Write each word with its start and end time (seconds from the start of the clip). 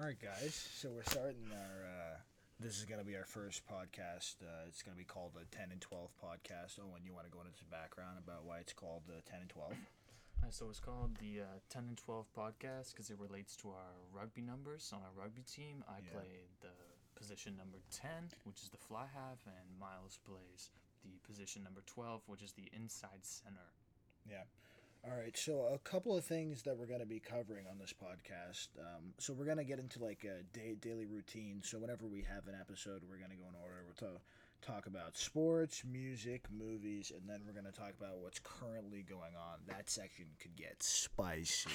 All 0.00 0.06
right, 0.06 0.16
guys. 0.16 0.56
So 0.80 0.88
we're 0.96 1.04
starting 1.04 1.44
our. 1.52 1.84
Uh, 1.84 2.16
this 2.58 2.78
is 2.78 2.84
going 2.88 3.00
to 3.00 3.04
be 3.04 3.16
our 3.16 3.28
first 3.28 3.60
podcast. 3.68 4.40
Uh, 4.40 4.64
it's 4.64 4.80
going 4.80 4.96
to 4.96 4.98
be 4.98 5.04
called 5.04 5.32
the 5.36 5.44
10 5.52 5.68
and 5.72 5.80
12 5.80 6.08
podcast. 6.16 6.80
Owen, 6.80 7.04
you 7.04 7.12
want 7.12 7.28
to 7.28 7.32
go 7.32 7.40
into 7.44 7.52
some 7.52 7.68
background 7.68 8.16
about 8.16 8.44
why 8.48 8.64
it's 8.64 8.72
called 8.72 9.02
the 9.04 9.20
10 9.28 9.44
and 9.44 9.50
12? 9.50 9.72
Uh, 10.40 10.48
so 10.48 10.72
it's 10.72 10.80
called 10.80 11.20
the 11.20 11.44
uh, 11.44 11.60
10 11.68 11.84
and 11.92 11.98
12 12.00 12.24
podcast 12.32 12.96
because 12.96 13.12
it 13.12 13.20
relates 13.20 13.56
to 13.60 13.68
our 13.68 13.92
rugby 14.08 14.40
numbers 14.40 14.88
on 14.96 15.04
our 15.04 15.12
rugby 15.12 15.44
team. 15.44 15.84
I 15.84 16.00
Yeah. 16.00 16.16
play 16.16 16.48
the 16.64 16.72
position 17.12 17.60
number 17.60 17.84
10, 17.92 18.32
which 18.44 18.62
is 18.64 18.70
the 18.72 18.80
fly 18.80 19.04
half, 19.12 19.44
and 19.44 19.68
Miles 19.78 20.16
plays 20.24 20.72
the 21.04 21.12
position 21.28 21.60
number 21.62 21.84
12, 21.84 22.24
which 22.24 22.40
is 22.40 22.52
the 22.56 22.72
inside 22.72 23.20
center. 23.20 23.68
Yeah. 24.24 24.48
All 25.02 25.16
right. 25.16 25.36
So 25.36 25.66
a 25.72 25.78
couple 25.78 26.14
of 26.14 26.24
things 26.24 26.62
that 26.62 26.76
we're 26.76 26.86
going 26.86 27.00
to 27.00 27.06
be 27.06 27.20
covering 27.20 27.64
on 27.70 27.78
this 27.78 27.94
podcast. 27.94 28.68
Um, 28.78 29.14
so 29.18 29.32
we're 29.32 29.46
going 29.46 29.56
to 29.56 29.64
get 29.64 29.78
into 29.78 30.02
like 30.02 30.24
a 30.24 30.42
day, 30.56 30.76
daily 30.78 31.06
routine. 31.06 31.62
So 31.64 31.78
whenever 31.78 32.06
we 32.06 32.22
have 32.22 32.46
an 32.48 32.54
episode, 32.60 33.02
we're 33.08 33.16
going 33.16 33.30
to 33.30 33.36
go 33.36 33.48
in 33.48 33.54
order. 33.62 33.82
We'll 33.86 34.10
talk 34.10 34.20
talk 34.60 34.86
about 34.86 35.16
sports, 35.16 35.84
music, 35.90 36.44
movies, 36.52 37.12
and 37.16 37.26
then 37.26 37.40
we're 37.46 37.54
going 37.54 37.72
to 37.72 37.78
talk 37.78 37.94
about 37.98 38.18
what's 38.20 38.40
currently 38.40 39.02
going 39.08 39.32
on. 39.34 39.58
That 39.66 39.88
section 39.88 40.26
could 40.38 40.54
get 40.54 40.82
spicy. 40.82 41.70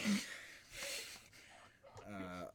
uh, 2.07 2.46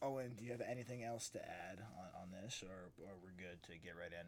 Owen, 0.00 0.32
do 0.38 0.46
you 0.46 0.52
have 0.52 0.62
anything 0.62 1.04
else 1.04 1.28
to 1.30 1.40
add 1.42 1.80
on, 1.98 2.22
on 2.22 2.42
this, 2.42 2.62
or, 2.62 2.90
or 3.04 3.12
we're 3.22 3.36
good 3.36 3.62
to 3.64 3.72
get 3.84 3.92
right 4.00 4.12
in? 4.12 4.26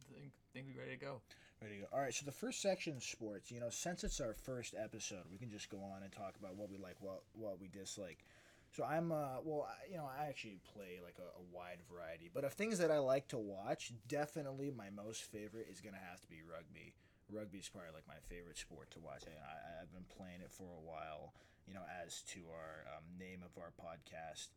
I 0.00 0.18
think, 0.18 0.32
think 0.54 0.66
we're 0.74 0.80
ready 0.82 0.96
to 0.96 1.04
go. 1.04 1.20
To 1.68 1.76
go. 1.76 1.86
All 1.92 2.00
right, 2.00 2.12
so 2.12 2.26
the 2.26 2.32
first 2.32 2.60
section 2.60 3.00
sports. 3.00 3.50
You 3.52 3.60
know, 3.60 3.70
since 3.70 4.02
it's 4.02 4.20
our 4.20 4.34
first 4.34 4.74
episode, 4.76 5.22
we 5.30 5.38
can 5.38 5.50
just 5.50 5.70
go 5.70 5.78
on 5.78 6.02
and 6.02 6.10
talk 6.10 6.34
about 6.38 6.56
what 6.56 6.68
we 6.68 6.76
like, 6.76 6.96
what 7.00 7.22
what 7.34 7.60
we 7.60 7.68
dislike. 7.68 8.24
So 8.72 8.82
I'm, 8.84 9.12
uh, 9.12 9.38
well, 9.44 9.68
I, 9.68 9.90
you 9.90 9.96
know, 9.96 10.08
I 10.08 10.26
actually 10.26 10.58
play 10.74 10.98
like 11.04 11.16
a, 11.18 11.28
a 11.38 11.42
wide 11.52 11.78
variety, 11.92 12.30
but 12.32 12.42
of 12.44 12.54
things 12.54 12.78
that 12.78 12.90
I 12.90 12.98
like 12.98 13.28
to 13.28 13.38
watch, 13.38 13.92
definitely 14.08 14.70
my 14.70 14.88
most 14.90 15.30
favorite 15.30 15.68
is 15.70 15.80
gonna 15.80 16.02
have 16.10 16.20
to 16.22 16.28
be 16.28 16.40
rugby. 16.42 16.94
Rugby 17.30 17.58
is 17.58 17.68
probably 17.68 17.90
like 17.94 18.08
my 18.08 18.20
favorite 18.28 18.58
sport 18.58 18.90
to 18.92 18.98
watch. 18.98 19.22
I, 19.26 19.30
I, 19.30 19.82
I've 19.82 19.92
been 19.92 20.06
playing 20.16 20.40
it 20.42 20.50
for 20.50 20.64
a 20.64 20.80
while. 20.80 21.32
You 21.68 21.74
know, 21.74 21.82
as 22.04 22.22
to 22.32 22.40
our 22.50 22.96
um, 22.96 23.04
name 23.18 23.42
of 23.44 23.56
our 23.56 23.70
podcast. 23.70 24.48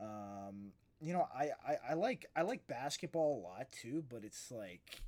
Um, 0.00 0.72
you 1.00 1.12
know, 1.12 1.28
I, 1.34 1.50
I, 1.66 1.76
I 1.90 1.94
like 1.94 2.26
I 2.34 2.42
like 2.42 2.66
basketball 2.66 3.38
a 3.38 3.40
lot 3.46 3.70
too, 3.70 4.02
but 4.08 4.24
it's 4.24 4.50
like 4.50 5.02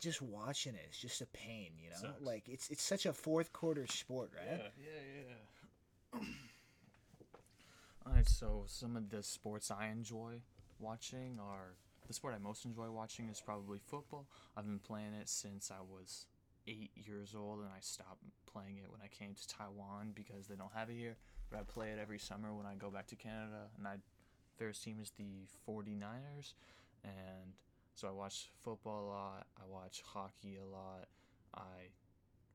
just 0.00 0.22
watching 0.22 0.74
it, 0.74 0.86
it's 0.88 1.00
just 1.00 1.20
a 1.20 1.26
pain, 1.26 1.70
you 1.82 1.90
know. 1.90 1.96
Sucks. 2.00 2.22
Like 2.22 2.44
it's 2.48 2.70
it's 2.70 2.82
such 2.82 3.06
a 3.06 3.12
fourth 3.12 3.52
quarter 3.52 3.86
sport, 3.86 4.30
right? 4.36 4.72
yeah, 4.78 4.90
yeah. 5.24 5.34
yeah. 6.14 6.20
Alright, 8.06 8.28
so 8.28 8.64
some 8.66 8.96
of 8.96 9.10
the 9.10 9.22
sports 9.22 9.70
I 9.70 9.88
enjoy 9.88 10.40
watching 10.80 11.38
are 11.40 11.74
the 12.08 12.14
sport 12.14 12.34
I 12.34 12.38
most 12.38 12.64
enjoy 12.64 12.90
watching 12.90 13.28
is 13.28 13.40
probably 13.40 13.78
football. 13.86 14.26
I've 14.56 14.66
been 14.66 14.80
playing 14.80 15.14
it 15.20 15.28
since 15.28 15.70
I 15.70 15.80
was 15.80 16.26
eight 16.66 16.90
years 16.94 17.34
old, 17.36 17.60
and 17.60 17.68
I 17.68 17.80
stopped 17.80 18.24
playing 18.52 18.78
it 18.78 18.90
when 18.90 19.00
I 19.02 19.08
came 19.08 19.34
to 19.34 19.48
Taiwan 19.48 20.12
because 20.14 20.46
they 20.48 20.56
don't 20.56 20.72
have 20.74 20.90
it 20.90 20.96
here. 20.96 21.16
But 21.50 21.60
I 21.60 21.62
play 21.62 21.90
it 21.90 21.98
every 22.00 22.18
summer 22.18 22.52
when 22.52 22.66
I 22.66 22.74
go 22.74 22.90
back 22.90 23.06
to 23.08 23.16
Canada, 23.16 23.68
and 23.78 23.86
I 23.86 23.96
favorite 24.58 24.80
team 24.82 24.98
is 25.00 25.12
the 25.16 25.46
49ers, 25.68 26.54
and 27.04 27.54
so 28.00 28.08
I 28.08 28.12
watch 28.12 28.50
football 28.64 29.04
a 29.04 29.08
lot. 29.08 29.46
I 29.60 29.66
watch 29.68 30.02
hockey 30.06 30.56
a 30.56 30.64
lot. 30.64 31.08
I 31.54 31.90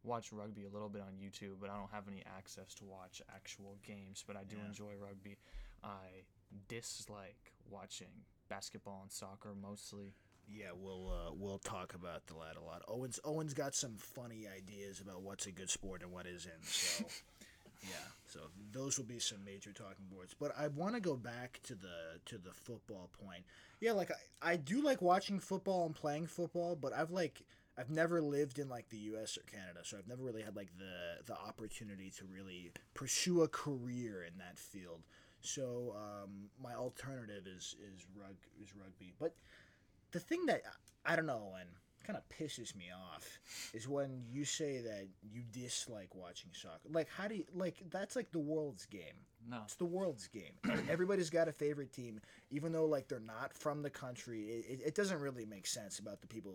watch 0.03 0.31
rugby 0.31 0.63
a 0.65 0.69
little 0.69 0.89
bit 0.89 1.01
on 1.01 1.13
YouTube, 1.21 1.55
but 1.61 1.69
I 1.69 1.77
don't 1.77 1.91
have 1.91 2.07
any 2.07 2.23
access 2.37 2.73
to 2.75 2.85
watch 2.85 3.21
actual 3.33 3.77
games. 3.83 4.23
But 4.25 4.35
I 4.37 4.43
do 4.43 4.57
Yeah. 4.57 4.65
enjoy 4.65 4.93
rugby. 4.95 5.37
I 5.83 6.25
dislike 6.67 7.53
watching 7.69 8.25
basketball 8.49 9.01
and 9.03 9.11
soccer 9.11 9.53
mostly. 9.53 10.13
Yeah, 10.47 10.71
we'll 10.75 11.09
uh, 11.11 11.31
we'll 11.33 11.57
talk 11.59 11.93
about 11.95 12.27
the 12.27 12.35
lad 12.35 12.55
a 12.55 12.61
lot. 12.61 12.81
Owen's 12.87 13.19
Owen's 13.23 13.53
got 13.53 13.73
some 13.75 13.97
funny 13.97 14.47
ideas 14.47 14.99
about 14.99 15.21
what's 15.21 15.45
a 15.47 15.51
good 15.51 15.69
sport 15.69 16.01
and 16.03 16.11
what 16.11 16.25
isn't. 16.27 16.63
So 16.65 17.05
yeah, 17.89 18.07
so 18.27 18.39
those 18.71 18.97
will 18.97 19.05
be 19.05 19.19
some 19.19 19.43
major 19.43 19.71
talking 19.71 20.05
points. 20.13 20.33
But 20.33 20.53
I 20.57 20.67
want 20.67 20.95
to 20.95 21.01
go 21.01 21.15
back 21.15 21.59
to 21.63 21.75
the 21.75 22.19
to 22.25 22.37
the 22.37 22.51
football 22.51 23.09
point. 23.23 23.43
Yeah, 23.79 23.93
like 23.93 24.11
I, 24.41 24.53
I 24.53 24.55
do 24.57 24.81
like 24.81 25.01
watching 25.01 25.39
football 25.39 25.85
and 25.85 25.95
playing 25.95 26.27
football, 26.27 26.75
but 26.75 26.93
I've 26.93 27.11
like 27.11 27.41
I've 27.77 27.89
never 27.89 28.21
lived 28.21 28.59
in 28.59 28.69
like 28.69 28.89
the 28.89 28.97
U.S. 28.97 29.37
or 29.37 29.41
Canada, 29.41 29.81
so 29.83 29.97
I've 29.97 30.07
never 30.07 30.23
really 30.23 30.41
had 30.41 30.55
like 30.55 30.69
the 30.77 31.23
the 31.25 31.37
opportunity 31.37 32.11
to 32.17 32.25
really 32.25 32.71
pursue 32.93 33.41
a 33.41 33.47
career 33.47 34.23
in 34.23 34.37
that 34.37 34.57
field. 34.57 35.01
So 35.41 35.95
um, 35.95 36.49
my 36.61 36.73
alternative 36.73 37.45
is 37.47 37.75
is 37.79 38.05
rug 38.15 38.35
is 38.61 38.75
rugby, 38.75 39.13
but 39.19 39.35
the 40.11 40.19
thing 40.19 40.45
that 40.47 40.61
I 41.05 41.15
don't 41.15 41.25
know 41.25 41.53
and 41.59 41.69
kind 42.05 42.17
of 42.17 42.23
pisses 42.29 42.75
me 42.75 42.85
off 43.13 43.39
is 43.73 43.87
when 43.87 44.21
you 44.29 44.45
say 44.45 44.79
that 44.81 45.07
you 45.23 45.41
dislike 45.51 46.13
watching 46.15 46.51
soccer. 46.53 46.87
Like, 46.91 47.07
how 47.09 47.27
do 47.27 47.35
you 47.35 47.45
like? 47.53 47.77
That's 47.89 48.15
like 48.15 48.31
the 48.31 48.39
world's 48.39 48.85
game. 48.85 49.15
No, 49.49 49.61
It's 49.63 49.75
the 49.75 49.85
world's 49.85 50.27
game. 50.27 50.53
Everybody's 50.89 51.29
got 51.29 51.47
a 51.47 51.51
favorite 51.51 51.93
team, 51.93 52.19
even 52.49 52.71
though 52.71 52.85
like 52.85 53.07
they're 53.07 53.19
not 53.19 53.53
from 53.53 53.81
the 53.83 53.89
country. 53.89 54.41
It, 54.43 54.65
it, 54.69 54.81
it 54.87 54.95
doesn't 54.95 55.19
really 55.19 55.45
make 55.45 55.67
sense 55.67 55.99
about 55.99 56.21
the 56.21 56.27
people 56.27 56.53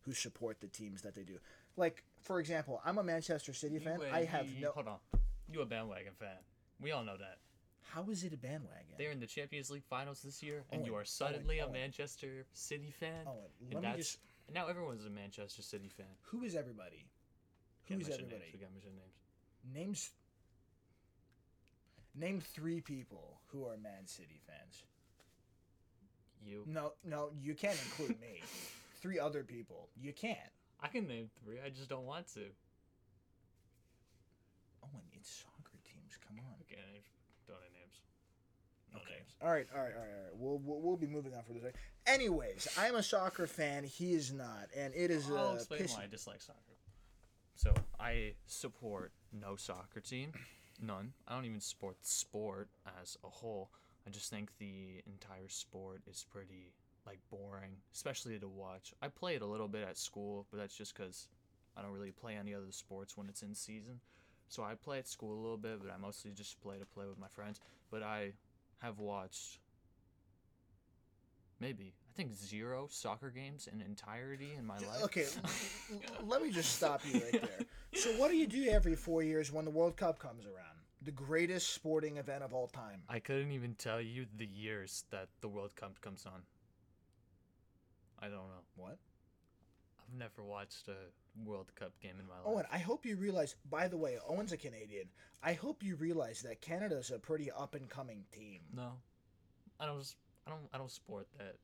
who 0.00 0.12
support 0.12 0.60
the 0.60 0.66
teams 0.68 1.02
that 1.02 1.14
they 1.14 1.22
do. 1.22 1.38
Like, 1.76 2.02
for 2.20 2.40
example, 2.40 2.80
I'm 2.84 2.98
a 2.98 3.02
Manchester 3.04 3.52
City 3.54 3.78
fan. 3.78 4.00
Uh, 4.00 4.14
I 4.14 4.24
have 4.24 4.48
you- 4.50 4.62
no. 4.64 4.72
Hold 4.72 4.88
on, 4.88 4.98
you 5.52 5.60
a 5.60 5.66
bandwagon 5.66 6.12
fan? 6.18 6.36
We 6.80 6.90
all 6.90 7.04
know 7.04 7.16
that. 7.16 7.38
How 7.94 8.04
is 8.10 8.24
it 8.24 8.32
a 8.32 8.36
bandwagon? 8.36 8.94
They're 8.98 9.10
in 9.12 9.20
the 9.20 9.26
Champions 9.26 9.70
League 9.70 9.84
finals 9.84 10.22
this 10.22 10.42
year, 10.42 10.64
and 10.72 10.84
you 10.86 10.94
are 10.94 11.04
suddenly 11.04 11.60
Owen, 11.60 11.64
a 11.68 11.72
Owen. 11.72 11.80
Manchester 11.80 12.46
City 12.54 12.90
fan. 12.98 13.24
Owen, 13.26 13.36
and 13.66 13.74
let 13.74 13.82
me 13.82 13.88
that's 13.90 13.98
just- 13.98 14.18
and 14.46 14.54
now 14.54 14.66
everyone's 14.68 15.04
a 15.06 15.10
Manchester 15.10 15.62
City 15.62 15.88
fan. 15.88 16.06
Who 16.30 16.42
is 16.44 16.54
everybody? 16.54 17.06
Who's 17.88 17.98
mention 17.98 18.12
everybody? 18.14 18.40
Names. 18.40 18.52
We 18.54 18.60
mention 18.72 18.90
names. 18.96 19.74
Names. 19.74 20.10
Name 22.14 22.40
three 22.40 22.80
people 22.80 23.40
who 23.48 23.66
are 23.66 23.76
Man 23.76 24.06
City 24.06 24.40
fans. 24.46 24.82
You. 26.44 26.64
No, 26.66 26.92
no, 27.04 27.30
you 27.40 27.54
can't 27.54 27.78
include 27.84 28.20
me. 28.20 28.42
Three 29.00 29.18
other 29.18 29.42
people. 29.42 29.88
You 30.00 30.12
can't. 30.12 30.38
I 30.80 30.86
can 30.88 31.06
name 31.08 31.30
three. 31.42 31.58
I 31.64 31.70
just 31.70 31.88
don't 31.88 32.06
want 32.06 32.26
to. 32.34 32.40
Oh, 34.82 34.88
Owen, 34.94 35.02
it's 35.12 35.30
soccer 35.42 35.78
teams. 35.82 36.18
Come 36.26 36.38
on. 36.38 36.54
Okay, 36.62 36.78
names. 36.92 37.06
Don't 37.46 37.58
name 37.62 37.74
names. 37.74 37.98
No 38.94 39.00
Okay. 39.02 39.14
names. 39.18 39.31
All 39.42 39.50
right, 39.50 39.66
all 39.74 39.82
right, 39.82 39.92
all 39.94 40.00
right, 40.00 40.10
all 40.14 40.22
right. 40.22 40.34
We'll, 40.34 40.58
we'll, 40.64 40.80
we'll 40.80 40.96
be 40.96 41.06
moving 41.08 41.34
on 41.34 41.42
for 41.42 41.52
this. 41.52 41.62
Anyways, 42.06 42.68
I'm 42.78 42.94
a 42.94 43.02
soccer 43.02 43.46
fan. 43.46 43.84
He 43.84 44.12
is 44.12 44.32
not, 44.32 44.68
and 44.76 44.94
it 44.94 45.10
is 45.10 45.28
I'll 45.30 45.50
uh, 45.50 45.54
explain 45.54 45.80
piss- 45.80 45.94
why 45.94 46.04
I 46.04 46.06
dislike 46.06 46.40
soccer. 46.40 46.58
So 47.56 47.74
I 47.98 48.34
support 48.46 49.12
no 49.32 49.56
soccer 49.56 50.00
team, 50.00 50.32
none. 50.80 51.12
I 51.26 51.34
don't 51.34 51.44
even 51.44 51.60
support 51.60 51.96
the 52.00 52.08
sport 52.08 52.68
as 53.00 53.16
a 53.24 53.28
whole. 53.28 53.70
I 54.06 54.10
just 54.10 54.30
think 54.30 54.50
the 54.58 55.02
entire 55.06 55.48
sport 55.48 56.02
is 56.08 56.24
pretty 56.30 56.72
like 57.06 57.18
boring, 57.30 57.76
especially 57.92 58.38
to 58.38 58.48
watch. 58.48 58.94
I 59.02 59.08
play 59.08 59.34
it 59.34 59.42
a 59.42 59.46
little 59.46 59.68
bit 59.68 59.86
at 59.88 59.96
school, 59.96 60.46
but 60.50 60.58
that's 60.58 60.76
just 60.76 60.96
because 60.96 61.28
I 61.76 61.82
don't 61.82 61.92
really 61.92 62.12
play 62.12 62.36
any 62.36 62.54
other 62.54 62.70
sports 62.70 63.16
when 63.16 63.28
it's 63.28 63.42
in 63.42 63.54
season. 63.54 64.00
So 64.48 64.62
I 64.62 64.74
play 64.74 64.98
at 64.98 65.08
school 65.08 65.32
a 65.32 65.40
little 65.40 65.56
bit, 65.56 65.80
but 65.82 65.92
I 65.92 65.96
mostly 65.96 66.30
just 66.32 66.60
play 66.60 66.78
to 66.78 66.86
play 66.86 67.06
with 67.06 67.18
my 67.18 67.28
friends. 67.28 67.60
But 67.90 68.02
I 68.02 68.32
have 68.82 68.98
watched 68.98 69.58
maybe 71.60 71.94
I 72.10 72.12
think 72.14 72.34
zero 72.34 72.88
soccer 72.90 73.30
games 73.30 73.68
in 73.72 73.80
entirety 73.80 74.52
in 74.58 74.66
my 74.66 74.76
life. 74.78 75.04
Okay, 75.04 75.26
let 76.26 76.42
me 76.42 76.50
just 76.50 76.76
stop 76.76 77.00
you 77.06 77.20
right 77.20 77.40
there. 77.40 77.66
So, 77.94 78.10
what 78.12 78.30
do 78.30 78.36
you 78.36 78.46
do 78.46 78.68
every 78.68 78.96
four 78.96 79.22
years 79.22 79.50
when 79.50 79.64
the 79.64 79.70
World 79.70 79.96
Cup 79.96 80.18
comes 80.18 80.44
around? 80.44 80.76
The 81.00 81.10
greatest 81.10 81.72
sporting 81.72 82.18
event 82.18 82.42
of 82.42 82.52
all 82.52 82.68
time. 82.68 83.02
I 83.08 83.18
couldn't 83.18 83.52
even 83.52 83.74
tell 83.74 84.00
you 84.00 84.26
the 84.36 84.46
years 84.46 85.04
that 85.10 85.28
the 85.40 85.48
World 85.48 85.74
Cup 85.74 86.00
comes 86.00 86.26
on. 86.26 86.42
I 88.20 88.26
don't 88.26 88.34
know. 88.34 88.62
What? 88.76 88.98
I've 90.12 90.18
never 90.18 90.42
watched 90.42 90.88
a 90.88 91.48
World 91.48 91.72
Cup 91.74 91.92
game 92.00 92.14
in 92.20 92.26
my 92.26 92.34
life. 92.34 92.42
Owen, 92.46 92.64
I 92.72 92.78
hope 92.78 93.06
you 93.06 93.16
realize. 93.16 93.54
By 93.70 93.88
the 93.88 93.96
way, 93.96 94.18
Owen's 94.28 94.52
a 94.52 94.56
Canadian. 94.56 95.06
I 95.42 95.54
hope 95.54 95.82
you 95.82 95.96
realize 95.96 96.42
that 96.42 96.60
Canada's 96.60 97.10
a 97.10 97.18
pretty 97.18 97.50
up 97.50 97.74
and 97.74 97.88
coming 97.88 98.24
team. 98.32 98.60
No, 98.74 98.92
I 99.80 99.86
don't. 99.86 100.14
I 100.46 100.50
don't. 100.50 100.62
I 100.74 100.78
don't 100.78 100.90
support 100.90 101.26
that. 101.38 101.56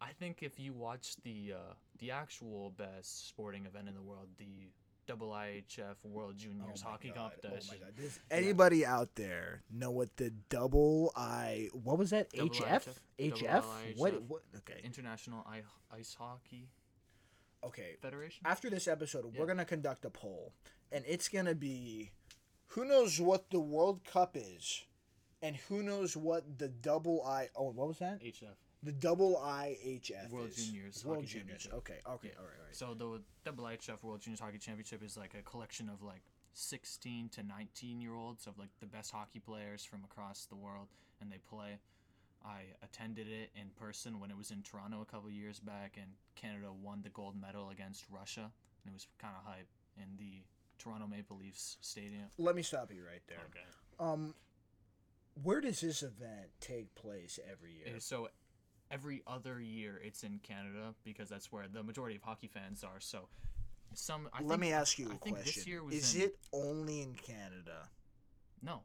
I 0.00 0.10
think 0.18 0.42
if 0.42 0.60
you 0.60 0.72
watch 0.72 1.16
the 1.24 1.54
uh, 1.54 1.74
the 1.98 2.10
actual 2.12 2.70
best 2.76 3.28
sporting 3.28 3.66
event 3.66 3.88
in 3.88 3.94
the 3.94 4.02
world, 4.02 4.28
the 4.38 4.70
double 5.08 5.30
IHF 5.30 6.04
World 6.04 6.36
Juniors 6.36 6.82
oh 6.84 6.84
my 6.84 6.90
hockey 6.90 7.08
God, 7.08 7.32
competition. 7.40 7.70
Oh 7.70 7.72
my 7.72 7.86
God. 7.86 7.96
Does 7.96 8.20
anybody 8.30 8.84
out 8.84 9.14
there 9.14 9.62
know 9.72 9.90
what 9.90 10.14
the 10.18 10.30
double 10.50 11.12
I 11.16 11.70
what 11.72 11.98
was 11.98 12.10
that? 12.10 12.30
Double 12.30 12.50
HF? 12.50 12.88
IHF? 13.18 13.32
HF? 13.32 13.64
What 13.96 14.22
what 14.28 14.42
okay. 14.58 14.80
International 14.84 15.44
I- 15.48 15.96
Ice 15.96 16.14
Hockey 16.18 16.68
Okay. 17.64 17.96
Federation. 18.00 18.42
After 18.44 18.70
this 18.70 18.86
episode, 18.86 19.24
we're 19.36 19.46
going 19.46 19.58
to 19.58 19.64
conduct 19.64 20.04
a 20.04 20.10
poll 20.10 20.52
and 20.92 21.02
it's 21.08 21.28
going 21.28 21.46
to 21.46 21.54
be 21.54 22.12
who 22.68 22.84
knows 22.84 23.18
what 23.18 23.50
the 23.50 23.60
World 23.60 24.04
Cup 24.04 24.36
is 24.36 24.84
And 25.40 25.56
who 25.68 25.82
knows 25.82 26.16
what 26.16 26.58
the 26.58 26.68
double 26.68 27.24
I? 27.24 27.48
Oh, 27.56 27.70
what 27.70 27.88
was 27.88 27.98
that? 28.00 28.20
HF. 28.22 28.56
The 28.82 28.92
double 28.92 29.36
IHF 29.44 30.30
World 30.30 30.48
is 30.50 30.66
Juniors 30.66 31.04
World 31.04 31.18
Hockey 31.18 31.26
Juniors. 31.26 31.62
Championship. 31.62 31.74
Okay, 31.74 31.98
okay, 32.08 32.30
all 32.38 32.44
right, 32.44 32.54
all 32.60 32.66
right. 32.66 32.76
So 32.76 32.94
the 32.94 33.20
double 33.44 33.64
IHF 33.64 34.02
World 34.02 34.20
Juniors 34.20 34.40
Hockey 34.40 34.58
Championship 34.58 35.02
is 35.04 35.16
like 35.16 35.34
a 35.38 35.42
collection 35.42 35.88
of 35.88 36.02
like 36.02 36.22
16 36.54 37.28
to 37.30 37.42
19 37.42 38.00
year 38.00 38.14
olds 38.14 38.46
of 38.46 38.58
like 38.58 38.70
the 38.80 38.86
best 38.86 39.10
hockey 39.10 39.40
players 39.40 39.84
from 39.84 40.04
across 40.04 40.44
the 40.46 40.56
world, 40.56 40.86
and 41.20 41.30
they 41.30 41.38
play. 41.48 41.78
I 42.44 42.60
attended 42.84 43.26
it 43.26 43.50
in 43.60 43.70
person 43.70 44.20
when 44.20 44.30
it 44.30 44.36
was 44.36 44.52
in 44.52 44.62
Toronto 44.62 45.00
a 45.02 45.04
couple 45.04 45.28
years 45.28 45.58
back, 45.58 45.94
and 45.96 46.06
Canada 46.36 46.68
won 46.72 47.00
the 47.02 47.08
gold 47.08 47.34
medal 47.40 47.70
against 47.70 48.04
Russia, 48.10 48.42
and 48.84 48.92
it 48.92 48.92
was 48.92 49.08
kind 49.18 49.34
of 49.36 49.44
hype 49.52 49.66
in 49.96 50.04
the 50.18 50.42
Toronto 50.78 51.08
Maple 51.08 51.36
Leafs 51.36 51.78
stadium. 51.80 52.26
Let 52.38 52.54
me 52.54 52.62
stop 52.62 52.92
you 52.94 53.02
right 53.04 53.22
there. 53.26 53.38
Okay. 53.50 53.66
Um, 53.98 54.34
where 55.42 55.60
does 55.60 55.80
this 55.80 56.04
event 56.04 56.50
take 56.60 56.94
place 56.94 57.40
every 57.50 57.72
year? 57.72 57.96
Uh, 57.96 58.00
So 58.00 58.28
every 58.90 59.22
other 59.26 59.60
year 59.60 60.00
it's 60.04 60.22
in 60.22 60.40
Canada 60.42 60.94
because 61.04 61.28
that's 61.28 61.52
where 61.52 61.66
the 61.72 61.82
majority 61.82 62.16
of 62.16 62.22
hockey 62.22 62.48
fans 62.48 62.84
are. 62.84 63.00
So 63.00 63.28
some 63.94 64.28
I 64.32 64.40
Let 64.42 64.48
think, 64.50 64.60
me 64.60 64.72
ask 64.72 64.98
you 64.98 65.08
a 65.08 65.12
I 65.12 65.16
question. 65.16 65.42
this 65.44 65.66
year 65.66 65.82
was 65.82 65.94
is 65.94 66.14
in, 66.14 66.22
it 66.22 66.36
only 66.52 67.02
in 67.02 67.14
Canada? 67.14 67.88
No. 68.62 68.82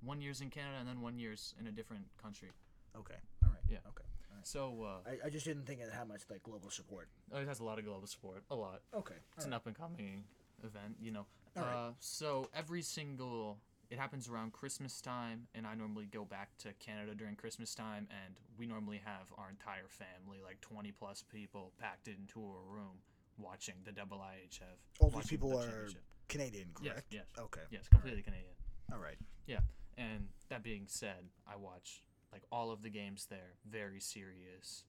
One 0.00 0.20
year's 0.20 0.40
in 0.40 0.50
Canada 0.50 0.76
and 0.78 0.88
then 0.88 1.00
one 1.00 1.18
year's 1.18 1.54
in 1.60 1.66
a 1.66 1.72
different 1.72 2.04
country. 2.22 2.50
Okay, 2.96 3.16
all 3.42 3.50
right. 3.50 3.58
Yeah. 3.68 3.78
Okay. 3.88 4.04
All 4.30 4.36
right. 4.36 4.46
So 4.46 4.84
uh, 4.84 5.10
I, 5.10 5.26
I 5.26 5.30
just 5.30 5.44
didn't 5.44 5.66
think 5.66 5.80
it 5.80 5.90
had 5.92 6.08
much 6.08 6.22
like 6.30 6.42
global 6.42 6.70
support. 6.70 7.08
it 7.32 7.46
has 7.46 7.60
a 7.60 7.64
lot 7.64 7.78
of 7.78 7.84
global 7.84 8.06
support. 8.06 8.42
A 8.50 8.54
lot. 8.54 8.80
Okay. 8.94 9.14
It's 9.36 9.46
an 9.46 9.52
up 9.52 9.66
and 9.66 9.76
coming 9.76 10.24
event, 10.64 10.96
you 11.00 11.10
know. 11.10 11.26
All 11.56 11.62
right. 11.64 11.74
Uh, 11.74 11.90
so 11.98 12.48
every 12.54 12.82
single 12.82 13.58
it 13.90 13.98
happens 13.98 14.28
around 14.28 14.52
Christmas 14.52 15.00
time, 15.00 15.46
and 15.54 15.66
I 15.66 15.74
normally 15.74 16.06
go 16.06 16.24
back 16.24 16.56
to 16.58 16.72
Canada 16.74 17.14
during 17.14 17.36
Christmas 17.36 17.74
time, 17.74 18.06
and 18.24 18.34
we 18.58 18.66
normally 18.66 19.00
have 19.04 19.32
our 19.38 19.48
entire 19.50 19.88
family, 19.88 20.38
like 20.44 20.60
20 20.60 20.92
plus 20.92 21.22
people, 21.32 21.72
packed 21.78 22.06
into 22.08 22.40
a 22.40 22.72
room 22.72 23.00
watching 23.38 23.74
the 23.84 23.92
double 23.92 24.18
IHF. 24.18 24.62
All 25.00 25.10
these 25.10 25.26
people 25.26 25.50
the 25.50 25.58
are. 25.58 25.88
Canadian, 26.28 26.68
Yes, 26.82 26.92
correct? 26.92 27.06
yes. 27.10 27.24
Okay. 27.38 27.60
Yes, 27.70 27.88
completely 27.88 28.22
Canadian. 28.22 28.52
All 28.92 28.98
right. 28.98 29.16
Yeah, 29.46 29.60
and 29.96 30.28
that 30.50 30.62
being 30.62 30.84
said, 30.86 31.24
I 31.46 31.56
watch 31.56 32.02
like 32.32 32.42
all 32.52 32.70
of 32.70 32.82
the 32.82 32.90
games 32.90 33.26
there, 33.30 33.54
very 33.64 34.00
serious, 34.00 34.84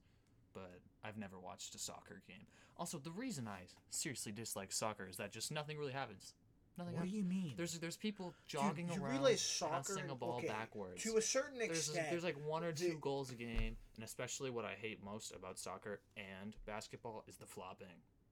but 0.52 0.80
I've 1.02 1.16
never 1.16 1.38
watched 1.38 1.74
a 1.74 1.78
soccer 1.78 2.20
game. 2.28 2.46
Also, 2.76 2.98
the 2.98 3.10
reason 3.10 3.48
I 3.48 3.60
seriously 3.88 4.32
dislike 4.32 4.72
soccer 4.72 5.06
is 5.08 5.16
that 5.16 5.32
just 5.32 5.50
nothing 5.50 5.78
really 5.78 5.92
happens. 5.92 6.34
Nothing 6.80 6.96
What 6.96 7.04
do 7.04 7.10
you 7.16 7.22
mean? 7.22 7.54
There's 7.56 7.78
there's 7.78 7.96
people 7.96 8.34
Dude, 8.48 8.60
jogging 8.60 8.88
you 8.88 9.02
around, 9.02 9.12
realize 9.12 9.40
soccer 9.40 9.94
passing 9.94 10.10
a 10.10 10.14
ball 10.14 10.38
okay, 10.38 10.48
backwards. 10.48 11.02
to 11.02 11.16
a 11.16 11.22
certain 11.22 11.58
there's, 11.58 11.88
extent. 11.88 12.06
there's 12.10 12.24
like 12.24 12.36
one 12.46 12.64
or 12.64 12.72
two 12.72 12.90
the- 12.90 12.94
goals 12.96 13.30
a 13.30 13.34
game, 13.34 13.76
and 13.96 14.04
especially 14.04 14.50
what 14.50 14.64
I 14.64 14.74
hate 14.80 15.04
most 15.04 15.34
about 15.34 15.58
soccer 15.58 16.00
and 16.16 16.56
basketball 16.66 17.24
is 17.28 17.36
the 17.36 17.46
flopping, 17.46 17.88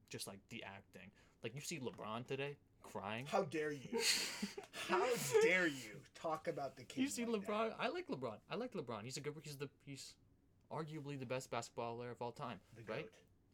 just 0.09 0.27
like 0.27 0.39
the 0.49 0.65
acting. 0.65 1.11
Like 1.43 1.55
you 1.55 1.61
see 1.61 1.79
LeBron 1.79 2.27
today 2.27 2.57
crying. 2.83 3.27
How 3.27 3.43
dare 3.43 3.73
you? 3.73 4.01
How 4.89 5.05
dare 5.43 5.67
you 5.67 6.01
talk 6.21 6.49
about 6.49 6.77
the 6.77 6.85
king? 6.85 7.05
You 7.05 7.11
see 7.11 7.25
like 7.27 7.43
LeBron? 7.43 7.69
that? 7.69 7.77
I 7.79 7.89
like 7.89 8.09
LeBron. 8.09 8.37
I 8.51 8.57
like 8.57 8.73
LeBron. 8.73 9.05
He's 9.05 9.17
a 9.17 9.21
good. 9.21 9.35
He's 9.43 9.57
the. 9.57 9.69
He's 9.85 10.15
arguably 10.73 11.19
the 11.19 11.27
best 11.27 11.51
basketball 11.51 11.97
player 11.97 12.11
of 12.11 12.23
all 12.23 12.33
time. 12.33 12.59
The 12.77 12.83
right? 12.91 13.07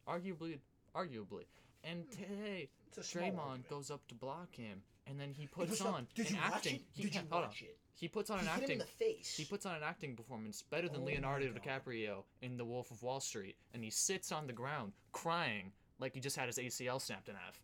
goat. 0.06 0.22
Arguably, 0.22 0.58
arguably. 0.94 1.44
And 1.84 2.04
hmm. 2.04 2.10
today, 2.22 2.68
It's 2.96 3.14
a 3.14 3.18
Draymond 3.18 3.68
goes 3.68 3.90
up 3.90 4.06
to 4.08 4.14
block 4.14 4.54
him, 4.56 4.82
and 5.06 5.18
then 5.20 5.32
he 5.32 5.46
puts 5.46 5.80
up- 5.80 5.92
on 5.94 6.06
Did 6.14 6.30
an 6.30 6.34
you 6.36 6.40
watch 6.40 6.52
acting. 6.54 6.74
it? 6.76 6.82
He 6.92 7.02
Did 7.04 7.14
you 7.14 7.20
on. 7.20 7.28
watch 7.42 7.62
it? 7.62 7.76
He 7.96 8.08
puts 8.08 8.28
on 8.30 8.40
He 8.40 8.46
an 8.46 8.52
acting. 8.52 8.70
in 8.72 8.78
the 8.78 8.84
face. 8.86 9.36
He 9.36 9.44
puts 9.44 9.66
on 9.66 9.76
an 9.76 9.82
acting 9.84 10.16
performance 10.16 10.62
better 10.62 10.88
than 10.88 11.02
Oh 11.02 11.04
Leonardo 11.04 11.46
DiCaprio 11.52 12.24
in 12.42 12.56
The 12.56 12.64
Wolf 12.64 12.90
of 12.90 13.02
Wall 13.02 13.20
Street, 13.20 13.56
and 13.72 13.84
he 13.84 13.90
sits 13.90 14.32
on 14.32 14.46
the 14.46 14.52
ground 14.52 14.92
crying 15.12 15.72
like 16.00 16.14
he 16.14 16.20
just 16.20 16.36
had 16.36 16.46
his 16.48 16.58
ACL 16.58 17.00
snapped 17.00 17.28
in 17.28 17.36
half. 17.36 17.60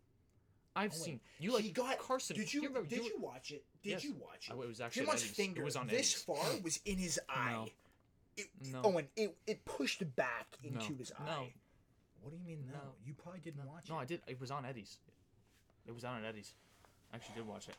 I've 0.77 0.93
Oh, 0.93 0.97
seen 0.97 1.21
you 1.41 1.53
like 1.53 1.65
he 1.65 1.73
got 1.73 1.99
Carson. 1.99 2.37
Did 2.37 2.55
you, 2.55 2.63
remember, 2.63 2.89
did 2.89 3.01
were- 3.01 3.07
you 3.07 3.19
watch 3.19 3.51
it? 3.51 3.65
Did 3.83 3.91
Yes. 3.91 4.05
you 4.05 4.15
watch 4.15 4.49
it? 4.49 4.53
Oh, 4.57 4.63
it 4.63 4.69
was 4.69 4.81
actually 4.81 5.07
Draymond's 5.07 5.23
finger 5.25 5.63
It 5.63 5.65
was 5.65 5.75
on 5.77 5.89
this 5.89 6.15
far 6.15 6.37
was 6.63 6.79
in 6.85 6.97
his 6.99 7.19
eye. 7.29 7.73
It, 8.37 8.47
No. 8.61 8.83
Oh, 8.85 8.99
and 8.99 9.09
it, 9.17 9.37
it 9.49 9.65
pushed 9.65 10.05
back 10.15 10.57
into 10.63 10.93
No. 10.93 10.97
his 10.99 11.11
eye. 11.19 11.25
No. 11.27 11.47
What 12.23 12.31
do 12.31 12.37
you 12.37 12.45
mean 12.45 12.65
no? 12.69 12.75
No. 12.79 12.81
You 13.05 13.15
probably 13.15 13.41
didn't 13.41 13.65
watch 13.67 13.89
No, 13.89 13.95
it. 13.95 13.99
No, 13.99 14.03
I 14.03 14.05
did. 14.05 14.21
It 14.27 14.41
was 14.41 14.51
on 14.51 14.65
Eddie's. 14.65 14.99
It 15.87 15.95
was 15.95 16.05
on 16.05 16.23
at 16.23 16.29
Eddie's. 16.29 16.55
I 17.13 17.17
actually 17.17 17.37
did 17.37 17.47
watch 17.47 17.69
it. 17.69 17.75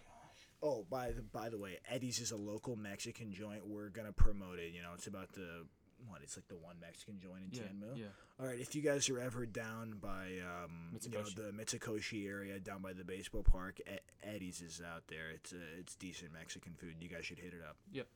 Oh, 0.64 0.86
by 0.90 1.12
the 1.12 1.22
by 1.22 1.50
the 1.50 1.58
way, 1.58 1.80
Eddie's 1.90 2.20
is 2.20 2.32
a 2.32 2.38
local 2.38 2.76
Mexican 2.76 3.32
joint. 3.34 3.66
We're 3.66 3.90
gonna 3.90 4.12
promote 4.12 4.60
it. 4.60 4.74
You 4.74 4.82
know, 4.82 4.90
it's 4.94 5.08
about 5.08 5.32
the 5.34 5.66
what? 6.08 6.22
It's 6.24 6.36
like 6.38 6.48
the 6.48 6.58
one 6.58 6.76
Mexican 6.82 7.20
joint 7.20 7.44
in 7.52 7.58
Yeah, 7.60 7.64
Tianmu. 7.64 7.98
yeah. 7.98 8.06
All 8.40 8.48
right, 8.48 8.60
if 8.60 8.74
you 8.76 8.82
guys 8.82 9.08
are 9.10 9.20
ever 9.20 9.46
down 9.46 9.98
by 10.02 10.40
um, 10.64 10.98
you 11.00 11.12
know, 11.12 11.24
the 11.36 11.52
Mitsukoshi 11.54 12.28
area, 12.28 12.60
down 12.60 12.82
by 12.82 12.94
the 12.94 13.04
baseball 13.04 13.44
park, 13.44 13.80
E- 13.82 13.98
Eddie's 14.24 14.62
is 14.62 14.82
out 14.84 15.04
there. 15.08 15.30
It's 15.34 15.54
uh, 15.54 15.58
it's 15.80 15.96
decent 15.96 16.34
Mexican 16.34 16.74
food. 16.74 16.96
You 17.00 17.08
guys 17.10 17.26
should 17.26 17.38
hit 17.40 17.54
it 17.54 17.62
up. 17.68 17.78
Yep. 17.92 18.08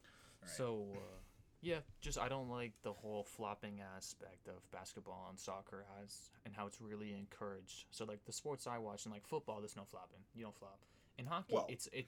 Alright. 0.44 0.58
So, 0.58 0.86
uh, 0.96 1.00
yeah, 1.66 1.80
just 2.00 2.20
I 2.20 2.30
don't 2.30 2.48
like 2.50 2.74
the 2.84 2.94
whole 2.94 3.24
flopping 3.24 3.82
aspect 3.98 4.48
of 4.48 4.70
basketball 4.72 5.26
and 5.32 5.40
soccer 5.40 5.84
has 6.00 6.30
and 6.46 6.54
how 6.54 6.68
it's 6.68 6.80
really 6.80 7.14
encouraged. 7.14 7.86
So 7.90 8.06
like 8.06 8.24
the 8.26 8.32
sports 8.32 8.68
I 8.68 8.78
watch 8.78 9.06
and 9.06 9.12
like 9.14 9.26
football, 9.26 9.60
there's 9.62 9.76
no 9.76 9.84
flopping. 9.84 10.20
You 10.36 10.44
don't 10.44 10.56
flop. 10.56 10.80
In 11.18 11.26
hockey, 11.26 11.56
Well- 11.56 11.66
it's 11.68 11.88
it. 11.88 12.08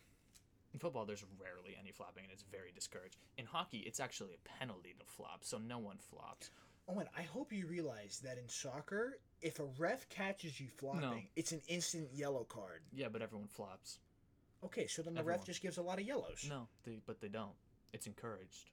In 0.73 0.79
football, 0.79 1.05
there's 1.05 1.23
rarely 1.39 1.75
any 1.79 1.91
flopping, 1.91 2.25
and 2.25 2.31
it's 2.31 2.43
very 2.43 2.71
discouraged. 2.75 3.15
In 3.37 3.45
hockey, 3.45 3.79
it's 3.79 3.99
actually 4.01 4.33
a 4.33 4.49
penalty 4.59 4.93
to 4.99 5.05
flop, 5.05 5.43
so 5.43 5.57
no 5.57 5.79
one 5.79 5.97
flops. 5.97 6.51
Owen, 6.89 7.07
I 7.17 7.21
hope 7.23 7.51
you 7.53 7.65
realize 7.67 8.19
that 8.25 8.37
in 8.37 8.47
soccer, 8.49 9.17
if 9.41 9.59
a 9.59 9.65
ref 9.79 10.07
catches 10.09 10.59
you 10.59 10.67
flopping, 10.67 11.29
it's 11.37 11.53
an 11.53 11.61
instant 11.69 12.09
yellow 12.13 12.43
card. 12.43 12.81
Yeah, 12.91 13.07
but 13.09 13.21
everyone 13.21 13.47
flops. 13.47 13.99
Okay, 14.63 14.87
so 14.87 15.01
then 15.01 15.13
the 15.13 15.21
Everyone. 15.21 15.39
ref 15.39 15.45
just 15.47 15.61
gives 15.61 15.77
a 15.77 15.81
lot 15.81 15.99
of 15.99 16.05
yellows. 16.05 16.45
No, 16.47 16.67
they 16.83 16.99
but 17.05 17.21
they 17.21 17.29
don't. 17.29 17.55
It's 17.93 18.05
encouraged. 18.05 18.69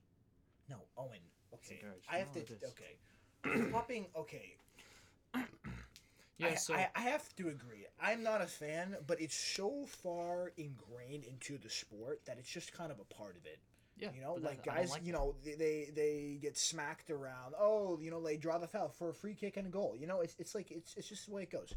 No, 0.69 0.77
Owen. 0.97 1.19
Okay. 1.53 1.81
I 2.11 2.17
have 2.17 2.31
to. 2.33 2.39
Okay, 2.41 2.97
flopping. 3.69 4.07
Okay, 4.15 4.57
Yeah, 6.37 6.47
I, 6.47 6.55
so 6.55 6.73
I, 6.73 6.89
I 6.95 7.01
have 7.01 7.33
to 7.37 7.47
agree. 7.47 7.85
I'm 8.01 8.21
not 8.21 8.41
a 8.41 8.45
fan, 8.47 8.97
but 9.07 9.21
it's 9.21 9.35
so 9.35 9.85
far 9.85 10.51
ingrained 10.57 11.23
into 11.23 11.57
the 11.57 11.69
sport 11.69 12.21
that 12.25 12.37
it's 12.37 12.49
just 12.49 12.73
kind 12.73 12.91
of 12.91 12.99
a 12.99 13.05
part 13.05 13.37
of 13.37 13.45
it. 13.45 13.59
yeah, 13.97 14.09
You 14.13 14.21
know, 14.21 14.33
like 14.33 14.63
guys, 14.65 14.91
like 14.91 15.05
you 15.05 15.13
that. 15.13 15.17
know, 15.17 15.35
they, 15.45 15.53
they 15.55 15.89
they 15.95 16.39
get 16.41 16.57
smacked 16.57 17.09
around. 17.09 17.53
Oh, 17.57 17.99
you 18.01 18.11
know, 18.11 18.21
they 18.21 18.35
draw 18.35 18.57
the 18.57 18.67
foul 18.67 18.89
for 18.89 19.09
a 19.09 19.13
free 19.13 19.33
kick 19.33 19.55
and 19.57 19.67
a 19.67 19.69
goal. 19.69 19.95
You 19.97 20.07
know, 20.07 20.19
it's 20.21 20.35
it's 20.37 20.53
like 20.53 20.71
it's 20.71 20.93
it's 20.97 21.07
just 21.07 21.27
the 21.27 21.33
way 21.33 21.43
it 21.43 21.51
goes. 21.51 21.73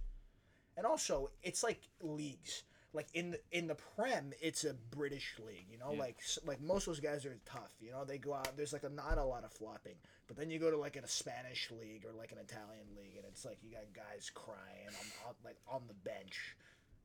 And 0.77 0.87
also, 0.87 1.31
it's 1.43 1.63
like 1.63 1.81
leagues. 2.03 2.65
Like 2.95 3.09
in 3.13 3.33
the 3.33 3.41
in 3.53 3.67
the 3.67 3.75
Prem, 3.75 4.33
it's 4.41 4.65
a 4.65 4.73
British 4.73 5.35
league. 5.47 5.67
You 5.71 5.79
know, 5.79 5.93
Yeah. 5.93 5.99
like 6.01 6.19
like 6.47 6.61
most 6.61 6.87
of 6.87 6.95
those 6.95 7.01
guys 7.01 7.27
are 7.27 7.39
tough. 7.45 7.75
You 7.81 7.91
know, 7.91 8.05
they 8.05 8.17
go 8.19 8.33
out. 8.35 8.57
There's 8.57 8.73
like 8.73 8.85
a, 8.85 8.89
not 8.89 9.19
a 9.19 9.25
lot 9.25 9.45
of 9.45 9.53
flopping. 9.53 9.97
But 10.27 10.37
then 10.37 10.51
you 10.51 10.59
go 10.59 10.71
to 10.71 10.77
like 10.79 10.97
in 10.97 11.05
a 11.05 11.09
Spanish 11.09 11.71
league 11.71 12.05
or 12.07 12.13
like 12.13 12.33
an 12.33 12.39
Italian 12.39 12.87
league, 12.97 13.17
and 13.17 13.27
it's 13.27 13.45
like 13.45 13.59
you 13.63 13.71
got 13.73 13.83
guys 13.95 14.31
crying 14.35 14.89
on, 14.89 15.29
on 15.29 15.35
like 15.45 15.57
on 15.69 15.83
the 15.87 15.95
bench. 15.95 16.57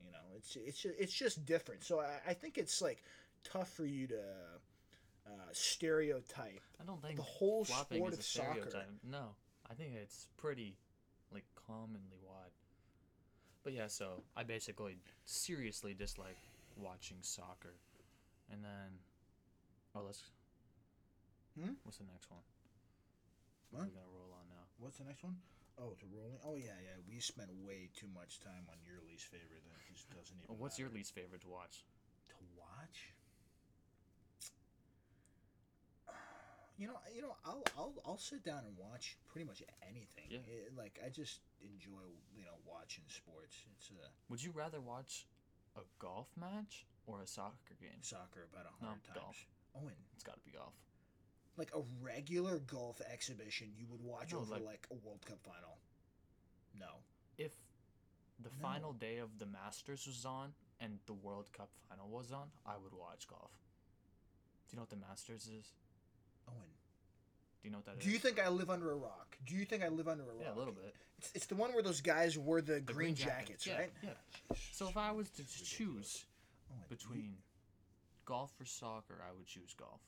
You 0.06 0.12
know, 0.12 0.36
it's 0.38 0.56
it's 0.56 0.82
just, 0.82 0.96
it's 0.98 1.14
just 1.14 1.46
different. 1.46 1.84
So 1.84 2.00
I, 2.00 2.32
I 2.32 2.34
think 2.34 2.58
it's 2.58 2.82
like 2.82 3.04
tough 3.44 3.70
for 3.74 3.86
you 3.86 4.08
to 4.08 4.22
uh, 5.28 5.32
stereotype. 5.52 6.62
I 6.82 6.86
don't 6.86 7.02
think 7.02 7.18
the 7.18 7.24
whole 7.24 7.66
sport 7.66 8.14
is 8.14 8.20
of 8.20 8.26
soccer. 8.26 8.86
No, 9.10 9.36
I 9.70 9.74
think 9.74 9.96
it's 9.96 10.28
pretty 10.38 10.78
like 11.34 11.46
commonly. 11.68 12.20
But 13.64 13.74
yeah, 13.74 13.88
so 13.88 14.24
I 14.36 14.44
basically 14.44 14.98
seriously 15.26 15.94
dislike 15.94 16.38
watching 16.76 17.18
soccer, 17.22 17.76
and 18.52 18.64
then 18.64 19.00
oh 19.96 20.04
let's. 20.06 20.24
Hmm? 21.56 21.80
What's 21.84 21.98
the 21.98 22.10
next 22.12 22.30
one? 22.30 22.42
What? 23.72 23.88
We're 23.88 23.96
gonna 23.96 24.14
roll 24.14 24.36
on 24.36 24.46
now. 24.50 24.68
What's 24.80 24.98
the 24.98 25.06
next 25.06 25.24
one? 25.24 25.38
Oh, 25.80 25.96
to 25.98 26.06
rolling. 26.12 26.38
Oh 26.46 26.56
yeah, 26.56 26.78
yeah. 26.84 27.00
We 27.08 27.20
spent 27.20 27.50
way 27.66 27.90
too 27.96 28.08
much 28.14 28.40
time 28.42 28.68
on 28.70 28.78
your 28.86 29.00
least 29.08 29.26
favorite. 29.32 29.64
That 29.66 29.80
just 29.88 30.10
doesn't 30.12 30.38
even. 30.44 30.60
What's 30.60 30.78
your 30.78 30.90
least 30.90 31.16
favorite 31.16 31.42
to 31.42 31.50
watch? 31.50 31.86
to 32.30 32.46
watch? 32.58 33.14
You 36.78 36.88
know, 36.88 36.98
you 37.14 37.22
know, 37.22 37.36
I'll 37.46 37.64
I'll 37.78 37.94
I'll 38.06 38.18
sit 38.18 38.44
down 38.44 38.64
and 38.66 38.76
watch 38.78 39.18
pretty 39.28 39.46
much 39.46 39.62
anything. 39.88 40.26
Yeah. 40.30 40.40
It- 40.48 40.76
like 40.76 41.00
I 41.06 41.10
just 41.10 41.42
enjoy 41.62 42.02
you 42.36 42.44
know 42.46 42.58
watching 42.66 43.04
sports. 43.08 43.56
It's 43.78 43.90
a. 43.92 44.10
Would 44.30 44.44
you 44.44 44.52
rather 44.52 44.82
watch 44.82 45.28
a 45.76 45.82
golf 46.00 46.28
match 46.36 46.86
or 47.06 47.22
a 47.22 47.28
soccer 47.28 47.76
game? 47.80 48.02
soccer 48.02 48.48
about 48.52 48.66
a 48.66 48.84
No, 48.84 48.90
hundred 48.90 49.04
times. 49.04 49.18
Oh, 49.18 49.22
golf. 49.22 49.48
Owen, 49.84 49.94
It's 50.14 50.24
got 50.24 50.36
to 50.36 50.42
be 50.46 50.52
golf. 50.52 50.74
like 51.58 51.72
a 51.76 51.82
regular 52.02 52.60
golf 52.60 53.02
exhibition, 53.02 53.72
you 53.78 53.86
would 53.88 54.02
watch 54.02 54.32
No, 54.34 54.40
over 54.40 54.54
like- 54.56 54.64
like 54.66 54.88
a 54.92 54.96
World 54.96 55.24
Cup 55.26 55.40
final. 55.44 55.78
No. 56.74 57.04
If 57.38 57.54
the 58.40 58.50
No. 58.50 58.56
final 58.62 58.94
day 58.94 59.18
of 59.20 59.38
the 59.40 59.46
Masters 59.46 60.06
was 60.08 60.26
on 60.26 60.54
and 60.80 61.00
the 61.06 61.14
World 61.14 61.52
Cup 61.54 61.70
final 61.90 62.10
was 62.10 62.32
on, 62.32 62.52
I 62.66 62.78
would 62.78 62.94
watch 62.94 63.28
golf. 63.28 63.52
Do 64.68 64.74
you 64.74 64.76
know 64.78 64.84
what 64.84 64.90
the 64.90 64.96
Masters 64.96 65.48
is? 65.48 65.74
Owen, 66.48 66.58
Do 67.62 67.68
you 67.68 67.72
know 67.72 67.78
what 67.78 67.86
that 67.86 67.98
is? 68.00 68.04
do 68.06 68.12
you 68.12 68.18
think 68.20 68.40
I 68.40 68.50
live 68.50 68.70
under 68.70 68.92
a 68.92 68.96
rock? 68.96 69.38
Do 69.46 69.56
you 69.56 69.66
think 69.66 69.84
I 69.84 69.88
live 69.90 70.08
under 70.08 70.24
a 70.24 70.28
rock? 70.28 70.36
yeah, 70.42 70.54
a 70.54 70.58
little 70.58 70.74
bit. 70.74 70.96
It's, 71.20 71.32
it's 71.36 71.46
the 71.46 71.56
one 71.56 71.74
where 71.74 71.84
those 71.84 72.02
guys 72.02 72.38
wore 72.38 72.62
the, 72.62 72.74
The 72.76 72.94
green, 72.94 73.16
jackets, 73.16 73.66
yeah, 73.68 73.78
right? 73.78 73.92
Yeah. 74.04 74.10
So 74.72 74.88
if 74.90 74.98
I 74.98 75.12
was 75.12 75.30
to 75.32 75.44
choose 75.44 75.62
ridiculous. 75.62 76.26
Owen, 76.72 76.80
you- 76.90 76.96
between 76.96 77.34
golf 78.26 78.52
or 78.60 78.66
soccer, 78.66 79.20
I 79.28 79.32
would 79.36 79.46
choose 79.48 79.74
golf. 79.78 80.02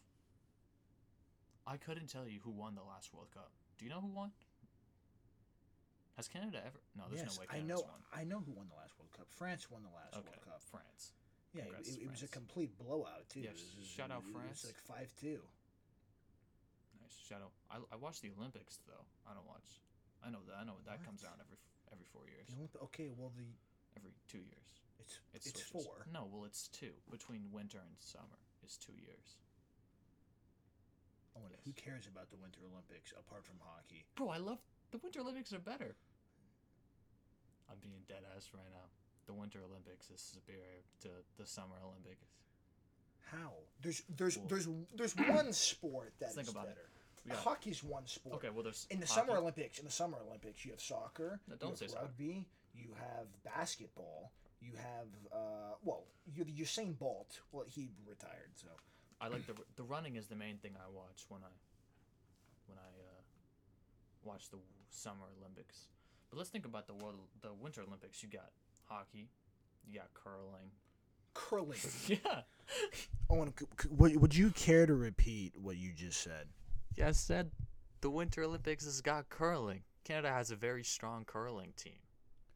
I 1.67 1.77
couldn't 1.77 2.07
tell 2.07 2.27
you 2.27 2.39
who 2.43 2.51
won 2.51 2.75
the 2.75 2.83
last 2.83 3.13
World 3.13 3.27
Cup. 3.33 3.51
Do 3.77 3.85
you 3.85 3.91
know 3.91 3.99
who 4.01 4.07
won? 4.07 4.31
Has 6.17 6.27
Canada 6.27 6.59
ever? 6.65 6.79
No, 6.95 7.03
there's 7.09 7.23
yes, 7.23 7.35
no 7.35 7.41
way 7.41 7.47
I 7.51 7.61
know. 7.65 7.75
won. 7.81 7.99
I 8.15 8.23
know 8.23 8.39
who 8.45 8.53
won 8.53 8.67
the 8.69 8.75
last 8.79 8.93
World 8.97 9.11
Cup. 9.17 9.27
France 9.29 9.69
won 9.69 9.81
the 9.83 9.89
last 9.91 10.13
Okay, 10.15 10.29
World 10.31 10.45
Cup. 10.45 10.61
France. 10.71 11.11
Yeah, 11.53 11.63
it, 11.63 11.87
it, 11.87 11.95
to 11.99 12.01
it 12.05 12.11
was 12.11 12.23
a 12.23 12.27
complete 12.27 12.77
blowout 12.77 13.27
too. 13.29 13.41
Yeah, 13.41 13.49
It 13.49 13.53
was- 13.55 13.87
shout 13.87 14.11
out 14.11 14.23
it 14.27 14.33
was 14.33 14.63
like 14.65 14.79
five 14.87 15.09
two. 15.19 15.39
Nice 17.05 17.21
shadow. 17.21 17.53
I, 17.69 17.77
I 17.93 17.97
watch 18.01 18.21
the 18.25 18.33
Olympics 18.33 18.81
though. 18.89 19.05
I 19.29 19.38
don't 19.38 19.45
watch. 19.45 19.77
I 20.25 20.33
know 20.33 20.41
that. 20.50 20.57
I 20.57 20.63
know 20.65 20.81
that 20.89 21.05
comes 21.05 21.21
out 21.21 21.38
every 21.38 21.57
every 21.93 22.05
four 22.09 22.25
years. 22.25 22.50
Olymp- 22.57 22.81
okay, 22.89 23.13
well 23.13 23.29
the 23.38 23.45
Every 23.95 24.12
two 24.27 24.41
years. 24.43 24.69
it's 25.00 25.21
It 25.38 25.45
it's 25.45 25.62
switches. 25.63 25.85
four. 25.85 26.03
No, 26.12 26.25
well 26.33 26.43
it's 26.50 26.67
two. 26.74 26.91
Between 27.13 27.45
winter 27.53 27.77
and 27.77 27.93
summer 28.01 28.41
is 28.65 28.75
two 28.75 28.91
years. 28.97 29.38
Oh, 31.38 31.41
Owen, 31.45 31.51
Yes. 31.53 31.62
who 31.63 31.71
cares 31.77 32.07
about 32.07 32.29
the 32.31 32.38
Winter 32.41 32.59
Olympics 32.65 33.13
apart 33.13 33.45
from 33.45 33.55
hockey? 33.62 34.03
Bro, 34.15 34.29
I 34.29 34.38
love 34.38 34.57
the 34.91 34.97
Winter 34.97 35.21
Olympics 35.21 35.53
are 35.53 35.59
better. 35.63 35.95
I'm 37.69 37.77
being 37.81 38.01
dead 38.07 38.24
ass 38.35 38.50
right 38.53 38.67
now. 38.71 38.88
The 39.27 39.33
Winter 39.33 39.59
Olympics 39.63 40.09
is 40.09 40.21
superior 40.21 40.83
to 41.01 41.09
the 41.38 41.45
Summer 41.45 41.75
Olympics. 41.85 42.25
How? 43.31 43.53
There's 43.81 44.03
there's 44.17 44.38
Well- 44.38 44.47
there's 44.50 44.67
there's 44.95 45.15
one 45.15 45.53
sport 45.53 46.13
that 46.19 46.29
is 46.29 46.35
Think 46.35 46.50
about 46.50 46.67
it. 46.67 46.77
Better. 47.25 47.38
We 47.39 47.44
got- 47.44 47.44
Hockey's 47.44 47.84
one 47.84 48.08
sport. 48.08 48.36
Okay, 48.36 48.50
well 48.50 48.63
there's 48.63 48.88
In 48.89 49.00
the 49.00 49.05
hockey. 49.08 49.20
Summer 49.27 49.38
Olympics, 49.39 49.79
in 49.79 49.86
the 49.86 49.91
Summer 49.91 50.17
Olympics, 50.27 50.63
you 50.65 50.72
have 50.72 50.82
soccer, 50.82 51.39
No, 51.48 51.53
you 51.55 51.60
don't 51.60 51.70
have 51.72 51.77
say 51.79 51.88
soccer. 51.88 52.03
rugby, 52.05 52.46
you 52.74 52.89
have 53.00 53.27
basketball, 53.44 54.32
you 54.62 54.74
have 54.77 55.08
uh, 55.32 55.75
well, 55.84 56.05
you 56.34 56.44
the 56.44 56.51
Usain 56.51 56.98
Bolt. 56.98 57.39
Well, 57.51 57.65
he 57.67 57.91
retired, 58.08 58.51
so 58.55 58.67
I 59.22 59.27
like 59.27 59.46
the 59.48 59.55
the 59.75 59.84
running 59.84 60.15
is 60.15 60.27
the 60.27 60.36
main 60.36 60.58
thing 60.58 60.74
I 60.77 60.89
watch 60.91 61.25
when 61.29 61.41
I 61.44 61.53
when 62.67 62.77
I 62.77 62.82
uh, 62.82 63.22
watch 64.24 64.50
the 64.50 64.58
Summer 64.89 65.25
Olympics. 65.39 65.88
But 66.29 66.38
let's 66.38 66.50
think 66.50 66.65
about 66.65 66.88
the 66.88 66.94
world 66.96 67.15
the 67.41 67.53
Winter 67.53 67.82
Olympics. 67.88 68.22
You 68.24 68.29
got 68.29 68.50
hockey, 68.86 69.29
you 69.88 70.00
got 70.00 70.13
curling. 70.13 70.72
curling. 71.34 71.79
yeah. 72.08 72.41
Owen, 73.29 73.53
c- 73.60 73.65
c- 73.82 73.89
would, 73.91 74.15
would 74.22 74.36
you 74.36 74.50
care 74.51 74.86
to 74.86 74.94
repeat 74.96 75.53
what 75.60 75.77
you 75.77 75.91
just 75.94 76.22
said? 76.22 76.48
Yeah, 76.95 77.09
I 77.09 77.11
said 77.11 77.51
the 78.01 78.09
Winter 78.09 78.43
Olympics 78.43 78.85
has 78.85 79.01
got 79.01 79.29
curling. 79.29 79.81
Canada 80.03 80.29
has 80.29 80.51
a 80.51 80.55
very 80.55 80.83
strong 80.83 81.25
curling 81.25 81.73
team. 81.75 81.93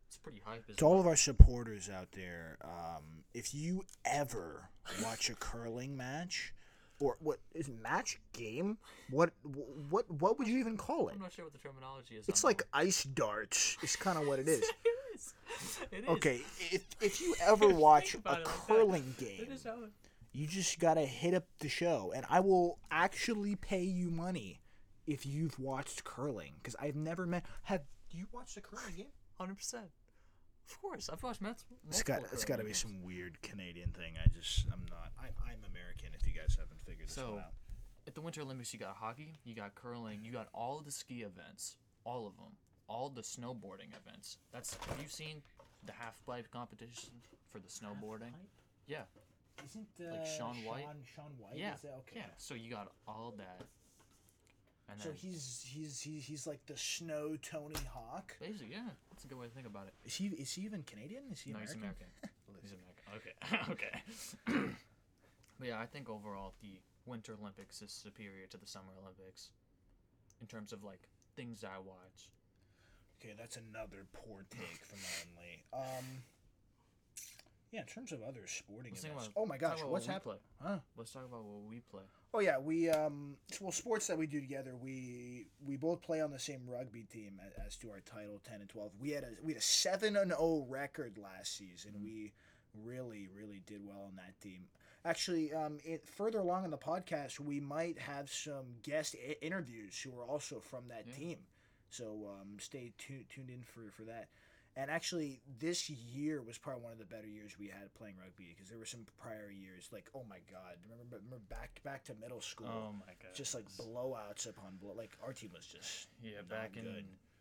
It's 0.07 0.17
pretty 0.17 0.41
hype. 0.43 0.63
To 0.77 0.85
all 0.85 0.99
of 0.99 1.07
our 1.07 1.15
supporters 1.15 1.89
out 1.89 2.11
there, 2.13 2.57
um, 2.63 3.23
if 3.33 3.53
you 3.53 3.83
ever 4.05 4.69
watch 5.03 5.29
a 5.29 5.35
curling 5.35 5.95
match, 5.95 6.53
or 6.99 7.17
what 7.19 7.39
is 7.53 7.67
it, 7.67 7.81
match 7.81 8.19
game? 8.33 8.77
What 9.11 9.31
what 9.89 10.09
what 10.09 10.39
would 10.39 10.47
you 10.47 10.57
even 10.57 10.77
call 10.77 11.09
it? 11.09 11.13
I'm 11.15 11.21
not 11.21 11.31
sure 11.31 11.45
what 11.45 11.53
the 11.53 11.59
terminology 11.59 12.15
is. 12.15 12.27
It's 12.27 12.43
on 12.43 12.49
like 12.49 12.63
ice 12.73 13.03
darts. 13.03 13.77
It's 13.83 13.95
kind 13.95 14.17
of 14.17 14.27
what 14.27 14.39
it 14.39 14.47
is. 14.47 14.59
it 14.85 15.15
is. 15.15 15.33
It 15.91 16.03
is. 16.05 16.09
Okay, 16.09 16.41
if 16.71 16.85
if 17.01 17.21
you 17.21 17.35
ever 17.41 17.67
watch 17.69 18.15
a 18.15 18.17
about 18.17 18.41
it 18.41 18.45
like 18.45 18.55
curling 18.67 19.15
game, 19.19 19.47
is 19.51 19.63
how 19.63 19.83
it- 19.83 19.91
you 20.31 20.47
just 20.47 20.79
gotta 20.79 21.01
hit 21.01 21.33
up 21.33 21.45
the 21.59 21.69
show, 21.69 22.11
and 22.15 22.25
I 22.29 22.39
will 22.39 22.79
actually 22.91 23.55
pay 23.55 23.83
you 23.83 24.09
money 24.09 24.61
if 25.07 25.25
you've 25.25 25.57
watched 25.59 26.03
curling, 26.03 26.53
because 26.61 26.75
I've 26.79 26.95
never 26.95 27.25
met. 27.25 27.43
Have 27.63 27.81
you 28.11 28.27
watched 28.31 28.57
a 28.57 28.61
curling 28.61 28.95
game? 28.95 29.05
Hundred 29.37 29.57
percent. 29.57 29.85
Of 30.69 30.81
course, 30.81 31.09
I've 31.11 31.23
watched 31.23 31.41
Mets. 31.41 31.65
It's 31.87 32.03
got 32.03 32.21
it's 32.31 32.45
got 32.45 32.59
to 32.59 32.63
be 32.63 32.73
some 32.73 33.03
weird 33.03 33.41
Canadian 33.41 33.89
thing. 33.89 34.13
I 34.23 34.27
just 34.29 34.65
I'm 34.71 34.85
not. 34.89 35.11
I'm, 35.19 35.33
I'm 35.43 35.59
American. 35.71 36.09
If 36.19 36.27
you 36.27 36.33
guys 36.33 36.55
haven't 36.59 36.79
figured 36.85 37.07
this 37.07 37.17
out. 37.17 37.21
So- 37.21 37.31
one 37.31 37.39
out. 37.39 37.53
At 38.07 38.15
the 38.15 38.21
Winter 38.21 38.41
Olympics, 38.41 38.73
you 38.73 38.79
got 38.79 38.95
hockey, 38.95 39.37
you 39.43 39.53
got 39.53 39.75
curling, 39.75 40.21
you 40.23 40.31
got 40.31 40.47
all 40.51 40.81
the 40.83 40.89
ski 40.91 41.21
events, 41.21 41.75
all 42.05 42.25
of 42.25 42.35
them, 42.37 42.53
all 42.87 43.09
the 43.09 43.21
snowboarding 43.21 43.89
events. 43.95 44.39
That's 44.51 44.73
have 44.87 44.99
you 44.99 45.07
seen 45.07 45.43
the 45.85 45.91
half 45.91 46.15
pipe 46.25 46.47
competition 46.49 47.11
for 47.51 47.59
the 47.59 47.67
snowboarding? 47.67 48.33
Yeah, 48.87 49.01
Isn't 49.65 49.87
Like 49.99 50.25
Shaun 50.25 50.55
White? 50.65 50.83
Sean, 50.83 50.95
Sean 51.15 51.31
White? 51.37 51.57
yeah, 51.57 51.75
Is 51.75 51.81
that 51.81 51.93
okay? 51.99 52.15
yeah. 52.17 52.25
So 52.37 52.53
you 52.53 52.69
got 52.69 52.91
all 53.07 53.33
that, 53.37 53.61
and 54.89 55.01
So 55.01 55.09
then 55.09 55.17
he's 55.17 55.65
he's 55.67 55.99
he's 56.01 56.25
he's 56.25 56.47
like 56.47 56.65
the 56.65 56.77
snow 56.77 57.37
Tony 57.41 57.75
Hawk. 57.93 58.35
basically, 58.39 58.69
yeah, 58.71 58.89
that's 59.11 59.23
a 59.25 59.27
good 59.27 59.37
way 59.37 59.47
to 59.47 59.53
think 59.53 59.67
about 59.67 59.87
it. 59.87 59.93
Is 60.05 60.15
he 60.15 60.27
is 60.27 60.51
he 60.53 60.63
even 60.63 60.83
Canadian? 60.83 61.23
Is 61.31 61.41
he 61.41 61.51
no, 61.51 61.59
he's 61.59 61.73
American? 61.73 62.07
American. 62.17 62.61
he's 62.61 62.73
American. 62.73 63.05
Okay, 63.15 63.71
okay. 64.53 64.71
but 65.59 65.67
yeah, 65.67 65.79
I 65.79 65.85
think 65.85 66.09
overall 66.09 66.53
the 66.61 66.79
Winter 67.05 67.35
Olympics 67.39 67.81
is 67.81 67.91
superior 67.91 68.45
to 68.47 68.57
the 68.57 68.67
Summer 68.67 68.93
Olympics 69.01 69.49
in 70.41 70.47
terms 70.47 70.71
of 70.73 70.83
like 70.83 71.07
things 71.35 71.63
I 71.63 71.77
watch. 71.79 72.29
Okay, 73.21 73.33
that's 73.37 73.57
another 73.57 74.05
poor 74.13 74.45
take 74.49 74.85
from 74.85 74.99
Only. 75.27 75.63
Um, 75.73 76.05
yeah, 77.71 77.81
in 77.81 77.85
terms 77.85 78.11
of 78.11 78.21
other 78.23 78.45
sporting 78.47 78.91
Let's 78.93 79.03
events. 79.03 79.27
about- 79.27 79.41
Oh 79.41 79.45
my 79.45 79.57
gosh, 79.57 79.79
what's 79.83 80.07
what 80.07 80.13
happening? 80.13 80.37
Huh? 80.61 80.79
Let's 80.97 81.11
talk 81.11 81.25
about 81.25 81.43
what 81.43 81.63
we 81.69 81.81
play. 81.81 82.03
Oh 82.33 82.39
yeah, 82.39 82.57
we 82.59 82.89
um, 82.89 83.37
well, 83.61 83.71
sports 83.71 84.07
that 84.07 84.17
we 84.17 84.27
do 84.27 84.39
together. 84.39 84.75
We 84.75 85.47
we 85.65 85.75
both 85.77 86.01
play 86.01 86.21
on 86.21 86.31
the 86.31 86.39
same 86.39 86.61
rugby 86.67 87.03
team 87.03 87.39
as, 87.45 87.67
as 87.67 87.75
to 87.77 87.91
our 87.91 87.99
title 88.01 88.39
ten 88.47 88.61
and 88.61 88.69
twelve. 88.69 88.91
We 88.99 89.11
had 89.11 89.23
a 89.23 89.29
we 89.43 89.53
had 89.53 89.61
a 89.61 89.65
seven 89.65 90.15
and 90.15 90.31
zero 90.31 90.65
record 90.69 91.17
last 91.17 91.57
season. 91.57 91.93
We 92.01 92.33
really 92.75 93.27
really 93.35 93.61
did 93.65 93.83
well 93.85 94.03
on 94.07 94.15
that 94.17 94.39
team. 94.41 94.67
Actually, 95.05 95.53
um, 95.53 95.77
it, 95.83 96.07
further 96.07 96.39
along 96.39 96.65
in 96.65 96.71
the 96.71 96.77
podcast, 96.77 97.39
we 97.39 97.59
might 97.59 97.97
have 97.97 98.29
some 98.29 98.65
guest 98.83 99.15
I- 99.27 99.37
interviews 99.41 99.99
who 100.01 100.17
are 100.19 100.25
also 100.25 100.59
from 100.59 100.87
that 100.89 101.05
Yeah. 101.07 101.13
team. 101.15 101.37
So 101.89 102.29
um, 102.29 102.57
stay 102.59 102.91
tu- 102.99 103.23
tuned 103.29 103.49
in 103.49 103.63
for 103.63 103.89
for 103.91 104.03
that. 104.03 104.27
And 104.77 104.89
actually, 104.89 105.41
this 105.59 105.89
year 105.89 106.41
was 106.41 106.57
probably 106.57 106.83
one 106.83 106.93
of 106.93 106.99
the 106.99 107.05
better 107.05 107.27
years 107.27 107.57
we 107.59 107.67
had 107.67 107.93
playing 107.95 108.15
rugby 108.21 108.53
because 108.55 108.69
there 108.69 108.79
were 108.79 108.85
some 108.85 109.05
prior 109.21 109.51
years 109.51 109.89
like, 109.91 110.07
oh 110.15 110.23
my 110.29 110.39
god, 110.49 110.77
remember 110.87 111.17
remember 111.17 111.43
back 111.49 111.81
back 111.83 112.03
to 112.05 112.13
middle 112.21 112.39
school, 112.41 112.69
Oh 112.69 112.93
my 112.93 113.13
god. 113.21 113.33
just 113.35 113.53
like 113.55 113.65
blowouts 113.75 114.47
upon 114.47 114.77
blow. 114.81 114.93
Like 114.95 115.11
our 115.25 115.33
team 115.33 115.49
was 115.53 115.65
just 115.65 116.07
yeah, 116.23 116.41
back 116.47 116.77
in 116.77 116.85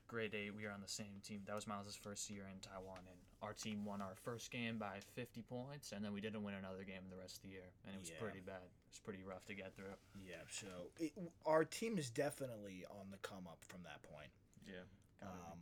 grade 0.08 0.34
eight, 0.34 0.54
we 0.56 0.64
were 0.64 0.70
on 0.72 0.80
the 0.80 0.88
same 0.88 1.20
team. 1.22 1.42
That 1.46 1.54
was 1.54 1.66
Miles' 1.66 1.94
first 1.94 2.30
year 2.30 2.48
in 2.52 2.58
Taiwan, 2.60 3.04
and 3.06 3.18
our 3.42 3.52
team 3.52 3.84
won 3.84 4.00
our 4.00 4.16
first 4.24 4.50
game 4.50 4.78
by 4.78 4.98
50 5.14 5.42
points, 5.42 5.92
and 5.92 6.02
then 6.02 6.12
we 6.14 6.20
didn't 6.22 6.42
win 6.42 6.54
another 6.54 6.82
game 6.82 7.04
the 7.10 7.20
rest 7.20 7.36
of 7.36 7.42
the 7.42 7.50
year, 7.50 7.68
and 7.86 7.94
it 7.94 8.00
was 8.00 8.08
Yeah. 8.10 8.16
pretty 8.18 8.40
bad. 8.40 8.64
It 8.64 8.90
was 8.90 8.98
pretty 9.04 9.22
rough 9.22 9.44
to 9.46 9.54
get 9.54 9.76
through. 9.76 9.94
yeah. 10.26 10.42
So 10.50 10.66
it, 10.98 11.12
our 11.44 11.64
team 11.64 11.98
is 11.98 12.08
definitely 12.10 12.84
on 12.90 13.10
the 13.12 13.18
come 13.18 13.46
up 13.46 13.62
from 13.68 13.82
that 13.84 14.00
point. 14.02 14.32
Yeah. 14.66 14.82
Um, 15.22 15.60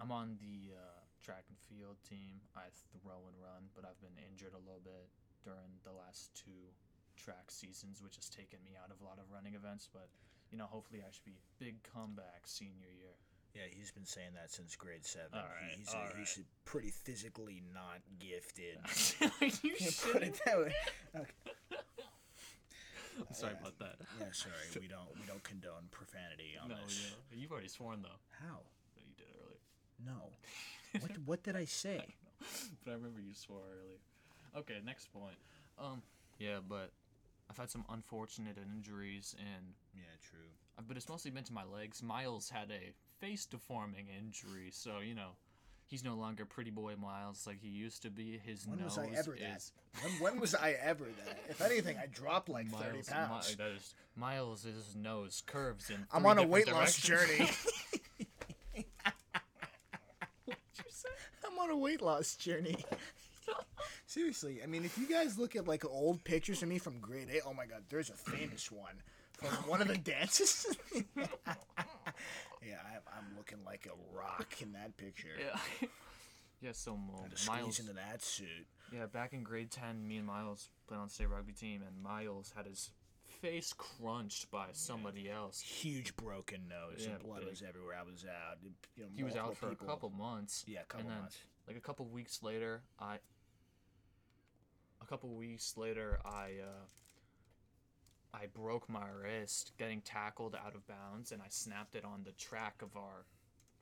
I'm 0.00 0.10
on 0.14 0.38
the 0.40 0.74
uh, 0.78 1.02
track 1.22 1.44
and 1.50 1.58
field 1.58 1.98
team. 2.08 2.38
I 2.56 2.70
throw 3.02 3.26
and 3.26 3.36
run, 3.42 3.68
but 3.74 3.84
I've 3.84 3.98
been 4.00 4.14
injured 4.30 4.54
a 4.54 4.62
little 4.62 4.82
bit 4.82 5.10
during 5.44 5.78
the 5.84 5.92
last 5.92 6.30
two 6.38 6.70
track 7.18 7.50
seasons, 7.50 8.00
which 8.02 8.16
has 8.16 8.30
taken 8.30 8.58
me 8.64 8.78
out 8.78 8.90
of 8.94 9.00
a 9.02 9.04
lot 9.04 9.18
of 9.18 9.26
running 9.32 9.54
events. 9.54 9.88
But 9.90 10.08
you 10.50 10.58
know, 10.58 10.66
hopefully, 10.70 11.02
I 11.02 11.10
should 11.10 11.26
be 11.26 11.36
big 11.58 11.82
comeback 11.82 12.46
senior 12.46 12.88
year. 12.94 13.18
yeah, 13.54 13.66
he's 13.68 13.90
been 13.90 14.06
saying 14.06 14.32
that 14.38 14.50
since 14.54 14.76
grade 14.76 15.04
seven. 15.04 15.34
All 15.34 15.42
right, 15.42 15.74
he's 15.76 15.92
a, 15.92 15.96
right. 15.98 16.14
he's 16.16 16.38
pretty 16.64 16.90
physically 16.90 17.62
not 17.74 18.00
gifted. 18.22 18.78
You 19.62 19.90
Put 20.12 20.22
it 20.22 20.38
that 20.46 20.58
way. 20.58 20.74
Okay. 21.16 21.26
I'm 23.18 23.26
sorry 23.34 23.52
Yeah. 23.54 23.60
about 23.60 23.78
that. 23.80 23.96
Yeah, 24.20 24.26
sorry. 24.32 24.54
We 24.80 24.86
don't 24.88 25.10
we 25.18 25.26
don't 25.26 25.42
condone 25.42 25.90
profanity 25.90 26.54
on 26.62 26.68
No, 26.70 26.76
this. 26.86 27.12
yeah. 27.32 27.38
You've 27.38 27.50
already 27.52 27.68
sworn 27.68 28.02
though. 28.02 28.20
How? 28.40 28.62
that 28.94 29.02
You 29.04 29.14
did 29.16 29.26
earlier. 29.42 29.58
No. 30.04 30.32
What 31.00 31.10
what 31.26 31.42
did 31.42 31.54
I 31.56 31.66
say? 31.66 32.00
but 32.84 32.90
I 32.92 32.94
remember 32.94 33.20
you 33.20 33.34
swore 33.34 33.60
earlier. 33.60 33.98
Okay, 34.56 34.78
next 34.84 35.12
point. 35.12 35.36
Um, 35.78 36.02
yeah, 36.38 36.58
but 36.66 36.90
I've 37.50 37.58
had 37.58 37.70
some 37.70 37.84
unfortunate 37.90 38.56
injuries, 38.56 39.34
and 39.38 39.74
Yeah, 39.94 40.02
true. 40.30 40.48
uh, 40.78 40.82
but 40.88 40.96
it's 40.96 41.08
mostly 41.08 41.30
been 41.30 41.44
to 41.44 41.52
my 41.52 41.64
legs. 41.64 42.02
Miles 42.02 42.48
had 42.48 42.70
a 42.70 42.92
face 43.20 43.44
deforming 43.44 44.06
injury, 44.18 44.70
so 44.72 45.00
you 45.00 45.14
know, 45.14 45.36
he's 45.86 46.02
no 46.02 46.14
longer 46.14 46.46
pretty 46.46 46.70
boy 46.70 46.94
Miles 46.96 47.46
like 47.46 47.60
he 47.60 47.68
used 47.68 48.00
to 48.02 48.10
be. 48.10 48.38
His 48.38 48.66
When 48.66 48.78
nose 48.78 48.96
was 48.96 48.98
I 48.98 49.18
ever 49.18 49.36
that? 49.38 49.56
is 49.58 49.72
When, 50.02 50.12
when 50.20 50.40
was 50.40 50.54
I 50.54 50.70
ever 50.82 51.04
that? 51.04 51.38
If 51.50 51.60
anything, 51.60 51.98
I 52.02 52.06
dropped 52.06 52.48
like 52.48 52.70
thirty 52.70 53.02
pounds. 53.02 53.50
Mi- 53.50 53.54
that 53.64 53.72
is 53.76 53.94
Miles' 54.16 54.66
nose 54.96 55.42
curves 55.46 55.90
in. 55.90 56.06
I'm 56.12 56.24
on 56.24 56.38
a 56.38 56.46
weight 56.46 56.70
loss 56.72 56.96
journey. 56.96 57.50
What'd 60.44 60.62
you 60.78 60.84
say? 60.90 61.08
I'm 61.46 61.57
on 61.68 61.74
a 61.74 61.78
weight 61.78 62.00
loss 62.02 62.36
journey. 62.36 62.76
seriously. 64.06 64.60
I 64.62 64.66
mean, 64.66 64.84
if 64.84 64.98
you 64.98 65.08
guys 65.08 65.38
look 65.38 65.56
at 65.56 65.66
like 65.68 65.84
old 65.84 66.24
pictures 66.24 66.62
of 66.62 66.68
me 66.68 66.78
from 66.78 66.98
grade 67.00 67.28
eight, 67.32 67.42
oh 67.46 67.54
my 67.54 67.66
god, 67.66 67.82
there's 67.88 68.10
a 68.10 68.14
famous 68.14 68.70
one 68.70 68.94
from 69.32 69.48
oh 69.52 69.68
one 69.70 69.80
of 69.80 69.88
the 69.88 69.96
dances. 69.98 70.66
yeah, 71.16 72.78
I'm, 72.84 73.02
I'm 73.16 73.36
looking 73.36 73.58
like 73.64 73.86
a 73.86 74.16
rock 74.16 74.54
in 74.60 74.72
that 74.72 74.96
picture. 74.96 75.28
Yeah. 75.38 75.88
yeah. 76.60 76.70
So 76.72 76.96
Mo- 76.96 77.26
Miles. 77.46 77.78
into 77.80 77.92
that 77.94 78.22
suit. 78.22 78.66
Yeah, 78.92 79.06
back 79.06 79.32
in 79.32 79.42
grade 79.42 79.70
ten, 79.70 80.06
me 80.06 80.16
and 80.16 80.26
Miles 80.26 80.70
played 80.86 80.98
on 80.98 81.08
the 81.08 81.12
state 81.12 81.28
rugby 81.28 81.52
team, 81.52 81.82
and 81.86 82.02
Miles 82.02 82.52
had 82.56 82.66
his 82.66 82.90
face 83.42 83.72
crunched 83.76 84.50
by 84.50 84.66
somebody 84.72 85.30
else. 85.30 85.60
Huge 85.60 86.16
broken 86.16 86.62
nose 86.68 87.04
Yeah, 87.06 87.10
and 87.14 87.22
blood 87.22 87.40
big. 87.40 87.50
was 87.50 87.62
everywhere. 87.66 87.94
I 88.00 88.02
was 88.10 88.24
out. 88.24 88.56
You 88.96 89.04
know, 89.04 89.08
He 89.14 89.22
was 89.22 89.36
out 89.36 89.56
for 89.56 89.68
people- 89.68 89.86
a 89.86 89.90
couple 89.90 90.10
months. 90.10 90.64
Yeah, 90.66 90.80
a 90.80 90.84
couple 90.84 91.00
and 91.06 91.10
then, 91.10 91.20
months. 91.20 91.38
Like 91.68 91.76
a 91.76 91.80
couple 91.80 92.06
weeks 92.06 92.42
later, 92.42 92.82
I. 92.98 93.18
A 95.02 95.06
couple 95.06 95.28
weeks 95.28 95.74
later, 95.76 96.18
I. 96.24 96.62
Uh, 96.62 96.86
I 98.32 98.46
broke 98.54 98.88
my 98.88 99.06
wrist 99.08 99.72
getting 99.78 100.00
tackled 100.00 100.54
out 100.54 100.74
of 100.74 100.86
bounds, 100.86 101.32
and 101.32 101.40
I 101.40 101.46
snapped 101.48 101.94
it 101.94 102.04
on 102.04 102.24
the 102.24 102.32
track 102.32 102.82
of 102.82 102.96
our 102.96 103.24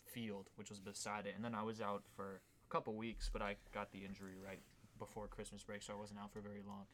field, 0.04 0.50
which 0.56 0.70
was 0.70 0.78
beside 0.78 1.26
it. 1.26 1.34
And 1.34 1.44
then 1.44 1.54
I 1.54 1.62
was 1.62 1.80
out 1.80 2.04
for 2.14 2.40
a 2.68 2.72
couple 2.72 2.94
weeks, 2.94 3.28
but 3.32 3.42
I 3.42 3.56
got 3.74 3.90
the 3.92 4.04
injury 4.04 4.34
right 4.44 4.60
before 4.98 5.26
Christmas 5.26 5.62
break, 5.62 5.82
so 5.82 5.92
I 5.92 5.96
wasn't 5.96 6.20
out 6.20 6.32
for 6.32 6.40
very 6.40 6.62
long. 6.66 6.86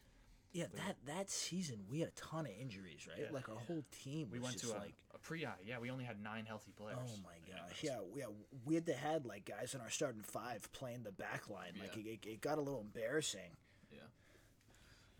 Yeah, 0.53 0.65
that 0.75 0.97
that 1.07 1.29
season 1.31 1.79
we 1.89 1.99
had 1.99 2.09
a 2.09 2.11
ton 2.11 2.45
of 2.45 2.51
injuries, 2.61 3.07
right? 3.07 3.17
Yeah, 3.19 3.33
like 3.33 3.49
our 3.49 3.55
whole 3.55 3.83
team. 4.03 4.29
We 4.31 4.39
went 4.39 4.53
to 4.57 4.61
just 4.61 4.73
a, 4.75 4.77
like, 4.77 4.93
a 5.15 5.17
pre-I. 5.17 5.49
Yeah, 5.65 5.79
we 5.79 5.89
only 5.89 6.03
had 6.05 6.21
nine 6.21 6.45
healthy 6.45 6.71
players. 6.77 6.99
oh 7.01 7.17
my 7.23 7.33
gosh, 7.51 7.79
yeah, 7.81 7.97
yeah. 8.15 8.25
We 8.63 8.75
had 8.75 8.85
to 8.85 8.93
had 8.93 9.25
like 9.25 9.45
guys 9.45 9.73
in 9.73 9.81
our 9.81 9.89
starting 9.89 10.21
five 10.21 10.71
playing 10.71 11.03
the 11.03 11.11
back 11.11 11.49
line. 11.49 11.73
Like 11.79 11.95
Yeah. 11.95 12.13
it, 12.13 12.25
it, 12.25 12.41
got 12.41 12.59
a 12.59 12.61
little 12.61 12.81
embarrassing. 12.81 13.57
Yeah. 13.91 13.99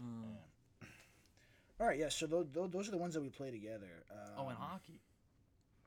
Mm. 0.02 0.36
All 1.80 1.88
right, 1.88 1.98
yeah. 1.98 2.10
So 2.10 2.28
those, 2.28 2.46
those 2.54 2.88
are 2.88 2.92
the 2.92 2.98
ones 2.98 3.16
that 3.16 3.22
we 3.22 3.30
play 3.30 3.50
together. 3.52 4.06
Um, 4.12 4.46
Oh, 4.46 4.48
and 4.50 4.58
hockey. 4.58 5.02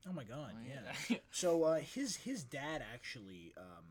oh 0.08 0.12
my 0.12 0.24
god, 0.24 0.54
Oh, 0.54 0.58
yeah. 0.68 0.92
yeah. 1.08 1.16
So 1.30 1.62
uh, 1.62 1.76
his 1.76 2.16
his 2.16 2.42
dad 2.42 2.82
actually 2.92 3.52
um, 3.56 3.84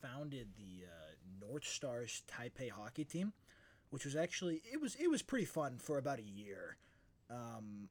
founded 0.00 0.48
the 0.56 0.86
uh, 0.86 1.46
North 1.46 1.64
Stars 1.66 2.22
Taipei 2.30 2.70
hockey 2.70 3.04
team, 3.04 3.32
which 3.92 4.04
was 4.04 4.16
actually 4.16 4.60
it 4.72 4.80
was 4.80 4.94
it 4.96 5.08
was 5.08 5.22
pretty 5.22 5.44
fun 5.44 5.78
for 5.78 5.98
about 5.98 6.18
a 6.18 6.22
year. 6.24 6.76
Um, 7.30 7.88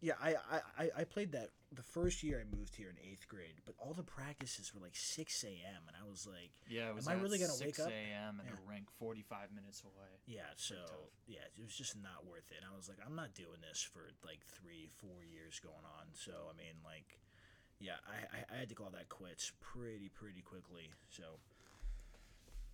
yeah, 0.00 0.14
I, 0.20 0.34
I, 0.34 0.60
I- 0.84 0.90
I 0.98 1.04
played 1.04 1.30
that 1.32 1.50
the 1.70 1.82
first 1.84 2.22
year 2.24 2.42
I 2.42 2.56
moved 2.56 2.74
here 2.74 2.90
in 2.90 2.98
eighth 3.00 3.28
grade, 3.28 3.62
but 3.64 3.74
all 3.78 3.94
the 3.94 4.02
practices 4.02 4.74
were 4.74 4.80
like 4.80 4.96
six 4.96 5.44
a.m. 5.44 5.82
and 5.86 5.96
I 5.96 6.04
was 6.10 6.26
like, 6.26 6.50
Yeah, 6.68 6.88
it 6.90 6.94
was 6.94 7.06
Am 7.06 7.16
I 7.16 7.22
really 7.22 7.38
gonna 7.38 7.54
wake 7.60 7.78
up? 7.78 7.86
6 7.86 7.92
a.m. 7.92 8.40
and 8.40 8.48
Yeah. 8.50 8.68
rink 8.68 8.90
45 8.98 9.52
minutes 9.54 9.82
away. 9.84 10.10
yeah. 10.26 10.50
So 10.56 10.74
yeah, 11.28 11.46
it 11.56 11.62
was 11.62 11.76
just 11.76 11.94
not 12.02 12.26
worth 12.26 12.50
it. 12.50 12.58
And 12.64 12.66
I 12.72 12.76
was 12.76 12.88
like, 12.88 12.98
I'm 13.06 13.14
not 13.14 13.32
doing 13.34 13.60
this 13.62 13.80
for 13.80 14.10
like 14.26 14.40
three, 14.44 14.88
four 15.00 15.22
years 15.24 15.60
going 15.62 15.86
on. 15.86 16.10
So 16.12 16.32
I 16.50 16.56
mean, 16.58 16.76
like, 16.84 17.20
yeah, 17.78 18.02
I, 18.04 18.36
I, 18.36 18.56
I 18.56 18.58
had 18.58 18.68
to 18.70 18.74
call 18.74 18.90
that 18.90 19.08
quits 19.08 19.52
pretty 19.60 20.08
pretty 20.10 20.42
quickly. 20.42 20.90
So 21.08 21.38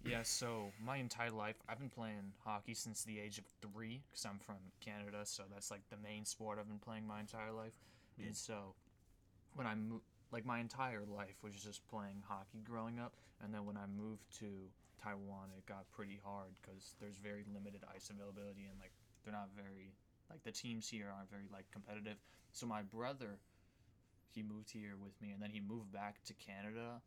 Yeah, 0.04 0.22
so 0.22 0.72
my 0.84 0.96
entire 0.96 1.30
life, 1.30 1.56
I've 1.68 1.78
been 1.78 1.90
playing 1.90 2.32
hockey 2.44 2.74
since 2.74 3.04
the 3.04 3.18
age 3.18 3.38
of 3.38 3.44
three, 3.60 4.00
because 4.08 4.24
I'm 4.24 4.38
from 4.38 4.56
Canada, 4.80 5.20
so 5.24 5.42
that's 5.52 5.70
like 5.70 5.82
the 5.90 5.96
main 5.96 6.24
sport 6.24 6.58
I've 6.60 6.68
been 6.68 6.78
playing 6.78 7.06
my 7.06 7.20
entire 7.20 7.52
life. 7.52 7.74
Hmm. 8.18 8.26
And 8.26 8.36
so, 8.36 8.74
when 9.54 9.66
I 9.66 9.74
moved, 9.74 10.04
like 10.30 10.46
my 10.46 10.60
entire 10.60 11.04
life 11.04 11.36
was 11.42 11.54
just 11.54 11.86
playing 11.88 12.22
hockey 12.26 12.62
growing 12.64 12.98
up, 12.98 13.12
and 13.42 13.52
then 13.52 13.66
when 13.66 13.76
I 13.76 13.86
moved 13.86 14.22
to 14.38 14.46
Taiwan, 15.02 15.50
it 15.56 15.66
got 15.66 15.90
pretty 15.92 16.20
hard 16.24 16.50
because 16.62 16.94
there's 17.00 17.16
very 17.16 17.44
limited 17.52 17.82
ice 17.94 18.10
availability, 18.10 18.66
and 18.70 18.78
like 18.78 18.92
they're 19.24 19.34
not 19.34 19.50
very, 19.54 19.92
like 20.30 20.42
the 20.44 20.52
teams 20.52 20.88
here 20.88 21.12
aren't 21.14 21.30
very 21.30 21.48
like 21.52 21.70
competitive. 21.72 22.16
So 22.52 22.66
my 22.66 22.82
brother, 22.82 23.38
he 24.34 24.42
moved 24.42 24.70
here 24.70 24.94
with 25.02 25.20
me, 25.20 25.32
and 25.32 25.42
then 25.42 25.50
he 25.50 25.60
moved 25.60 25.92
back 25.92 26.22
to 26.24 26.34
Canada 26.34 27.02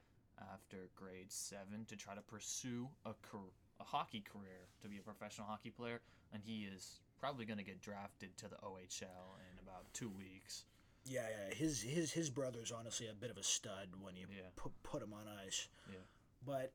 after 0.53 0.89
grade 0.95 1.31
seven 1.31 1.85
to 1.87 1.95
try 1.95 2.15
to 2.15 2.21
pursue 2.21 2.87
a, 3.05 3.13
car- 3.29 3.53
a 3.79 3.83
hockey 3.83 4.21
career 4.21 4.67
to 4.81 4.87
be 4.87 4.97
a 4.97 5.01
professional 5.01 5.47
hockey 5.47 5.69
player, 5.69 6.01
and 6.33 6.41
he 6.43 6.63
is 6.63 6.99
probably 7.19 7.45
going 7.45 7.57
to 7.59 7.63
get 7.63 7.81
drafted 7.81 8.35
to 8.37 8.47
the 8.47 8.55
OHL 8.57 9.37
in 9.51 9.59
about 9.61 9.85
two 9.93 10.09
weeks. 10.09 10.65
Yeah, 11.05 11.21
yeah. 11.29 11.55
His 11.55 11.81
his 11.81 12.11
his 12.11 12.29
brother's 12.29 12.71
honestly 12.71 13.07
a 13.07 13.13
bit 13.13 13.31
of 13.31 13.37
a 13.37 13.43
stud 13.43 13.89
when 14.01 14.15
you 14.15 14.27
Yeah. 14.29 14.49
put 14.55 14.71
put 14.83 15.01
him 15.01 15.13
on 15.13 15.25
ice. 15.45 15.67
Yeah. 15.89 15.97
But 16.45 16.71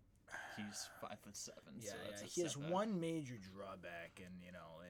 He's 0.56 0.88
five 1.00 1.18
foot 1.22 1.36
seven. 1.36 1.74
yeah, 1.78 1.90
so 1.90 1.96
that's 2.10 2.22
yeah 2.22 2.28
he 2.34 2.40
has 2.42 2.56
one 2.56 2.98
major 3.00 3.36
drawback, 3.54 4.18
and 4.24 4.34
you 4.44 4.50
know, 4.52 4.82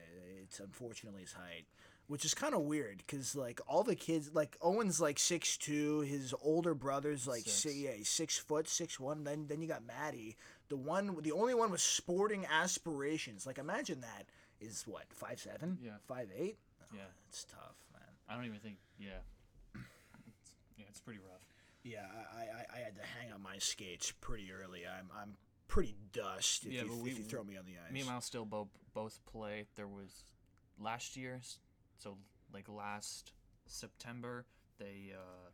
it's 0.43 0.59
unfortunately 0.59 1.21
his 1.21 1.33
height, 1.33 1.65
which 2.07 2.23
is 2.25 2.33
kind 2.33 2.53
of 2.55 2.61
weird 2.61 2.97
because 3.05 3.35
like 3.35 3.59
all 3.67 3.83
the 3.83 3.95
kids, 3.95 4.31
like 4.33 4.57
Owen's 4.61 4.99
like 5.01 5.19
six 5.19 5.57
two, 5.57 6.01
his 6.01 6.33
older 6.41 6.73
brother's 6.73 7.27
like 7.27 7.43
Six. 7.43 7.53
si- 7.53 7.83
yeah, 7.85 7.91
six 8.03 8.37
foot, 8.37 8.67
six 8.67 8.99
one. 8.99 9.23
Then 9.23 9.45
then 9.47 9.61
you 9.61 9.67
got 9.67 9.85
Maddie, 9.85 10.37
the 10.69 10.77
one, 10.77 11.15
the 11.21 11.31
only 11.31 11.53
one 11.53 11.69
with 11.71 11.81
sporting 11.81 12.45
aspirations. 12.45 13.45
Like 13.45 13.57
imagine 13.57 14.01
that 14.01 14.25
is 14.59 14.83
what 14.87 15.05
five 15.13 15.39
seven, 15.39 15.77
Yeah. 15.83 15.91
five 16.07 16.29
eight. 16.37 16.57
Oh, 16.81 16.85
yeah. 16.95 17.01
it's 17.29 17.43
tough, 17.43 17.75
man. 17.93 18.01
I 18.29 18.35
don't 18.35 18.45
even 18.45 18.59
think. 18.59 18.77
Yeah. 18.99 19.19
It's, 19.75 20.51
yeah, 20.77 20.85
it's 20.89 20.99
pretty 20.99 21.19
rough. 21.19 21.41
Yeah, 21.83 22.05
I, 22.35 22.41
I, 22.41 22.65
I 22.75 22.83
had 22.83 22.95
to 22.95 23.01
hang 23.01 23.31
on 23.33 23.41
my 23.41 23.57
skates 23.59 24.11
pretty 24.19 24.51
early. 24.51 24.81
I'm 24.87 25.09
I'm 25.21 25.35
pretty 25.67 25.95
dust 26.13 26.65
if, 26.65 26.71
Yeah, 26.73 26.83
you, 26.83 26.97
but 27.01 27.09
if 27.11 27.17
you 27.17 27.23
throw 27.23 27.43
me 27.43 27.57
on 27.57 27.65
the 27.65 27.73
ice. 27.85 27.91
Me 27.93 27.99
and 28.01 28.09
Miles 28.09 28.25
still 28.25 28.45
both 28.45 28.67
both 28.93 29.19
play. 29.31 29.65
There 29.75 29.87
was 29.87 30.23
last 30.79 31.15
year, 31.15 31.35
s- 31.39 31.59
so 31.97 32.17
like 32.53 32.67
last 32.69 33.33
September, 33.65 34.45
they 34.79 35.13
uh, 35.13 35.49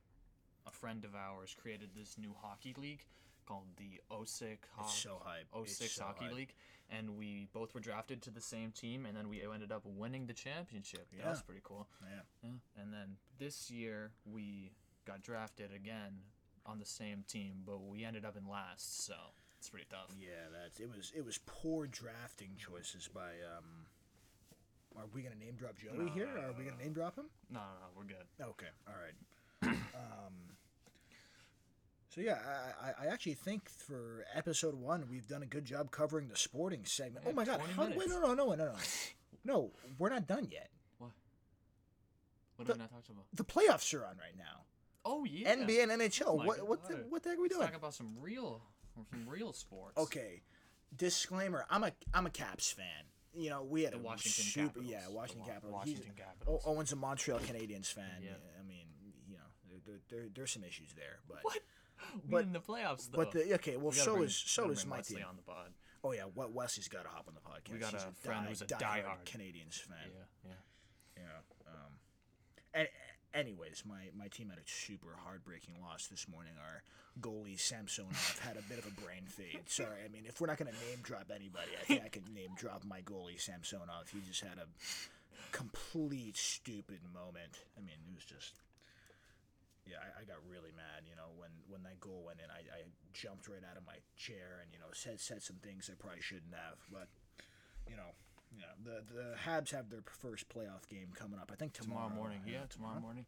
a 0.68 0.72
friend 0.72 1.06
of 1.06 1.16
ours 1.16 1.56
created 1.60 1.90
this 1.96 2.18
new 2.18 2.34
hockey 2.42 2.76
league 2.78 3.06
called 3.46 3.68
the 3.78 4.00
OSIC 4.12 4.60
Ho- 4.76 4.88
so 4.88 5.22
hype. 5.24 5.68
06 5.68 5.92
so 5.92 6.04
Hockey 6.06 6.26
hype. 6.26 6.34
League, 6.34 6.54
and 6.90 7.18
we 7.18 7.48
both 7.54 7.74
were 7.74 7.82
drafted 7.82 8.22
to 8.24 8.32
the 8.32 8.42
same 8.42 8.72
team, 8.72 9.06
and 9.06 9.18
then 9.18 9.28
we 9.28 9.42
ended 9.44 9.72
up 9.72 9.82
winning 9.86 10.28
the 10.28 10.34
championship. 10.34 11.08
That 11.18 11.30
was 11.30 11.42
pretty 11.42 11.62
cool. 11.64 11.88
Yeah. 12.02 12.22
Yeah. 12.44 12.82
And 12.82 12.94
then 12.94 13.18
this 13.40 13.70
year 13.70 14.12
we 14.26 14.72
got 15.06 15.22
drafted 15.22 15.72
again 15.76 16.20
on 16.66 16.80
the 16.80 16.86
same 16.86 17.26
team, 17.28 17.64
but 17.66 17.84
we 17.84 18.06
ended 18.06 18.24
up 18.24 18.38
in 18.38 18.48
last, 18.50 19.06
so 19.06 19.16
it's 19.60 19.70
pretty 19.70 19.88
tough. 19.90 20.16
Yeah, 20.18 20.48
that's 20.62 20.80
it 20.80 20.88
was 20.90 21.12
it 21.16 21.26
was 21.26 21.40
poor 21.46 21.88
drafting 21.88 22.52
choices 22.58 23.10
by 23.14 23.32
um. 23.58 23.88
Are 24.98 25.06
we 25.14 25.22
gonna 25.22 25.36
name 25.36 25.56
drop 25.56 25.76
Joey 25.78 25.98
No, 26.06 26.12
here? 26.14 26.28
no, 26.28 26.42
no, 26.42 26.48
are 26.50 26.54
we 26.58 26.64
gonna 26.66 26.82
name 26.82 26.94
drop 26.94 27.18
him? 27.18 27.26
No, 27.50 27.60
no, 27.60 27.66
no, 27.66 27.88
we're 27.98 28.04
good. 28.06 28.26
Okay, 28.42 28.68
all 28.88 28.94
right. 29.02 29.76
um. 29.96 30.34
So 32.10 32.22
yeah, 32.22 32.38
I, 32.80 33.06
I, 33.06 33.08
actually 33.08 33.34
think 33.34 33.68
for 33.70 34.24
episode 34.36 34.76
one 34.76 35.06
we've 35.10 35.28
done 35.28 35.42
a 35.42 35.48
good 35.48 35.66
job 35.66 35.90
covering 35.90 36.28
the 36.28 36.36
sporting 36.36 36.86
segment. 36.86 37.26
Yeah, 37.26 37.32
oh 37.32 37.36
my 37.36 37.44
god! 37.44 37.60
How, 37.76 37.86
wait, 37.86 37.98
minutes. 37.98 38.10
no, 38.14 38.20
no, 38.20 38.34
no, 38.36 38.46
no, 38.50 38.56
no, 38.56 38.66
no, 38.66 38.74
no. 39.46 39.72
We're 39.98 40.10
not 40.10 40.28
done 40.28 40.48
yet. 40.52 40.70
What 42.58 42.68
The- 42.68 42.74
are 42.74 42.76
we 42.76 42.80
not 42.82 42.92
talking 42.92 43.16
about? 43.16 43.26
The 43.34 43.44
playoffs 43.44 43.94
are 44.00 44.06
on 44.06 44.18
right 44.18 44.38
now. 44.38 44.66
Oh 45.06 45.26
yeah. 45.26 45.56
NBA 45.56 45.84
and 45.84 45.92
NHL. 46.02 46.22
Oh 46.28 46.34
what 46.36 46.68
what 46.68 46.88
the, 46.88 46.96
what 47.10 47.24
the 47.24 47.30
heck 47.30 47.40
are 47.40 47.42
we 47.42 47.48
Let's 47.48 47.56
doing? 47.56 47.68
talk 47.68 47.76
about 47.76 47.94
some 47.96 48.16
real, 48.22 48.62
some 48.96 49.28
real 49.28 49.52
sports. 49.54 49.98
Okay, 49.98 50.44
disclaimer: 50.96 51.66
I'm 51.70 51.84
a 51.84 51.92
I'm 52.14 52.28
a 52.28 52.30
Caps 52.30 52.72
fan. 52.72 52.86
You 53.36 53.50
know, 53.50 53.63
we 53.63 53.84
had 53.84 53.93
The 53.93 53.98
a 53.98 54.02
Washington 54.02 54.43
super 54.43 54.67
Capitals. 54.80 54.91
yeah 54.91 55.08
Washington 55.10 55.41
Wa- 55.48 55.54
Capitals. 55.54 55.74
Washington 55.74 56.04
He's- 56.15 56.26
Capitals. 56.28 56.63
Owen's 56.65 56.91
a 56.91 56.96
Montreal 56.96 57.39
Canadiens 57.39 57.91
fan. 57.91 58.22
Yeah. 58.22 58.32
I 58.60 58.63
mean, 58.67 58.86
you 59.28 59.36
know, 59.38 59.43
there, 59.67 59.80
there, 59.86 60.00
there, 60.10 60.30
there's 60.36 60.52
some 60.52 60.63
issues 60.63 60.93
there, 60.96 61.19
but 61.28 61.39
What? 61.43 61.60
But- 62.30 62.43
in 62.43 62.54
the 62.54 62.60
playoffs 62.60 63.10
though. 63.10 63.17
but 63.17 63.32
the 63.32 63.54
okay. 63.56 63.78
Well, 63.78 63.89
We 63.91 63.96
so 63.98 64.13
bring- 64.13 64.26
is 64.26 64.36
so 64.36 64.69
is 64.69 64.86
my 64.86 64.98
Wesley 64.98 65.17
team. 65.17 65.26
on 65.30 65.36
the 65.38 65.41
pod. 65.41 65.74
Oh 66.04 66.12
yeah, 66.12 66.26
we- 66.36 66.46
Wesley's 66.48 66.88
got 66.89 67.04
to 67.04 67.10
hop 67.10 67.28
on 67.28 67.34
the 67.34 67.39
podcast. 67.41 67.72
We 67.74 67.80
got 67.80 67.93
He's 67.93 68.04
a 68.04 68.12
friend 68.12 68.46
who's 68.48 68.62
a 68.62 68.65
diehard. 68.67 69.24
Canadiens 69.26 69.80
fan. 69.82 69.98
Yeah, 70.13 70.50
yeah. 71.17 71.24
Yeah. 71.24 71.72
Um, 71.72 71.93
and, 72.74 72.88
anyways, 73.34 73.84
my, 73.88 74.10
my 74.17 74.28
team 74.28 74.50
had 74.50 74.60
a 74.60 74.65
super 74.65 75.15
heartbreaking 75.26 75.76
loss 75.82 76.08
this 76.08 76.28
morning. 76.28 76.54
Our 76.60 76.84
goalie 77.22 77.60
Samsonov 77.60 78.39
had 78.43 78.58
a 78.58 78.62
bit 78.69 78.80
of 78.80 78.88
a 78.88 79.02
brain 79.02 79.26
fade. 79.28 79.67
Sorry, 79.67 80.02
I 80.06 80.10
mean, 80.10 80.24
if 80.26 80.39
we're 80.39 80.48
not 80.48 80.58
to 80.58 80.65
name 80.65 81.02
drop 81.04 81.32
anybody, 81.34 81.72
I 81.80 81.84
think 81.86 82.02
I 82.06 82.10
can 82.10 82.24
name 82.34 82.52
drop 82.56 82.84
my 82.86 83.02
goalie 83.02 83.39
Samsonov. 83.39 84.10
He 84.12 84.19
just 84.28 84.41
had 84.41 84.58
a 84.58 84.67
complete 85.52 86.38
stupid 86.38 87.00
moment. 87.13 87.62
I 87.78 87.82
mean, 87.82 87.98
it 88.08 88.15
was 88.15 88.26
just. 88.26 88.62
Yeah, 89.84 90.00
I, 90.00 90.22
I 90.22 90.24
got 90.24 90.39
really 90.48 90.72
mad, 90.72 91.04
you 91.04 91.19
know, 91.19 91.36
when, 91.36 91.52
when 91.67 91.84
that 91.84 92.00
goal 92.00 92.24
went 92.24 92.39
in. 92.39 92.48
I, 92.48 92.63
I 92.72 92.88
jumped 93.12 93.52
right 93.52 93.67
out 93.67 93.76
of 93.76 93.84
my 93.84 94.00
chair 94.15 94.63
and, 94.63 94.72
you 94.72 94.80
know, 94.80 94.88
said 94.96 95.19
said 95.19 95.43
some 95.43 95.60
things 95.60 95.91
I 95.91 96.00
probably 96.00 96.24
shouldn't 96.24 96.56
have. 96.56 96.80
But, 96.88 97.12
you 97.84 98.00
know, 98.00 98.15
yeah, 98.58 98.66
the 98.84 99.04
the 99.13 99.36
Habs 99.46 99.72
have 99.72 99.89
their 99.89 100.04
first 100.06 100.48
playoff 100.50 100.88
game 100.89 101.10
coming 101.13 101.39
up. 101.39 101.50
I 101.52 101.56
think 101.56 101.74
tomorrow, 101.74 102.08
Tomorrow 102.10 102.16
morning, 102.22 102.42
yeah, 102.48 102.66
tomorrow 102.70 102.94
Uh-huh. 102.94 103.02
morning. 103.02 103.26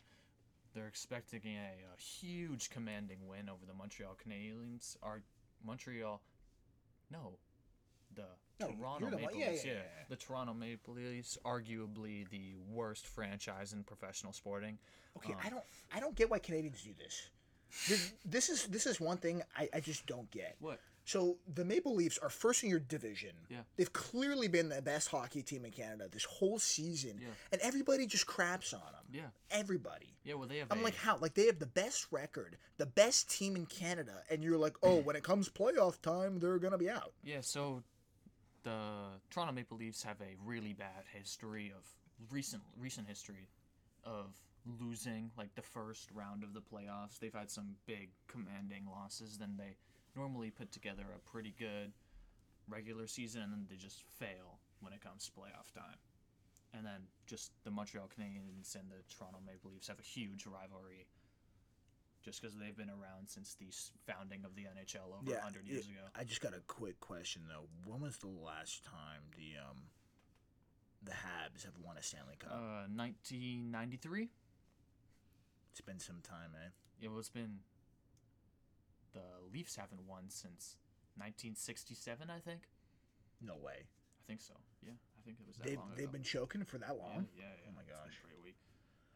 They're 0.74 0.88
expecting 0.88 1.42
a, 1.46 1.72
a 1.96 2.02
huge 2.02 2.70
commanding 2.70 3.28
win 3.28 3.48
over 3.50 3.66
the 3.66 3.74
Montreal 3.74 4.16
Canadiens. 4.28 4.98
Our 5.02 5.22
Montreal, 5.64 6.22
no, 7.10 7.38
the 8.14 8.26
No, 8.60 8.72
Toronto 8.72 9.06
the 9.10 9.16
Maple 9.16 9.40
one- 9.40 9.50
Leafs. 9.50 9.64
yeah, 9.66 9.72
Yeah, 9.72 9.78
yeah, 9.78 9.84
yeah. 10.00 10.04
the 10.10 10.16
Toronto 10.18 10.54
Maple 10.54 10.94
Leafs, 10.96 11.38
arguably 11.46 12.28
the 12.30 12.56
worst 12.70 13.08
franchise 13.08 13.72
in 13.72 13.84
professional 13.86 14.34
sporting. 14.34 14.78
Okay, 15.18 15.32
Um, 15.34 15.40
I 15.44 15.50
don't 15.50 15.64
I 15.94 16.00
don't 16.02 16.16
get 16.16 16.30
why 16.30 16.40
Canadians 16.40 16.82
do 16.84 16.94
this. 16.94 17.30
This, 17.88 18.12
this 18.26 18.50
is 18.50 18.68
this 18.68 18.86
is 18.86 19.00
one 19.00 19.18
thing 19.18 19.42
I, 19.58 19.70
I 19.74 19.80
just 19.80 20.06
don't 20.06 20.30
get. 20.32 20.56
What? 20.60 20.80
So 21.06 21.38
the 21.54 21.64
Maple 21.64 21.94
Leafs 21.96 22.18
are 22.18 22.30
first 22.30 22.64
in 22.64 22.70
your 22.70 22.80
division. 22.80 23.30
Yeah. 23.50 23.60
They've 23.78 23.94
clearly 23.94 24.48
been 24.48 24.70
the 24.70 24.82
best 24.82 25.08
hockey 25.10 25.44
team 25.44 25.64
in 25.64 25.72
Canada 25.72 26.08
this 26.12 26.26
whole 26.26 26.58
season. 26.58 27.20
Yeah. 27.22 27.28
And 27.52 27.62
everybody 27.62 28.08
just 28.08 28.26
craps 28.26 28.74
on 28.74 28.80
them. 28.80 29.04
Yeah, 29.12 29.28
Everybody. 29.52 30.08
yeah. 30.24 30.34
Well, 30.34 30.48
they 30.48 30.58
have. 30.58 30.72
I'm 30.72 30.80
a- 30.80 30.84
like, 30.84 30.96
how? 30.96 31.18
Like 31.20 31.36
they 31.36 31.46
have 31.46 31.60
the 31.60 31.68
best 31.68 32.08
record, 32.12 32.58
the 32.78 32.88
best 32.88 33.30
team 33.30 33.56
in 33.56 33.68
Canada, 33.68 34.24
and 34.32 34.44
you're 34.44 34.58
like, 34.58 34.76
oh, 34.82 34.98
when 34.98 35.16
it 35.16 35.24
comes 35.24 35.48
playoff 35.48 36.02
time, 36.02 36.40
they're 36.40 36.58
gonna 36.58 36.78
be 36.78 36.90
out. 36.90 37.14
Yeah, 37.24 37.42
so 37.42 37.84
the 38.64 38.80
Toronto 39.30 39.54
Maple 39.54 39.78
Leafs 39.78 40.02
have 40.04 40.20
a 40.22 40.36
really 40.44 40.74
bad 40.74 41.04
history 41.14 41.72
of 41.78 41.86
recent 42.32 42.64
recent 42.80 43.08
history 43.08 43.48
of 44.04 44.34
losing 44.82 45.30
like 45.38 45.54
the 45.54 45.62
first 45.62 46.10
round 46.12 46.44
of 46.44 46.54
the 46.56 46.62
playoffs. 46.62 47.20
They've 47.20 47.32
had 47.34 47.52
some 47.52 47.76
big 47.86 48.10
commanding 48.28 48.88
losses. 48.92 49.38
Then 49.38 49.54
they 49.58 49.76
normally 50.16 50.50
put 50.52 50.72
together 50.72 51.04
a 51.16 51.20
pretty 51.30 51.54
good 51.58 51.92
regular 52.68 53.08
season, 53.08 53.42
and 53.42 53.52
then 53.52 53.66
they 53.70 53.76
just 53.76 54.04
fail 54.20 54.60
when 54.82 54.94
it 54.94 55.02
comes 55.02 55.26
to 55.26 55.32
playoff 55.32 55.72
time. 55.74 55.98
And 56.74 56.86
then 56.86 57.08
just 57.26 57.52
the 57.64 57.72
Montreal 57.72 58.10
Canadiens 58.20 58.76
and 58.76 58.90
the 58.90 59.04
Toronto 59.16 59.40
Maple 59.46 59.72
Leafs 59.72 59.88
have 59.88 60.00
a 60.00 60.04
huge 60.04 60.46
rivalry. 60.46 61.08
Just 62.24 62.42
because 62.42 62.56
they've 62.58 62.76
been 62.76 62.90
around 62.90 63.28
since 63.30 63.54
the 63.56 63.68
founding 64.12 64.44
of 64.46 64.56
the 64.56 64.64
NHL 64.64 65.14
over 65.14 65.30
Yeah, 65.30 65.38
100 65.46 65.68
years 65.68 65.86
it- 65.86 65.92
ago. 65.92 66.02
I 66.16 66.24
just 66.24 66.42
got 66.42 66.54
a 66.56 66.60
quick 66.62 67.00
question 67.00 67.44
though. 67.48 67.68
When 67.86 68.02
was 68.02 68.18
the 68.18 68.28
last 68.28 68.84
time 68.84 69.22
the 69.38 69.58
um 69.62 69.78
the 71.04 71.12
Habs 71.12 71.64
have 71.66 71.78
won 71.84 71.98
a 71.98 72.02
Stanley 72.02 72.36
Cup? 72.40 72.52
Uh, 72.52 72.88
1993. 72.90 74.30
it's 75.70 75.82
been 75.82 76.00
some 76.00 76.20
time, 76.22 76.52
eh? 76.56 76.70
It 77.00 77.12
was 77.12 77.30
been. 77.30 77.60
The 79.16 79.24
Leafs 79.52 79.76
haven't 79.76 80.04
won 80.06 80.26
since 80.30 80.76
1967, 81.18 82.30
I 82.30 82.40
think. 82.40 82.68
No 83.42 83.56
way. 83.56 83.88
I 83.88 84.24
think 84.28 84.42
so. 84.42 84.54
Yeah, 84.86 84.92
I 84.92 85.22
think 85.26 85.38
it 85.40 85.48
was 85.48 85.56
that 85.58 85.68
They've 85.68 85.78
long 85.78 85.92
they've 85.96 86.04
ago. 86.12 86.12
been 86.20 86.24
choking 86.24 86.64
for 86.66 86.78
that 86.80 86.98
long. 86.98 87.28
yeah, 87.38 87.44
yeah. 87.46 87.70
Oh 87.70 87.74
my 87.76 87.84
gosh. 87.84 88.14
pretty 88.22 88.42
weak. 88.44 88.56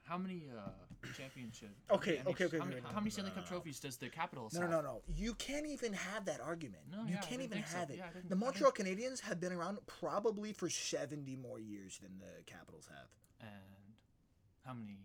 How 0.03 0.17
many 0.17 0.47
uh 0.55 0.69
championship? 1.17 1.69
Okay, 1.91 2.21
okay, 2.25 2.45
okay, 2.45 2.57
How 2.57 2.63
okay, 2.65 2.69
many, 2.75 2.81
how 2.93 2.99
many 2.99 3.09
Stanley 3.11 3.31
Cup 3.31 3.47
trophies 3.47 3.79
does 3.79 3.97
the 3.97 4.09
Capitals 4.09 4.53
No, 4.53 4.61
no, 4.61 4.65
have? 4.67 4.71
no, 4.71 4.81
no. 4.81 5.01
You 5.07 5.33
can't 5.35 5.67
even 5.67 5.93
have 5.93 6.25
that 6.25 6.39
argument. 6.41 6.83
No, 6.91 7.03
you 7.05 7.15
yeah, 7.15 7.21
can't 7.21 7.41
even 7.41 7.49
think 7.57 7.67
so. 7.67 7.77
have 7.77 7.89
it. 7.91 7.97
Yeah, 7.97 8.09
the 8.27 8.35
Montreal 8.35 8.71
Canadiens 8.71 9.19
have 9.21 9.39
been 9.39 9.51
around 9.53 9.77
probably 9.87 10.53
for 10.53 10.69
70 10.69 11.35
more 11.35 11.59
years 11.59 11.99
than 12.01 12.17
the 12.19 12.43
Capitals 12.45 12.87
have. 12.89 13.07
And 13.41 13.93
how 14.65 14.73
many 14.73 14.97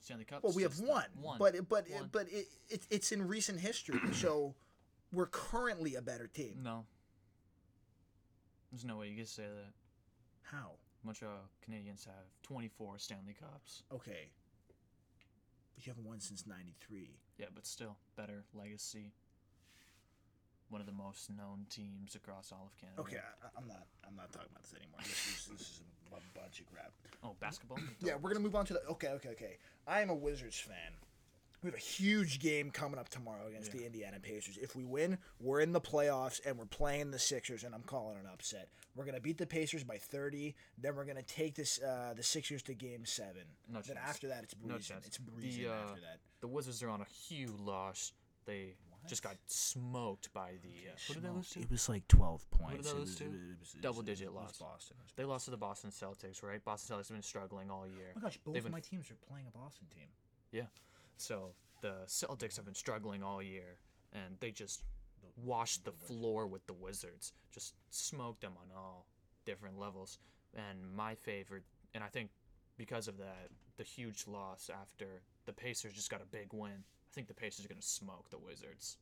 Stanley 0.00 0.24
Cups? 0.24 0.42
Well, 0.42 0.52
we 0.52 0.62
have 0.62 0.78
one, 0.80 1.04
One. 1.20 1.38
but 1.38 1.54
but 1.68 1.88
One. 1.90 2.08
but 2.10 2.26
it, 2.30 2.48
it 2.68 2.82
it's 2.90 3.12
in 3.12 3.26
recent 3.28 3.60
history, 3.60 4.00
so 4.12 4.54
we're 5.12 5.26
currently 5.26 5.94
a 5.96 6.02
better 6.02 6.26
team. 6.26 6.60
no. 6.62 6.84
There's 8.72 8.84
no 8.84 8.98
way 8.98 9.08
you 9.08 9.16
can 9.16 9.26
say 9.26 9.42
that. 9.42 9.72
How? 10.42 10.72
Montreal 11.02 11.50
Canadiens 11.68 12.04
have 12.06 12.26
24 12.44 12.98
Stanley 13.00 13.34
Cups. 13.34 13.82
Okay. 13.92 14.30
But 15.74 15.84
you 15.86 15.90
haven't 15.90 16.06
won 16.06 16.20
since 16.20 16.46
'93. 16.46 17.10
Yeah, 17.38 17.46
but 17.52 17.66
still, 17.66 17.96
better 18.16 18.44
legacy. 18.54 19.12
One 20.68 20.80
of 20.80 20.86
the 20.86 20.92
most 20.92 21.30
known 21.30 21.66
teams 21.68 22.14
across 22.14 22.52
all 22.52 22.70
of 22.70 22.76
Canada. 22.78 23.00
Okay, 23.00 23.16
I, 23.16 23.48
I'm 23.58 23.66
not. 23.66 23.86
I'm 24.06 24.14
not 24.14 24.30
talking 24.32 24.48
about 24.52 24.62
this 24.62 24.74
anymore. 24.78 25.00
This 25.02 25.10
is 25.26 25.46
this 25.50 25.60
is 25.62 25.80
a 26.18 26.38
bunch 26.38 26.60
of 26.60 26.66
crap. 26.66 26.92
Oh, 27.22 27.36
basketball. 27.40 27.78
Yeah, 28.00 28.16
we're 28.16 28.30
gonna 28.30 28.40
move 28.40 28.56
on 28.56 28.64
to 28.66 28.72
the. 28.74 28.82
Okay, 28.90 29.08
okay, 29.08 29.28
okay. 29.30 29.56
I 29.86 30.00
am 30.00 30.10
a 30.10 30.14
Wizards 30.14 30.58
fan. 30.58 30.92
We 31.62 31.66
have 31.68 31.74
a 31.74 31.82
huge 31.82 32.38
game 32.40 32.70
coming 32.70 32.98
up 32.98 33.10
tomorrow 33.10 33.46
against 33.46 33.70
the 33.72 33.84
Indiana 33.84 34.18
Pacers. 34.18 34.56
If 34.56 34.74
we 34.74 34.84
win, 34.86 35.18
we're 35.40 35.60
in 35.60 35.72
the 35.72 35.80
playoffs 35.80 36.40
and 36.46 36.56
we're 36.56 36.64
playing 36.64 37.10
the 37.10 37.18
Sixers, 37.18 37.64
and 37.64 37.74
I'm 37.74 37.82
calling 37.82 38.16
an 38.16 38.24
upset. 38.32 38.68
We're 38.96 39.04
gonna 39.04 39.20
beat 39.20 39.36
the 39.36 39.46
Pacers 39.46 39.84
by 39.84 39.98
30. 39.98 40.54
Then 40.78 40.96
we're 40.96 41.04
gonna 41.04 41.22
take 41.22 41.54
this 41.54 41.78
uh, 41.82 42.14
the 42.16 42.22
Sixers 42.22 42.62
to 42.62 42.74
Game 42.74 43.04
Seven. 43.04 43.42
No 43.68 43.80
then 43.82 43.96
chance. 43.96 44.08
after 44.08 44.28
that, 44.28 44.42
it's 44.44 44.54
No 44.64 44.74
breezing. 44.74 44.94
chance. 44.96 45.06
It's 45.06 45.18
breezing 45.18 45.64
The, 45.64 45.68
uh, 45.70 45.74
after 45.74 46.00
that. 46.00 46.20
The 46.40 46.48
Wizards 46.48 46.82
are 46.82 46.88
on 46.88 47.02
a 47.02 47.06
huge 47.28 47.50
loss. 47.60 48.12
They 48.46 48.74
just 49.08 49.22
got 49.22 49.36
smoked 49.46 50.32
by 50.32 50.52
the. 50.62 50.90
Uh, 50.90 50.96
who 51.08 51.14
did 51.14 51.22
they 51.22 51.28
lose 51.30 51.50
to? 51.50 51.60
It 51.60 51.70
was 51.70 51.88
like 51.88 52.06
12 52.08 52.50
points. 52.50 52.86
did 52.86 52.94
they 52.94 52.98
lose 52.98 53.16
to? 53.16 53.24
it 53.24 53.30
was- 53.30 53.40
it 53.40 53.58
was- 53.60 53.72
Double 53.80 53.94
it 53.94 53.96
was- 53.98 54.06
digit 54.06 54.26
it 54.26 54.32
was 54.32 54.42
loss. 54.42 54.58
Boston. 54.58 54.96
It 55.00 55.02
was 55.04 55.12
They 55.16 55.24
lost 55.24 55.44
to 55.46 55.50
the 55.50 55.56
Boston 55.56 55.90
Celtics, 55.90 56.42
right? 56.42 56.62
Boston 56.64 56.96
Celtics 56.96 57.08
have 57.08 57.16
been 57.16 57.22
struggling 57.22 57.70
all 57.70 57.86
year. 57.86 58.12
Oh 58.16 58.20
my 58.20 58.22
gosh, 58.22 58.38
both 58.38 58.54
They've 58.54 58.60
of 58.60 58.64
been- 58.64 58.72
my 58.72 58.80
teams 58.80 59.10
are 59.10 59.16
playing 59.16 59.46
a 59.46 59.50
Boston 59.50 59.86
team. 59.94 60.08
Yeah. 60.52 60.66
So 61.16 61.54
the 61.80 62.04
Celtics 62.06 62.56
have 62.56 62.64
been 62.64 62.74
struggling 62.74 63.22
all 63.22 63.42
year, 63.42 63.78
and 64.12 64.38
they 64.40 64.50
just 64.50 64.82
washed 65.36 65.84
the 65.84 65.92
floor 65.92 66.46
with 66.46 66.66
the 66.66 66.72
Wizards. 66.72 67.32
Just 67.50 67.74
smoked 67.90 68.40
them 68.40 68.56
on 68.58 68.70
all 68.76 69.06
different 69.44 69.78
levels. 69.78 70.18
And 70.54 70.94
my 70.94 71.14
favorite, 71.14 71.64
and 71.94 72.02
I 72.04 72.08
think 72.08 72.30
because 72.76 73.08
of 73.08 73.16
that, 73.18 73.50
the 73.76 73.84
huge 73.84 74.26
loss 74.26 74.68
after 74.70 75.22
the 75.46 75.52
Pacers 75.52 75.92
just 75.94 76.10
got 76.10 76.20
a 76.20 76.26
big 76.26 76.52
win. 76.52 76.84
I 77.10 77.14
think 77.14 77.26
the 77.28 77.34
Pacers 77.34 77.64
are 77.64 77.68
going 77.68 77.80
to 77.80 77.86
smoke 77.86 78.30
the 78.30 78.38
Wizards, 78.38 78.96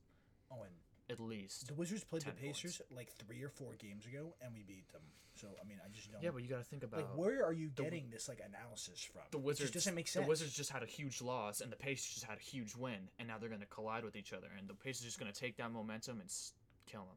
Oh, 0.50 0.62
and 0.62 0.72
at 1.10 1.20
least. 1.20 1.68
the 1.68 1.74
Wizards 1.74 2.04
played 2.04 2.22
the 2.22 2.30
10 2.30 2.34
points. 2.42 2.62
Pacers 2.62 2.82
like 2.90 3.10
three 3.12 3.42
or 3.42 3.50
four 3.50 3.74
games 3.78 4.06
ago, 4.06 4.34
and 4.40 4.54
we 4.54 4.62
beat 4.62 4.88
them. 4.92 5.02
So 5.36 5.46
I 5.62 5.68
mean, 5.68 5.78
I 5.84 5.88
just 5.94 6.10
don't. 6.10 6.22
Yeah, 6.22 6.30
but 6.32 6.42
you 6.42 6.48
got 6.48 6.58
to 6.58 6.64
think 6.64 6.82
about 6.82 7.00
like, 7.00 7.16
where 7.16 7.44
are 7.44 7.52
you 7.52 7.68
getting 7.68 8.08
this 8.10 8.28
like 8.28 8.40
analysis 8.44 9.04
from? 9.04 9.22
the 9.30 9.38
It 9.38 9.44
Wizards. 9.44 9.70
just 9.70 9.84
doesn't 9.84 9.94
make 9.94 10.08
sense. 10.08 10.24
The 10.24 10.28
Wizards 10.28 10.52
just 10.54 10.70
had 10.70 10.82
a 10.82 10.86
huge 10.86 11.20
loss, 11.22 11.60
and 11.60 11.70
the 11.70 11.76
Pacers 11.76 12.14
just 12.14 12.24
had 12.24 12.38
a 12.38 12.42
huge 12.42 12.74
win, 12.74 13.08
and 13.18 13.28
now 13.28 13.36
they're 13.38 13.48
going 13.50 13.60
to 13.60 13.66
collide 13.66 14.04
with 14.04 14.16
each 14.16 14.32
other, 14.32 14.48
and 14.58 14.66
the 14.68 14.74
Pacers 14.74 15.02
are 15.02 15.08
just 15.08 15.20
going 15.20 15.30
to 15.32 15.38
take 15.38 15.56
that 15.58 15.70
momentum 15.70 16.18
and 16.20 16.28
s- 16.28 16.54
kill 16.86 17.02
them. 17.02 17.16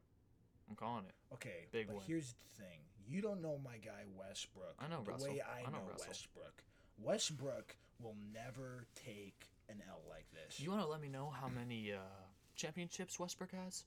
I'm 0.70 0.76
calling 0.76 1.04
it. 1.06 1.14
Okay, 1.34 1.66
Big 1.72 1.86
but 1.88 1.96
win. 1.96 2.04
here's 2.06 2.34
the 2.34 2.62
thing: 2.62 2.78
you 3.08 3.22
don't 3.22 3.40
know 3.42 3.58
my 3.64 3.78
guy 3.78 4.04
Westbrook. 4.16 4.74
I 4.78 4.86
know 4.88 5.02
the 5.04 5.10
Russell. 5.10 5.32
way 5.32 5.40
I, 5.40 5.60
I 5.66 5.70
know 5.72 5.78
know. 5.78 5.94
Westbrook. 6.06 6.62
Westbrook 7.02 7.76
will 8.00 8.16
never 8.32 8.86
take 8.94 9.46
an 9.72 9.82
L 9.88 10.00
like 10.08 10.26
this. 10.32 10.60
You 10.60 10.70
want 10.70 10.82
to 10.82 10.88
let 10.88 11.00
me 11.00 11.08
know 11.08 11.30
how 11.30 11.48
many 11.48 11.92
uh, 11.92 11.98
championships 12.56 13.18
Westbrook 13.18 13.52
has? 13.52 13.84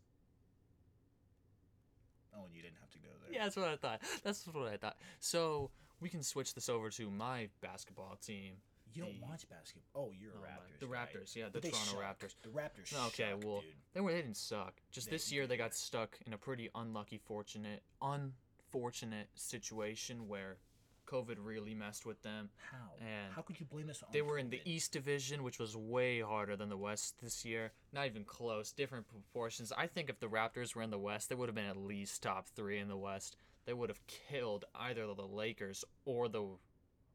oh, 2.38 2.46
and 2.46 2.54
you 2.56 2.62
didn't 2.62 2.78
have 2.82 2.92
to 2.92 3.00
go 3.00 3.08
there. 3.24 3.34
Yeah, 3.34 3.44
that's 3.44 3.56
what 3.56 3.68
I 3.70 3.76
thought. 3.78 4.02
That's 4.24 4.46
what 4.48 4.68
I 4.72 4.78
thought. 4.78 4.98
So 5.20 5.72
we 6.02 6.10
can 6.10 6.22
switch 6.24 6.54
this 6.54 6.68
over 6.70 6.90
to 6.92 7.10
my 7.10 7.48
basketball 7.62 8.18
team. 8.26 8.56
you 8.94 9.02
don't 9.04 9.20
the- 9.20 9.26
watch 9.26 9.48
basketball. 9.50 10.08
Oh, 10.08 10.12
you're 10.20 10.32
a 10.32 10.36
Oh, 10.36 10.40
Raptors. 10.46 10.80
the. 10.80 10.86
Raptors, 10.86 11.36
yeah, 11.36 11.46
the 11.52 11.62
Toronto 11.62 11.78
suck. 11.78 12.00
Raptors. 12.02 12.36
The 12.44 12.50
Raptors. 12.50 13.08
Okay, 13.08 13.32
suck, 13.32 13.44
well, 13.46 13.62
dude. 13.62 13.74
they 13.94 14.02
were 14.02 14.12
they 14.12 14.22
didn't 14.22 14.38
suck. 14.38 14.74
Just 14.92 15.08
They- 15.10 15.16
this 15.16 15.32
year 15.32 15.48
they 15.48 15.56
they 15.56 15.58
got 15.58 15.74
stuck 15.74 16.18
in 16.26 16.34
a 16.34 16.38
pretty 16.38 16.70
unlucky, 16.76 17.18
fortunate, 17.18 17.84
unfortunate 18.02 19.30
situation 19.36 20.28
where 20.28 20.58
COVID 21.06 21.36
really 21.40 21.74
messed 21.74 22.06
with 22.06 22.22
them. 22.22 22.50
how? 22.72 22.78
and 23.00 23.34
how 23.34 23.42
could 23.42 23.60
you 23.60 23.66
blame 23.66 23.88
this 23.88 24.02
on? 24.04 24.10
They 24.12 24.22
were 24.22 24.38
in 24.38 24.50
the 24.50 24.62
East 24.66 24.92
Division, 24.92 25.44
which 25.44 25.60
was 25.60 25.76
way 25.76 26.20
harder 26.22 26.56
than 26.56 26.70
the 26.70 26.78
West 26.78 27.16
this 27.22 27.46
year. 27.46 27.72
Not 27.94 28.06
even 28.08 28.24
close. 28.24 28.72
Different 28.72 29.08
proportions. 29.08 29.72
I 29.78 29.88
think 29.88 30.10
if 30.10 30.20
the 30.20 30.28
Raptors 30.28 30.76
were 30.76 30.82
in 30.82 30.90
the 30.92 31.00
West, 31.00 31.30
they 31.30 31.36
would 31.36 31.48
have 31.50 31.56
been 31.56 31.66
at 31.66 31.78
least 31.78 32.24
top 32.24 32.48
three 32.56 32.80
in 32.80 32.88
the 32.88 32.98
West. 32.98 33.38
They 33.66 33.74
would 33.74 33.90
have 33.90 34.02
killed 34.08 34.66
either 34.76 35.06
the 35.14 35.26
Lakers 35.28 35.84
or 36.06 36.28
the 36.30 36.44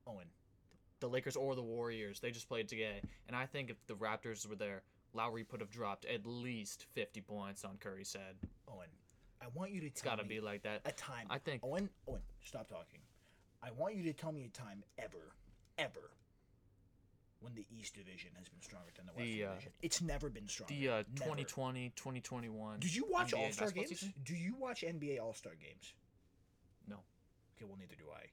Owen. 0.07 0.26
the 1.00 1.09
Lakers 1.09 1.37
or 1.37 1.55
the 1.55 1.62
Warriors. 1.62 2.20
They 2.20 2.31
just 2.31 2.48
played 2.48 2.68
together, 2.68 3.00
and 3.26 3.37
I 3.37 3.46
think 3.46 3.70
if 3.70 3.76
the 3.87 3.94
Raptors 3.94 4.46
were 4.48 4.57
there, 4.57 4.83
Lowry 5.14 5.44
would 5.50 5.61
have 5.61 5.70
dropped 5.70 6.05
at 6.05 6.26
least 6.26 6.87
50 6.94 7.20
points 7.22 7.64
on 7.64 7.76
Curry's 7.79 8.12
head. 8.12 8.37
Owen. 8.68 8.88
I 9.42 9.46
want 9.55 9.70
you 9.70 9.81
to 9.81 9.87
It's 9.87 10.00
tell 10.03 10.12
got 10.12 10.16
to 10.22 10.29
me 10.29 10.37
be 10.37 10.40
like 10.40 10.62
that. 10.64 10.83
a 10.85 10.92
time. 10.92 11.26
I 11.31 11.38
think- 11.38 11.62
Owen. 11.64 11.88
Owen. 12.07 12.20
Stop 12.44 12.68
talking. 12.68 13.00
I 13.62 13.70
want 13.77 13.94
you 13.94 14.03
to 14.05 14.12
tell 14.12 14.33
me 14.33 14.44
a 14.44 14.49
time 14.49 14.83
ever, 14.99 15.35
ever, 15.79 16.11
when 17.40 17.55
the 17.55 17.66
East 17.70 17.94
Division 17.94 18.31
has 18.37 18.49
been 18.49 18.61
stronger 18.61 18.88
than 18.96 19.07
the 19.07 19.12
West 19.12 19.25
The, 19.25 19.44
uh, 19.44 19.49
Division. 19.51 19.73
It's 19.83 20.01
never 20.01 20.31
been 20.31 20.49
stronger. 20.49 20.75
The 20.75 20.88
uh, 20.88 21.03
2020, 21.16 21.92
2021. 21.96 22.81
Did 22.81 22.94
you 22.94 23.07
watch 23.09 23.33
All 23.35 23.51
Star 23.53 23.70
games? 23.70 23.88
season? 23.88 24.14
Do 24.25 24.35
you 24.35 24.55
watch 24.59 24.83
NBA 24.83 25.20
All 25.20 25.35
Star 25.35 25.53
games? 25.55 25.94
No. 26.88 26.96
Okay, 27.57 27.66
well 27.66 27.79
neither 27.79 27.96
do 27.96 28.05
I. 28.14 28.27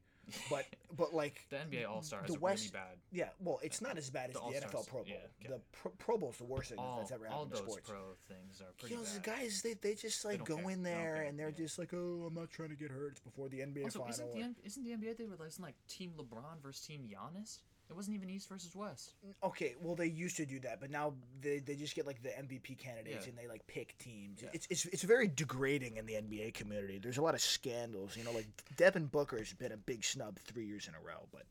But 0.49 0.65
but 0.95 1.13
like 1.13 1.41
The 1.49 1.57
NBA 1.57 1.87
All 1.89 2.01
Stars 2.01 2.27
the 2.29 2.35
are 2.35 2.39
West, 2.39 2.73
really 2.73 2.83
bad. 2.85 2.97
Yeah, 3.11 3.29
well, 3.39 3.59
it's 3.63 3.81
not 3.81 3.97
as 3.97 4.09
bad 4.09 4.29
as 4.29 4.35
The 4.35 4.41
the, 4.41 4.65
NFL 4.67 4.87
Pro 4.87 4.99
Bowl. 4.99 5.05
yeah, 5.07 5.15
okay. 5.41 5.53
The 5.53 5.59
Pro, 5.71 5.91
Pro 6.17 6.29
is 6.29 6.37
the 6.37 6.43
worst 6.45 6.69
thing 6.69 6.79
All, 6.79 6.97
that's 6.97 7.11
ever 7.11 7.27
all 7.27 7.45
happened 7.45 7.51
those 7.51 7.59
to 7.61 7.65
sports. 7.81 7.89
pro 7.89 7.99
things 8.27 8.61
are 8.61 8.73
pretty 8.77 8.95
You 8.95 9.01
know, 9.01 9.05
the 9.07 9.19
bad. 9.19 9.37
guys 9.39 9.61
they, 9.61 9.73
they 9.73 9.95
just 9.95 10.25
like 10.25 10.39
don't 10.39 10.47
go 10.47 10.57
care. 10.57 10.69
in 10.71 10.83
there 10.83 11.15
care, 11.15 11.23
and 11.23 11.39
they're 11.39 11.49
yeah. 11.49 11.55
just 11.55 11.79
like, 11.79 11.93
oh, 11.93 12.25
I'm 12.27 12.33
not 12.33 12.49
trying 12.49 12.69
to 12.69 12.75
get 12.75 12.91
hurt. 12.91 13.11
It's 13.11 13.19
before 13.21 13.47
the 13.49 13.59
NBA 13.59 13.85
Also, 13.85 13.99
final. 13.99 14.13
isn't 14.13 14.33
the, 14.33 14.65
isn't 14.65 14.83
the 14.83 14.91
NBA 14.91 15.17
they 15.17 15.25
were 15.25 15.35
like, 15.39 15.51
like 15.59 15.75
Team 15.87 16.11
LeBron 16.17 16.61
versus 16.61 16.85
Team 16.85 17.07
Giannis? 17.07 17.59
It 17.89 17.95
wasn't 17.95 18.15
even 18.15 18.29
East 18.29 18.49
versus 18.49 18.75
West. 18.75 19.13
Okay, 19.43 19.75
well 19.79 19.95
they 19.95 20.07
used 20.07 20.35
to 20.37 20.45
do 20.45 20.59
that, 20.59 20.81
but 20.81 20.91
now 20.91 21.13
they, 21.41 21.59
they 21.59 21.75
just 21.75 21.95
get 21.95 22.05
like 22.05 22.21
the 22.21 22.29
MVP 22.29 22.77
candidates 22.77 23.25
Yeah. 23.25 23.29
and 23.29 23.37
they 23.37 23.47
like 23.47 23.65
pick 23.67 23.97
teams. 23.97 24.41
Yeah. 24.41 24.49
It's, 24.53 24.67
it's 24.69 24.85
it's 24.87 25.03
very 25.03 25.27
degrading 25.27 25.95
in 25.97 26.05
the 26.05 26.13
NBA 26.15 26.53
community. 26.53 26.99
There's 26.99 27.17
a 27.17 27.21
lot 27.21 27.33
of 27.33 27.41
scandals. 27.41 28.17
You 28.17 28.25
know, 28.25 28.31
like 28.33 28.47
Devin 28.75 29.05
Booker's 29.05 29.53
been 29.53 29.71
a 29.71 29.77
big 29.77 30.03
snub 30.03 30.37
three 30.45 30.65
years 30.65 30.87
in 30.87 30.95
a 30.95 30.99
row, 30.99 31.27
but 31.31 31.43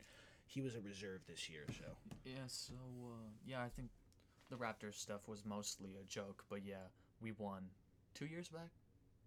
he 0.46 0.61
was 0.61 0.75
a 0.75 0.81
reserve 0.81 1.20
this 1.27 1.49
year. 1.49 1.64
So 1.79 1.85
Yeah, 2.25 2.35
so 2.49 2.75
uh, 2.75 3.29
yeah, 3.46 3.62
I 3.62 3.68
think 3.68 3.88
the 4.51 4.57
Raptors 4.57 4.94
stuff 4.96 5.27
was 5.27 5.44
mostly 5.44 5.96
a 6.01 6.05
joke, 6.05 6.44
but 6.51 6.61
yeah, 6.64 6.85
we 7.20 7.33
won 7.33 7.62
two 8.14 8.27
years 8.27 8.49
back 8.49 8.68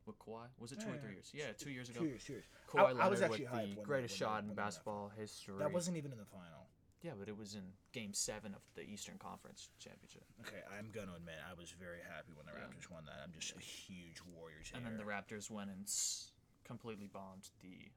with 0.05 0.17
Kawhi. 0.19 0.45
Was 0.59 0.71
it 0.71 0.79
two 0.79 0.87
Yeah, 0.87 0.93
or 0.93 0.97
three 0.99 1.11
years? 1.13 1.31
Yeah, 1.33 1.45
two 1.57 1.71
years 1.71 1.89
ago. 1.89 1.99
two 2.01 2.05
years, 2.07 2.23
two 2.23 2.33
years. 2.33 2.45
Kawhi 2.71 2.79
I- 2.79 2.83
I 2.83 2.91
Leonard 2.93 3.09
was 3.11 3.21
actually 3.23 3.47
with 3.51 3.75
the 3.75 3.81
greatest 3.81 4.13
when 4.21 4.29
shot 4.29 4.41
in 4.43 4.47
when 4.49 4.55
basketball 4.55 5.11
history. 5.17 5.55
That 5.59 5.71
wasn't 5.73 5.97
even 5.97 6.11
in 6.11 6.17
the 6.19 6.25
final. 6.25 6.68
Yeah, 7.01 7.11
but 7.17 7.29
it 7.29 7.37
was 7.37 7.55
in 7.55 7.63
Game 7.93 8.13
Seven 8.13 8.53
of 8.53 8.61
the 8.75 8.83
Eastern 8.83 9.17
Conference 9.17 9.69
Championship, 9.79 10.23
Okay, 10.41 10.59
I'm 10.77 10.91
gonna 10.91 11.15
admit 11.15 11.35
I 11.49 11.53
was 11.53 11.71
very 11.71 11.99
happy 12.03 12.33
when 12.35 12.45
the 12.45 12.51
Yeah. 12.51 12.67
Raptors 12.67 12.89
won 12.91 13.05
that. 13.05 13.21
I'm 13.23 13.31
just 13.31 13.55
a 13.55 13.59
huge 13.59 14.19
Warriors 14.35 14.71
and 14.75 14.85
then 14.85 14.97
the. 14.97 15.03
Raptors 15.05 15.49
went 15.49 15.69
and 15.71 15.83
s- 15.87 16.31
completely 16.65 17.07
bombed 17.07 17.49
the 17.61 17.89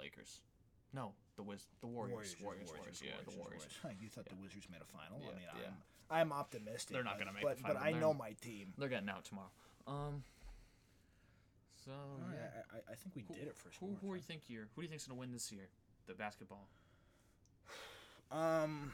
Lakers. 0.00 0.40
No, 0.94 1.14
the 1.36 1.42
Wiz, 1.42 1.66
the 1.80 1.86
Warriors, 1.86 2.34
Warriors, 2.40 2.70
Warriors, 2.72 3.02
yeah, 3.04 3.12
the 3.28 3.36
Warriors. 3.36 3.66
Huh, 3.82 3.90
You 4.00 4.08
thought 4.08 4.24
the 4.26 4.36
Wizards 4.36 4.68
made 4.70 4.80
a 4.80 4.84
final? 4.86 5.18
I 5.20 5.24
Yeah, 5.28 5.36
mean, 5.36 5.44
yeah. 5.60 5.66
I'm 6.10 6.32
I'm 6.32 6.32
optimistic. 6.32 6.94
They're 6.94 7.04
not 7.04 7.18
but- 7.18 7.24
gonna 7.24 7.32
make 7.34 7.42
but, 7.44 7.56
the 7.58 7.62
But 7.62 7.72
final. 7.74 7.88
I 7.88 7.92
They're- 7.92 8.00
know 8.00 8.14
my 8.14 8.32
team. 8.32 8.72
They're 8.78 8.88
getting 8.88 9.08
out 9.10 9.24
tomorrow. 9.24 9.50
Um. 9.86 10.24
So 11.84 11.90
All 11.92 12.20
yeah. 12.32 12.40
right, 12.40 12.64
I, 12.72 12.76
I- 12.76 12.92
I 12.92 12.94
think 12.94 13.16
we 13.16 13.22
Who, 13.28 13.34
did 13.34 13.48
it 13.48 13.56
for 13.56 13.70
who, 13.80 13.96
who 14.00 14.08
do 14.08 14.14
you 14.14 14.22
think 14.22 14.42
here? 14.44 14.68
Who 14.74 14.80
do 14.80 14.84
you 14.84 14.88
think's 14.88 15.06
gonna 15.06 15.18
win 15.20 15.32
this 15.32 15.50
year? 15.52 15.68
The 16.06 16.14
basketball. 16.14 16.68
Um, 18.32 18.92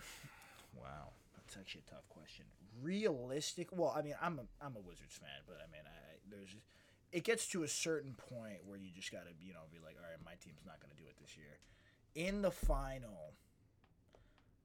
wow, 0.76 1.10
that's 1.36 1.56
actually 1.56 1.82
a 1.86 1.90
tough 1.94 2.08
question. 2.08 2.44
Realistic? 2.82 3.68
Well, 3.72 3.94
I 3.96 4.02
mean, 4.02 4.14
I'm 4.20 4.38
a 4.38 4.64
I'm 4.64 4.76
a 4.76 4.80
Wizards 4.80 5.16
fan, 5.16 5.42
but 5.46 5.58
I 5.62 5.70
mean, 5.70 5.82
I, 5.86 6.18
there's 6.30 6.54
it 7.12 7.24
gets 7.24 7.46
to 7.48 7.62
a 7.62 7.68
certain 7.68 8.14
point 8.14 8.58
where 8.66 8.78
you 8.78 8.90
just 8.94 9.12
gotta 9.12 9.30
you 9.40 9.52
know 9.52 9.60
be 9.72 9.78
like, 9.78 9.96
all 9.96 10.08
right, 10.08 10.18
my 10.24 10.34
team's 10.42 10.66
not 10.66 10.80
gonna 10.80 10.98
do 10.98 11.06
it 11.06 11.16
this 11.20 11.36
year. 11.36 11.58
In 12.14 12.42
the 12.42 12.50
final, 12.50 13.34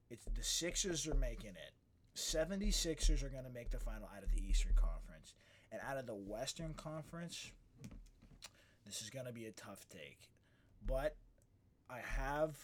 it's 0.10 0.26
the 0.26 0.44
Sixers 0.44 1.08
are 1.08 1.16
making 1.16 1.52
it. 1.52 1.74
76ers 2.16 3.24
are 3.24 3.30
going 3.30 3.44
to 3.44 3.50
make 3.50 3.72
the 3.72 3.80
final 3.80 4.08
out 4.16 4.24
of 4.24 4.32
the 4.32 4.42
Eastern 4.48 4.74
Conference. 4.76 5.34
And 5.72 5.82
out 5.88 5.98
of 5.98 6.06
the 6.06 6.14
Western 6.14 6.74
Conference, 6.76 7.52
this 8.86 9.02
is 9.02 9.10
going 9.10 9.26
to 9.26 9.34
be 9.34 9.46
a 9.46 9.52
tough 9.52 9.88
take. 9.90 10.30
But 10.86 11.16
I 11.90 12.00
have 12.00 12.56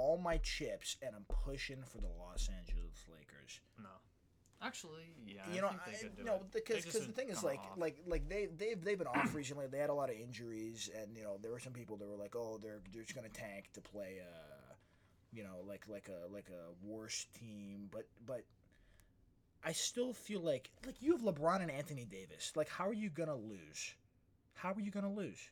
all 0.00 0.16
my 0.16 0.38
chips 0.38 0.96
and 1.02 1.14
I'm 1.14 1.26
pushing 1.44 1.82
for 1.82 1.98
the 1.98 2.08
Los 2.08 2.48
Angeles 2.48 3.04
Lakers. 3.12 3.60
No. 3.78 3.90
Actually, 4.62 5.12
yeah. 5.26 5.42
you 5.52 5.58
I 5.58 5.60
know, 5.60 5.68
think 5.68 5.80
they 5.86 5.92
I, 5.92 6.02
could 6.02 6.16
do 6.16 6.24
no, 6.24 6.34
it. 6.34 6.52
Because 6.52 6.84
because 6.84 7.06
the 7.06 7.12
thing 7.12 7.28
is 7.30 7.42
like 7.42 7.58
off. 7.60 7.78
like 7.78 7.96
like 8.06 8.28
they 8.28 8.46
they've 8.46 8.82
they've 8.82 8.98
been 8.98 9.06
off 9.06 9.34
recently. 9.34 9.66
They 9.66 9.78
had 9.78 9.88
a 9.88 9.94
lot 9.94 10.10
of 10.10 10.16
injuries, 10.16 10.90
and 10.98 11.16
you 11.16 11.22
know 11.22 11.38
there 11.40 11.50
were 11.50 11.58
some 11.58 11.72
people 11.72 11.96
that 11.96 12.06
were 12.06 12.16
like, 12.16 12.36
oh, 12.36 12.58
they're 12.62 12.80
they're 12.92 13.02
just 13.02 13.14
gonna 13.14 13.30
tank 13.30 13.70
to 13.72 13.80
play 13.80 14.18
uh 14.20 14.74
you 15.32 15.42
know 15.44 15.64
like 15.66 15.84
like 15.88 16.08
a 16.08 16.30
like 16.32 16.48
a 16.50 16.86
worse 16.86 17.26
team, 17.38 17.88
but 17.90 18.06
but. 18.26 18.44
I 19.62 19.72
still 19.72 20.14
feel 20.14 20.40
like 20.40 20.70
like 20.86 21.02
you 21.02 21.12
have 21.12 21.20
LeBron 21.20 21.60
and 21.60 21.70
Anthony 21.70 22.06
Davis. 22.06 22.52
Like, 22.56 22.70
how 22.70 22.88
are 22.88 22.94
you 22.94 23.10
gonna 23.10 23.36
lose? 23.36 23.94
How 24.54 24.72
are 24.72 24.80
you 24.80 24.90
gonna 24.90 25.12
lose? 25.12 25.50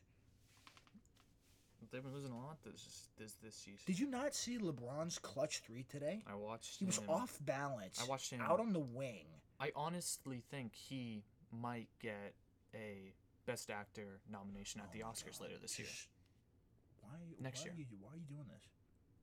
They've 1.91 2.03
been 2.03 2.13
losing 2.13 2.31
a 2.31 2.37
lot 2.37 2.57
this 2.63 3.07
this 3.17 3.35
this 3.43 3.55
season. 3.55 3.79
Did 3.85 3.99
you 3.99 4.07
not 4.07 4.35
see 4.35 4.57
LeBron's 4.57 5.17
clutch 5.19 5.59
three 5.59 5.83
today? 5.83 6.23
I 6.27 6.35
watched. 6.35 6.77
He 6.79 6.85
was 6.85 6.97
him. 6.97 7.09
off 7.09 7.37
balance. 7.45 7.99
I 8.01 8.05
watched 8.05 8.31
him. 8.31 8.41
out 8.41 8.59
on 8.59 8.73
the 8.73 8.79
wing. 8.79 9.25
I 9.59 9.71
honestly 9.75 10.43
think 10.51 10.75
he 10.75 11.23
might 11.51 11.87
get 12.01 12.33
a 12.75 13.13
Best 13.45 13.69
Actor 13.71 14.19
nomination 14.31 14.81
at 14.81 14.91
the 14.91 15.01
Oh 15.03 15.07
my 15.07 15.11
Oscars 15.13 15.39
God. 15.39 15.47
later 15.47 15.59
this 15.61 15.79
year. 15.79 15.87
Just- 15.87 16.07
Why? 17.01 17.17
Next 17.41 17.61
why 17.61 17.65
year. 17.65 17.73
Are 17.73 17.77
you, 17.79 17.85
why 17.99 18.09
are 18.13 18.17
you 18.17 18.27
doing 18.29 18.47
this? 18.53 18.63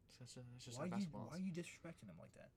It's 0.08 0.18
just, 0.18 0.46
it's 0.56 0.64
just 0.64 0.78
Why 0.78 0.86
are, 0.86 0.98
you, 0.98 1.06
why 1.12 1.36
are 1.36 1.38
you 1.38 1.52
disrespecting 1.52 2.08
him 2.08 2.18
like 2.18 2.32
that? 2.34 2.50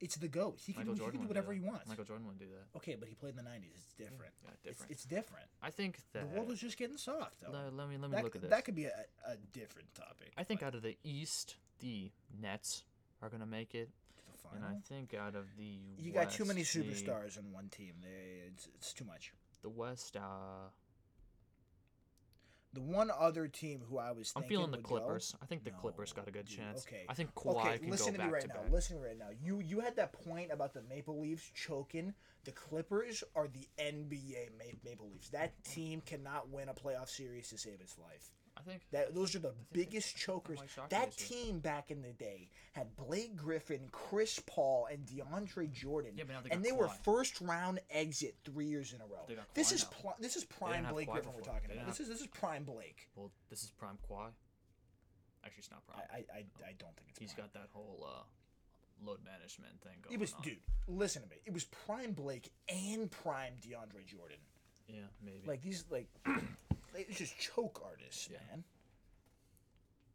It's 0.00 0.16
the 0.16 0.28
goat. 0.28 0.58
He 0.64 0.72
can, 0.72 0.86
Michael 0.88 1.06
he 1.06 1.10
can 1.12 1.20
do 1.20 1.26
whatever 1.28 1.48
that. 1.48 1.60
he 1.60 1.60
wants. 1.60 1.86
Michael 1.88 2.04
Jordan 2.04 2.26
would 2.26 2.38
do 2.38 2.46
that. 2.46 2.76
Okay, 2.78 2.96
but 2.98 3.08
he 3.08 3.14
played 3.14 3.36
in 3.36 3.44
the 3.44 3.50
'90s. 3.50 3.74
It's 3.74 3.92
different. 3.98 4.32
Yeah, 4.42 4.50
It's, 4.52 4.62
different. 4.62 4.92
it's 4.92 5.04
different. 5.04 5.46
I 5.62 5.70
think 5.70 5.98
The 6.12 6.24
world 6.26 6.50
is 6.50 6.60
just 6.60 6.78
getting 6.78 6.96
soft. 6.96 7.40
Though. 7.42 7.50
le- 7.52 7.70
let 7.76 7.88
me 7.88 7.96
let 7.98 8.10
me 8.10 8.16
that, 8.16 8.24
look 8.24 8.34
at 8.34 8.40
this. 8.42 8.50
that 8.50 8.64
could 8.64 8.74
be 8.76 8.86
a, 8.86 9.04
a 9.26 9.36
different 9.52 9.94
topic. 9.94 10.32
I 10.38 10.44
think 10.44 10.60
but 10.60 10.66
out 10.66 10.74
of 10.74 10.82
the 10.82 10.96
East, 11.04 11.56
the 11.80 12.10
Nets 12.40 12.84
are 13.22 13.28
gonna 13.28 13.46
make 13.46 13.74
it, 13.74 13.90
the 14.50 14.56
and 14.56 14.64
I 14.64 14.76
think 14.88 15.12
out 15.14 15.34
of 15.34 15.44
the 15.58 15.78
you 15.98 16.12
got 16.12 16.30
too 16.30 16.44
many 16.46 16.60
West, 16.62 16.74
superstars 16.76 17.38
on 17.38 17.52
one 17.52 17.68
team. 17.68 17.92
They, 18.02 18.46
it's, 18.48 18.68
it's 18.74 18.92
too 18.94 19.04
much. 19.04 19.32
The 19.62 19.68
West, 19.68 20.16
uh, 20.16 20.20
The 22.72 22.80
one 22.80 23.10
other 23.18 23.48
team 23.48 23.80
who 23.88 23.98
I 23.98 24.12
was 24.12 24.32
I'm 24.36 24.44
feeling 24.44 24.70
the 24.70 24.76
would 24.76 24.84
go- 24.86 24.98
Clippers. 24.98 25.34
I 25.42 25.46
think 25.46 25.64
the 25.64 25.70
Clippers 25.70 26.12
got 26.12 26.28
a 26.28 26.30
good 26.30 26.46
dude, 26.46 26.58
chance. 26.58 26.86
okay. 26.86 27.04
I 27.08 27.14
think 27.14 27.34
Kawhi 27.34 27.56
okay, 27.66 27.78
can 27.78 27.90
listen 27.90 28.12
go 28.12 28.18
to 28.18 28.18
me 28.18 28.24
back 28.24 28.32
right 28.32 28.42
to 28.42 28.48
now. 28.48 28.54
back. 28.54 28.72
Listen 28.72 28.96
to 28.96 29.02
me 29.02 29.08
right 29.08 29.18
now. 29.18 29.30
You 29.42 29.58
you 29.60 29.80
had 29.80 29.96
that 29.96 30.12
point 30.12 30.52
about 30.52 30.72
the 30.72 30.82
Maple 30.82 31.20
Leafs 31.20 31.50
choking. 31.54 32.14
The 32.44 32.52
Clippers 32.52 33.24
are 33.34 33.48
the 33.48 33.66
NBA 33.78 34.50
Maple 34.84 35.08
Leafs. 35.12 35.30
That 35.30 35.52
team 35.64 36.00
cannot 36.06 36.48
win 36.48 36.68
a 36.68 36.74
playoff 36.74 37.08
series 37.08 37.48
to 37.50 37.58
save 37.58 37.80
its 37.80 37.98
life. 37.98 38.30
I 38.60 38.70
think 38.70 38.82
That 38.92 39.14
those 39.14 39.34
are 39.34 39.38
the 39.38 39.54
biggest 39.72 40.16
chokers. 40.16 40.58
might 40.58 40.68
shock 40.70 40.92
you 40.92 40.98
That 40.98 41.16
team 41.16 41.58
back 41.60 41.90
in 41.90 42.02
the 42.02 42.12
day 42.12 42.48
had 42.72 42.94
Blake 42.96 43.34
Griffin, 43.36 43.88
Chris 43.90 44.40
Paul, 44.46 44.86
and 44.92 45.06
DeAndre 45.06 45.72
Jordan, 45.72 46.12
Yeah, 46.16 46.24
but 46.26 46.32
now 46.34 46.40
they 46.42 46.50
and 46.50 46.64
they 46.64 46.72
were 46.72 46.88
first 46.88 47.40
round 47.40 47.80
exit 47.90 48.36
three 48.44 48.66
years 48.66 48.92
in 48.92 49.00
a 49.00 49.04
row. 49.06 49.20
They 49.26 49.34
got 49.34 49.48
Kawhi 49.50 49.54
This 49.54 49.72
is 49.72 49.84
now. 49.84 49.88
pl- 50.00 50.16
this 50.20 50.36
is 50.36 50.44
prime 50.44 50.84
have 50.84 50.92
Blake 50.94 51.08
Kawhi 51.08 51.12
Griffin 51.12 51.32
we're 51.32 51.38
before. 51.40 51.54
talking 51.54 51.68
They 51.68 51.74
about. 51.74 51.86
didn't 51.86 51.98
This 51.98 52.00
is 52.00 52.08
this 52.08 52.20
is 52.20 52.26
prime 52.28 52.64
Blake. 52.64 53.08
well, 53.16 53.30
this 53.48 53.62
is 53.64 53.70
prime 53.70 53.98
Kawhi. 54.08 54.28
Actually, 55.44 55.58
it's 55.60 55.70
not 55.70 55.86
prime. 55.86 56.02
I 56.12 56.16
I, 56.16 56.18
I, 56.18 56.38
I 56.68 56.72
don't 56.78 56.94
think 56.96 57.08
it's. 57.08 57.18
He's 57.18 57.32
prime. 57.32 57.46
got 57.46 57.54
that 57.54 57.68
whole 57.72 58.06
uh, 58.06 58.22
load 59.06 59.20
management 59.24 59.80
thing 59.82 59.92
going 60.02 60.14
It 60.14 60.20
was, 60.20 60.34
on. 60.34 60.42
dude. 60.42 60.58
Listen 60.86 61.22
to 61.22 61.28
me. 61.28 61.36
It 61.46 61.54
was 61.54 61.64
prime 61.64 62.12
Blake 62.12 62.50
and 62.68 63.10
prime 63.10 63.54
DeAndre 63.66 64.04
Jordan. 64.06 64.36
Yeah, 64.86 64.96
maybe. 65.24 65.46
Like 65.46 65.62
these, 65.62 65.84
like, 65.90 66.08
it's 66.94 67.18
just 67.18 67.38
choke 67.38 67.80
artists, 67.84 68.28
Yeah. 68.30 68.38
man. 68.50 68.64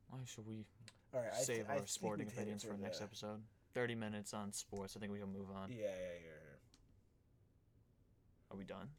Why 0.10 0.20
should 0.26 0.46
we 0.48 0.66
All 1.14 1.22
right, 1.22 1.32
I 1.32 1.36
th- 1.36 1.46
save 1.46 1.66
I 1.70 1.74
our 1.74 1.76
think 1.78 1.88
sporting 1.90 2.26
we've 2.28 2.34
hit 2.34 2.40
it 2.40 2.42
opinions 2.44 2.64
for 2.64 2.74
the- 2.74 2.78
next 2.84 3.02
episode? 3.02 3.42
Thirty 3.74 3.96
minutes 3.96 4.34
on 4.34 4.54
sports. 4.54 4.96
I 4.96 5.00
think 5.00 5.12
we 5.12 5.20
can 5.20 5.34
move 5.34 5.52
on. 5.52 5.72
Yeah, 5.72 5.86
yeah, 5.88 5.92
yeah. 6.24 6.32
Are 8.52 8.58
we 8.58 8.64
done? 8.64 8.90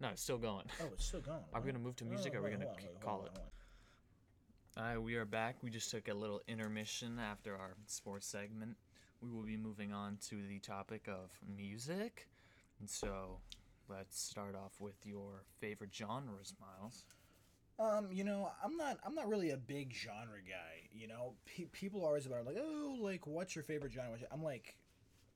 No, 0.00 0.08
it's 0.08 0.22
still 0.22 0.38
going. 0.38 0.66
Oh, 0.80 0.86
it's 0.92 1.04
still 1.06 1.20
going. 1.20 1.42
Are 1.52 1.60
we 1.60 1.66
gonna 1.70 1.82
move 1.82 1.96
to 1.96 2.04
music? 2.04 2.34
or 2.34 2.38
Are 2.38 2.42
we 2.42 2.50
gonna 2.50 2.66
k- 2.76 2.88
call 3.00 3.18
hold 3.18 3.26
it? 3.26 3.38
on. 3.38 4.82
Alright, 4.82 5.02
we 5.02 5.16
are 5.16 5.24
back. 5.24 5.56
We 5.62 5.70
just 5.70 5.90
took 5.90 6.06
a 6.08 6.14
little 6.14 6.40
intermission 6.46 7.18
after 7.18 7.56
our 7.56 7.74
sports 7.86 8.26
segment. 8.26 8.76
We 9.20 9.28
will 9.30 9.42
be 9.42 9.56
moving 9.56 9.92
on 9.92 10.18
to 10.28 10.46
the 10.46 10.60
topic 10.60 11.08
of 11.08 11.30
music. 11.48 12.28
And 12.78 12.88
so, 12.88 13.40
let's 13.88 14.20
start 14.20 14.54
off 14.54 14.80
with 14.80 15.04
your 15.04 15.42
favorite 15.58 15.92
genres, 15.92 16.54
Miles. 16.60 17.04
Um, 17.78 18.08
you 18.10 18.24
know, 18.24 18.50
I'm 18.64 18.76
not. 18.76 18.98
I'm 19.04 19.14
not 19.14 19.28
really 19.28 19.50
a 19.50 19.56
big 19.56 19.94
genre 19.94 20.40
guy. 20.46 20.88
You 20.92 21.06
know, 21.06 21.34
Pe- 21.46 21.66
people 21.66 22.02
are 22.02 22.08
always 22.08 22.26
about 22.26 22.44
like, 22.44 22.56
oh, 22.60 22.96
like, 23.00 23.26
what's 23.26 23.54
your 23.54 23.62
favorite 23.62 23.92
genre? 23.92 24.18
I'm 24.32 24.42
like, 24.42 24.76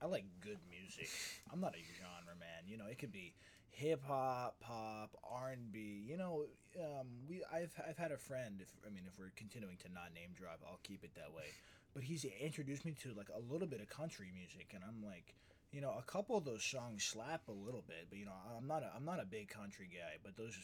I 0.03 0.07
like 0.07 0.25
good 0.41 0.59
music. 0.69 1.09
I'm 1.53 1.61
not 1.61 1.75
a 1.75 1.85
genre 1.99 2.35
man. 2.39 2.67
You 2.67 2.79
know, 2.79 2.87
it 2.91 2.99
could 2.99 3.13
be 3.13 3.35
hip 3.71 4.03
hop, 4.05 4.57
pop, 4.61 5.17
R 5.31 5.51
and 5.51 5.73
B. 5.73 6.05
You 6.07 6.17
know, 6.17 6.47
um, 6.81 7.07
we. 7.29 7.43
I've 7.53 7.73
I've 7.89 7.99
had 7.99 8.11
a 8.13 8.19
friend. 8.19 8.59
If 8.61 8.69
I 8.87 8.91
mean, 8.91 9.05
if 9.07 9.19
we're 9.19 9.33
continuing 9.37 9.77
to 9.79 9.89
not 9.93 10.13
name 10.15 10.31
drop, 10.35 10.61
I'll 10.67 10.81
keep 10.83 11.05
it 11.05 11.15
that 11.15 11.33
way. 11.35 11.47
But 11.95 12.03
he's 12.05 12.25
introduced 12.25 12.85
me 12.85 12.95
to 13.03 13.15
like 13.17 13.29
a 13.35 13.53
little 13.53 13.69
bit 13.69 13.81
of 13.81 13.89
country 13.89 14.31
music, 14.35 14.73
and 14.75 14.83
I'm 14.87 15.05
like. 15.05 15.35
You 15.75 15.81
know, 15.81 15.97
a 15.99 16.03
couple 16.03 16.37
of 16.37 16.45
those 16.45 16.63
songs 16.63 17.03
slap 17.03 17.49
a 17.49 17.53
little 17.53 17.83
bit, 17.89 18.09
but 18.11 18.19
you 18.19 18.27
know, 18.27 18.35
I'm 18.59 18.67
not 18.69 18.83
a 18.83 18.93
I'm 18.95 19.07
not 19.07 19.23
a 19.23 19.25
big 19.25 19.49
country 19.49 19.89
guy. 19.91 20.19
But 20.23 20.37
those 20.37 20.55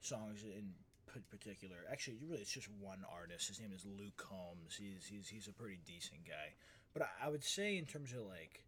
songs 0.00 0.42
in 0.44 0.72
particular. 1.30 1.76
Actually, 1.90 2.16
really, 2.20 2.40
it's 2.40 2.52
just 2.52 2.68
one 2.80 3.04
artist. 3.12 3.48
His 3.48 3.60
name 3.60 3.72
is 3.74 3.84
Luke 3.84 4.16
Combs. 4.16 4.76
He's 4.78 5.06
he's 5.06 5.28
he's 5.28 5.48
a 5.48 5.52
pretty 5.52 5.78
decent 5.86 6.24
guy. 6.26 6.54
But 6.92 7.02
I, 7.02 7.26
I 7.26 7.28
would 7.28 7.44
say 7.44 7.76
in 7.76 7.86
terms 7.86 8.12
of 8.12 8.26
like 8.26 8.64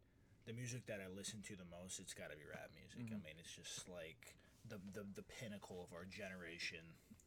the 0.46 0.52
music 0.52 0.86
that 0.86 1.00
I 1.00 1.08
listen 1.14 1.42
to 1.42 1.56
the 1.56 1.66
most, 1.70 1.98
it's 1.98 2.14
got 2.14 2.30
to 2.30 2.36
be 2.36 2.44
rap 2.48 2.70
music. 2.74 2.98
I 3.00 3.02
mm-hmm. 3.02 3.24
mean, 3.24 3.34
it's 3.38 3.54
just 3.54 3.88
like 3.88 4.36
the, 4.68 4.78
the 4.92 5.06
the 5.14 5.22
pinnacle 5.22 5.86
of 5.86 5.94
our 5.94 6.04
generation. 6.04 6.84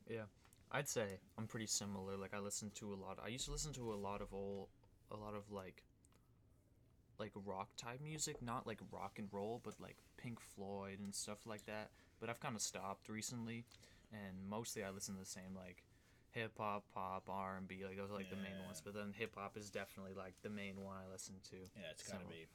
Yeah, 0.10 0.28
I'd 0.72 0.88
say 0.90 1.20
I'm 1.38 1.48
pretty 1.48 1.68
similar. 1.68 2.18
Like 2.18 2.34
I 2.34 2.40
listen 2.40 2.72
to 2.76 2.94
a 2.94 2.98
lot. 2.98 3.20
I 3.24 3.30
used 3.30 3.46
to 3.46 3.52
listen 3.52 3.74
to 3.74 3.94
a 3.94 3.96
lot 3.96 4.22
of 4.22 4.34
old, 4.34 4.70
a 5.12 5.18
lot 5.18 5.36
of 5.36 5.52
like, 5.52 5.84
like 7.20 7.32
rock 7.46 7.70
type 7.78 8.02
music, 8.02 8.42
not 8.42 8.68
like 8.68 8.80
rock 8.92 9.20
and 9.20 9.28
roll, 9.32 9.62
but 9.64 9.76
like 9.80 9.98
Pink 10.18 10.40
Floyd 10.40 11.00
and 11.00 11.14
stuff 11.14 11.46
like 11.46 11.66
that. 11.66 11.92
But 12.20 12.30
I've 12.30 12.40
kind 12.40 12.56
of 12.56 12.62
stopped 12.62 13.10
recently, 13.10 13.66
and 14.12 14.36
mostly 14.50 14.84
I 14.84 14.90
listen 14.90 15.14
to 15.16 15.20
the 15.20 15.26
same 15.26 15.56
like 15.56 15.84
hip 16.32 16.54
hop, 16.58 16.86
pop, 16.94 17.30
R 17.30 17.58
and 17.58 17.68
B. 17.68 17.82
Like 17.86 17.98
those 17.98 18.12
are 18.12 18.16
like 18.16 18.30
the 18.30 18.36
main 18.38 18.58
ones. 18.66 18.82
But 18.84 18.94
then 18.94 19.14
hip 19.18 19.34
hop 19.36 19.58
is 19.58 19.70
definitely 19.70 20.14
like 20.18 20.34
the 20.44 20.50
main 20.50 20.76
one 20.84 20.96
I 20.98 21.12
listen 21.12 21.36
to. 21.52 21.58
Yeah, 21.76 21.92
it's 21.92 22.04
gotta 22.04 22.24
So- 22.26 22.30
be. 22.30 22.48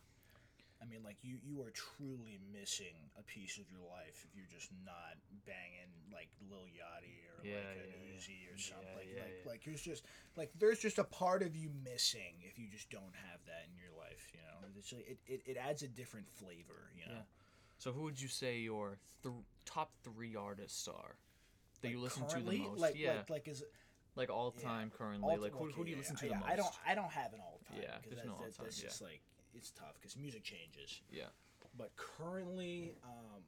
I 0.83 0.87
mean, 0.87 1.01
like 1.03 1.17
you, 1.23 1.39
you 1.43 1.63
are 1.63 1.71
truly 1.71 2.39
missing 2.53 3.09
a 3.19 3.23
piece 3.23 3.57
of 3.57 3.65
your 3.71 3.81
life 3.89 4.27
if 4.29 4.37
you're 4.37 4.51
just 4.53 4.69
not 4.85 5.17
banging 5.47 5.89
like 6.13 6.29
Lil 6.51 6.67
Yachty 6.69 7.25
or 7.33 7.41
Yeah, 7.47 7.57
like 7.57 7.89
an 7.89 7.89
yeah, 7.89 8.05
yeah. 8.05 8.19
Uzi 8.21 8.39
or 8.53 8.57
Yeah, 8.59 8.69
something. 8.69 8.97
like, 8.99 9.09
yeah, 9.09 9.23
like, 9.23 9.33
yeah. 9.45 9.51
like 9.51 9.65
there's 9.65 9.81
just 9.81 10.05
like 10.37 10.51
there's 10.59 10.81
just 10.81 10.99
a 10.99 11.05
part 11.05 11.41
of 11.43 11.57
you 11.57 11.71
missing 11.85 12.37
if 12.43 12.59
you 12.59 12.67
just 12.69 12.91
don't 12.91 13.15
have 13.31 13.41
that 13.47 13.65
in 13.71 13.79
your 13.81 13.97
life. 13.97 14.29
You 14.35 14.41
know, 14.45 14.69
it's 14.77 14.93
like, 14.93 15.09
it, 15.09 15.19
it, 15.27 15.41
it 15.47 15.57
adds 15.57 15.83
a 15.83 15.89
different 15.89 16.29
flavor. 16.29 16.91
You 16.95 17.07
know, 17.07 17.19
Yeah. 17.23 17.33
So 17.79 17.93
who 17.93 18.03
would 18.03 18.21
you 18.21 18.29
say 18.29 18.59
your 18.59 18.99
th- 19.23 19.35
top 19.65 19.93
three 20.03 20.37
artists 20.37 20.87
are 20.87 21.17
that 21.85 21.91
you 21.91 22.01
listen 22.01 22.27
to 22.27 22.41
the 22.41 22.59
most? 22.59 22.81
Like, 22.81 22.99
yeah, 22.99 23.17
like, 23.29 23.31
like 23.31 23.49
is 23.49 23.63
like 24.17 24.31
all 24.31 24.55
Yeah. 24.59 24.65
time 24.69 24.91
currently. 24.97 25.31
all- 25.35 25.41
like 25.41 25.53
who, 25.53 25.67
who 25.71 25.85
do 25.85 25.91
you 25.91 25.97
yeah, 25.97 26.03
listen 26.03 26.17
to 26.17 26.27
yeah, 26.27 26.33
the 26.33 26.39
most? 26.41 26.49
I 26.51 26.57
don't, 26.57 26.75
I 26.89 26.95
don't 26.95 27.13
have 27.13 27.33
an 27.33 27.41
all 27.41 27.61
time. 27.69 27.79
Yeah, 27.81 27.97
because 28.01 28.11
there's 28.11 28.23
that, 28.23 28.27
no 28.27 28.35
all-time, 28.35 28.65
That's 28.65 28.83
yeah. 28.83 28.89
just 28.89 29.03
like 29.03 29.21
it's 29.55 29.71
tough 29.71 29.95
because 30.01 30.17
music 30.17 30.43
changes. 30.43 31.01
Yeah. 31.11 31.31
But 31.77 31.91
currently, 31.97 32.93
um, 33.05 33.43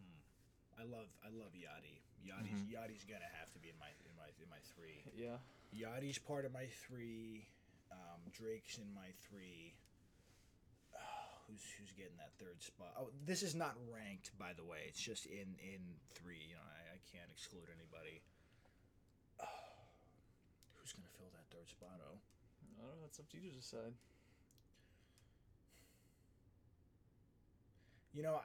hmm, 0.00 0.80
I 0.80 0.84
love 0.84 1.08
I 1.24 1.28
love 1.30 1.52
Yachty. 1.54 2.00
Yachty's 2.26 2.60
Mm-hmm. 2.60 2.74
Yachty's 2.74 3.04
gonna 3.04 3.30
have 3.38 3.52
to 3.52 3.58
be 3.58 3.68
in 3.68 3.78
my 3.78 3.88
in 4.04 4.14
my 4.16 4.28
in 4.42 4.48
my 4.50 4.60
three. 4.74 5.04
Yeah. 5.16 5.38
Yachty's 5.76 6.18
part 6.18 6.44
of 6.44 6.52
my 6.52 6.66
three. 6.86 7.46
Um, 7.92 8.20
Drake's 8.32 8.78
in 8.78 8.92
my 8.94 9.08
three. 9.28 9.74
Who's 11.48 11.64
who's 11.80 11.92
getting 11.92 12.16
that 12.20 12.36
third 12.38 12.62
spot? 12.62 12.92
Oh, 13.00 13.08
this 13.24 13.42
is 13.42 13.54
not 13.54 13.74
ranked, 13.88 14.36
by 14.38 14.52
the 14.52 14.64
way. 14.64 14.84
It's 14.86 15.00
just 15.00 15.26
in 15.26 15.56
in 15.58 15.80
three. 16.14 16.52
You 16.52 16.54
know, 16.54 16.68
I, 16.68 16.94
I 16.94 16.98
can't 17.08 17.30
exclude 17.32 17.66
anybody. 17.72 18.20
who's 20.76 20.92
gonna 20.92 21.10
fill 21.16 21.32
that 21.32 21.48
third 21.48 21.68
spot? 21.68 21.98
Oh. 22.04 22.20
I 22.20 22.82
don't 22.84 22.84
know. 22.84 22.94
That's 23.02 23.18
up 23.18 23.28
to 23.30 23.36
you 23.36 23.50
to 23.50 23.56
decide. 23.56 23.96
You 28.12 28.22
know, 28.22 28.40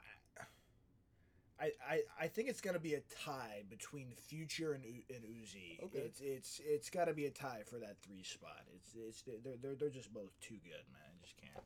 I, 1.59 1.71
I, 1.87 2.01
I 2.19 2.27
think 2.27 2.49
it's 2.49 2.61
gonna 2.61 2.79
be 2.79 2.95
a 2.95 3.01
tie 3.23 3.63
between 3.69 4.11
Future 4.27 4.73
and 4.73 4.83
and 4.85 5.23
Uzi. 5.23 5.81
Okay. 5.83 5.99
It's 5.99 6.19
it's 6.21 6.61
it's 6.63 6.89
got 6.89 7.05
to 7.05 7.13
be 7.13 7.25
a 7.25 7.31
tie 7.31 7.61
for 7.65 7.79
that 7.79 7.97
three 8.01 8.23
spot. 8.23 8.63
It's 8.75 8.95
it's 8.95 9.21
they're 9.43 9.55
they're, 9.61 9.75
they're 9.75 9.89
just 9.89 10.13
both 10.13 10.37
too 10.41 10.55
good, 10.63 10.83
man. 10.91 11.01
I 11.07 11.21
just 11.21 11.37
can't. 11.37 11.63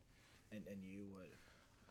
And 0.52 0.62
and 0.72 0.84
you, 0.84 1.06
would? 1.14 1.28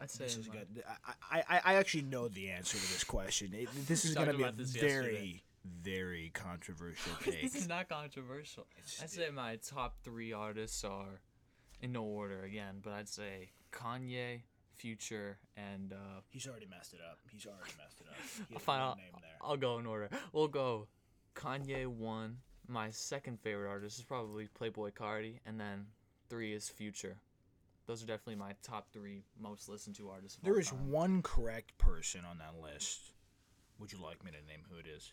I'd 0.01 0.11
say 0.11 0.25
this 0.25 0.37
is 0.37 0.49
my- 0.49 0.55
good. 0.55 0.83
I, 1.31 1.43
I 1.49 1.61
I 1.65 1.75
actually 1.75 2.03
know 2.03 2.29
the 2.29 2.51
answer 2.51 2.77
to 2.77 2.93
this 2.93 3.05
question. 3.05 3.53
It, 3.55 3.69
this 3.87 4.05
is 4.05 4.15
gonna 4.15 4.35
be 4.35 4.43
a 4.43 4.53
very 4.53 4.63
yesterday. 4.65 5.43
very 5.83 6.31
controversial 6.35 7.13
take. 7.23 7.43
this 7.43 7.55
is 7.55 7.69
not 7.69 7.89
controversial. 7.89 8.67
It's- 8.77 9.01
I'd 9.03 9.11
say 9.11 9.31
my 9.31 9.57
top 9.57 9.97
three 10.05 10.33
artists 10.33 10.85
are, 10.85 11.21
in 11.81 11.93
no 11.93 12.05
order 12.05 12.45
again, 12.45 12.81
but 12.83 12.93
I'd 12.93 13.09
say 13.09 13.51
Kanye, 13.73 14.43
Future, 14.77 15.39
and 15.57 15.93
uh, 15.93 16.21
He's 16.29 16.47
already 16.47 16.67
messed 16.67 16.93
it 16.95 17.01
up. 17.01 17.19
He's 17.31 17.47
already 17.47 17.73
messed 17.79 18.01
it 18.01 18.07
up. 18.11 18.49
I'll 18.53 18.59
find 18.61 18.81
one 18.83 18.91
out. 18.91 18.97
name 18.99 19.07
there. 19.21 19.31
I'll 19.41 19.57
go 19.57 19.79
in 19.79 19.87
order. 19.87 20.11
We'll 20.33 20.49
go 20.49 20.89
Kanye 21.35 21.87
one. 21.87 22.39
My 22.69 22.91
second 22.91 23.41
favorite 23.41 23.69
artist 23.71 23.99
is 23.99 24.05
probably 24.05 24.49
Playboi 24.61 24.93
Carti, 24.93 25.39
and 25.47 25.59
then 25.59 25.87
three 26.29 26.53
is 26.53 26.69
Future. 26.69 27.17
Those 27.87 28.03
are 28.03 28.07
definitely 28.07 28.37
my 28.37 28.55
top 28.63 28.89
three 28.93 29.23
most 29.41 29.69
listened 29.69 29.97
to 29.97 30.11
artists. 30.11 30.39
There 30.43 30.59
is 30.59 30.71
time. 30.71 30.91
one 30.91 31.23
correct 31.23 31.79
person 31.79 32.23
on 32.29 32.39
that 32.39 32.61
list. 32.61 33.13
Would 33.79 33.93
you 33.93 33.99
like 34.03 34.25
me 34.25 34.33
to 34.33 34.39
name 34.39 34.63
who 34.71 34.79
it 34.79 34.87
is? 34.87 35.13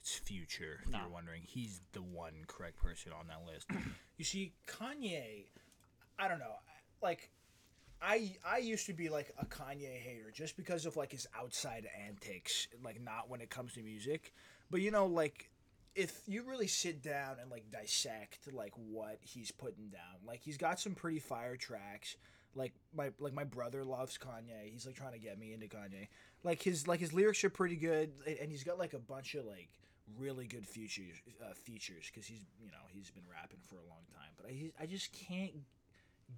It's 0.00 0.16
Future. 0.16 0.80
If 0.84 0.92
you're 0.92 1.08
wondering, 1.12 1.42
he's 1.44 1.80
the 1.92 2.02
one 2.02 2.32
correct 2.46 2.82
person 2.82 3.12
on 3.12 3.26
that 3.28 3.42
list. 3.46 3.66
you 4.16 4.24
see, 4.24 4.52
Kanye, 4.66 5.46
I 6.18 6.28
don't 6.28 6.38
know, 6.38 6.54
like. 7.02 7.30
I 8.02 8.36
I 8.46 8.58
used 8.58 8.84
to 8.86 8.92
be 8.92 9.08
like 9.08 9.32
a 9.38 9.46
Kanye 9.46 9.98
hater 9.98 10.30
just 10.30 10.54
because 10.58 10.84
of 10.84 10.98
like 10.98 11.12
his 11.12 11.26
outside 11.34 11.88
antics, 12.06 12.68
like 12.84 13.00
not 13.00 13.30
when 13.30 13.40
it 13.40 13.48
comes 13.48 13.72
to 13.72 13.82
music. 13.82 14.34
But 14.70 14.82
you 14.82 14.90
know, 14.90 15.06
like 15.06 15.50
if 15.96 16.20
you 16.26 16.42
really 16.42 16.66
sit 16.66 17.02
down 17.02 17.36
and 17.40 17.50
like 17.50 17.70
dissect 17.70 18.52
like 18.52 18.72
what 18.76 19.18
he's 19.22 19.50
putting 19.50 19.88
down, 19.88 20.20
like 20.26 20.40
he's 20.42 20.58
got 20.58 20.78
some 20.78 20.94
pretty 20.94 21.18
fire 21.18 21.56
tracks. 21.56 22.16
Like 22.54 22.74
my 22.94 23.10
like 23.18 23.32
my 23.32 23.44
brother 23.44 23.82
loves 23.82 24.18
Kanye. 24.18 24.70
He's 24.70 24.86
like 24.86 24.94
trying 24.94 25.12
to 25.12 25.18
get 25.18 25.38
me 25.38 25.52
into 25.52 25.66
Kanye. 25.66 26.08
Like 26.44 26.62
his 26.62 26.86
like 26.86 27.00
his 27.00 27.12
lyrics 27.12 27.42
are 27.44 27.50
pretty 27.50 27.76
good, 27.76 28.12
and 28.40 28.50
he's 28.50 28.62
got 28.62 28.78
like 28.78 28.92
a 28.92 28.98
bunch 28.98 29.34
of 29.34 29.46
like 29.46 29.68
really 30.18 30.46
good 30.46 30.66
features 30.66 31.16
uh, 31.42 31.52
features 31.54 32.10
because 32.12 32.26
he's 32.26 32.44
you 32.60 32.70
know 32.70 32.84
he's 32.92 33.10
been 33.10 33.24
rapping 33.30 33.58
for 33.64 33.76
a 33.76 33.88
long 33.88 34.04
time. 34.12 34.30
But 34.36 34.46
I 34.50 34.70
I 34.82 34.86
just 34.86 35.12
can't 35.12 35.52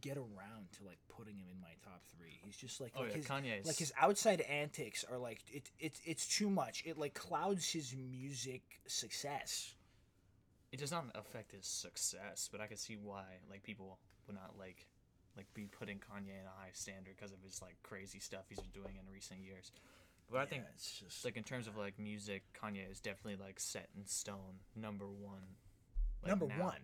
get 0.01 0.17
around 0.17 0.71
to 0.79 0.85
like 0.85 0.99
putting 1.09 1.37
him 1.37 1.47
in 1.53 1.61
my 1.61 1.73
top 1.83 2.03
three. 2.17 2.39
He's 2.45 2.57
just 2.57 2.81
like, 2.81 2.93
Oh, 2.97 3.01
like 3.01 3.11
yeah, 3.11 3.17
his 3.17 3.27
Kanye's- 3.27 3.67
like 3.67 3.77
his 3.77 3.93
outside 4.01 4.41
antics 4.43 5.05
are 5.11 5.19
like 5.19 5.41
it, 5.51 5.71
it 5.79 5.95
it's 6.05 6.27
too 6.29 6.51
much. 6.51 6.83
It 6.87 6.99
like 6.99 7.15
clouds 7.15 7.71
his 7.71 7.95
music 7.97 8.63
success. 8.87 9.75
it 10.73 10.79
does 10.79 10.91
not 10.93 11.07
affect 11.15 11.53
his 11.53 11.67
success, 11.67 12.49
but 12.53 12.61
I 12.61 12.67
can 12.67 12.77
see 12.77 12.97
why 12.97 13.25
like 13.51 13.63
people 13.63 13.99
would 14.27 14.37
not 14.37 14.55
like 14.59 14.87
like 15.37 15.47
be 15.55 15.67
putting 15.67 15.99
Kanye 15.99 16.31
in 16.41 16.47
a 16.47 16.61
high 16.61 16.71
standard 16.73 17.15
because 17.17 17.33
of 17.33 17.39
his 17.43 17.63
like 17.63 17.77
crazy 17.83 18.19
stuff 18.19 18.43
he's 18.49 18.59
been 18.59 18.83
doing 18.83 18.97
in 19.03 19.13
recent 19.13 19.41
years. 19.41 19.73
But 20.31 20.41
I 20.41 20.45
think 20.45 20.65
it's 20.75 21.01
just 21.01 21.25
like 21.25 21.39
in 21.39 21.43
terms 21.45 21.67
of 21.67 21.77
like 21.79 21.99
music, 21.99 22.43
Kanye 22.61 22.91
is 22.91 23.01
definitely 23.01 23.43
like 23.43 23.59
set 23.59 23.89
in 23.97 24.07
stone, 24.07 24.61
number 24.77 25.07
one. 25.07 25.57
like, 26.23 26.29
number 26.29 26.47
now. 26.49 26.65
one. 26.65 26.81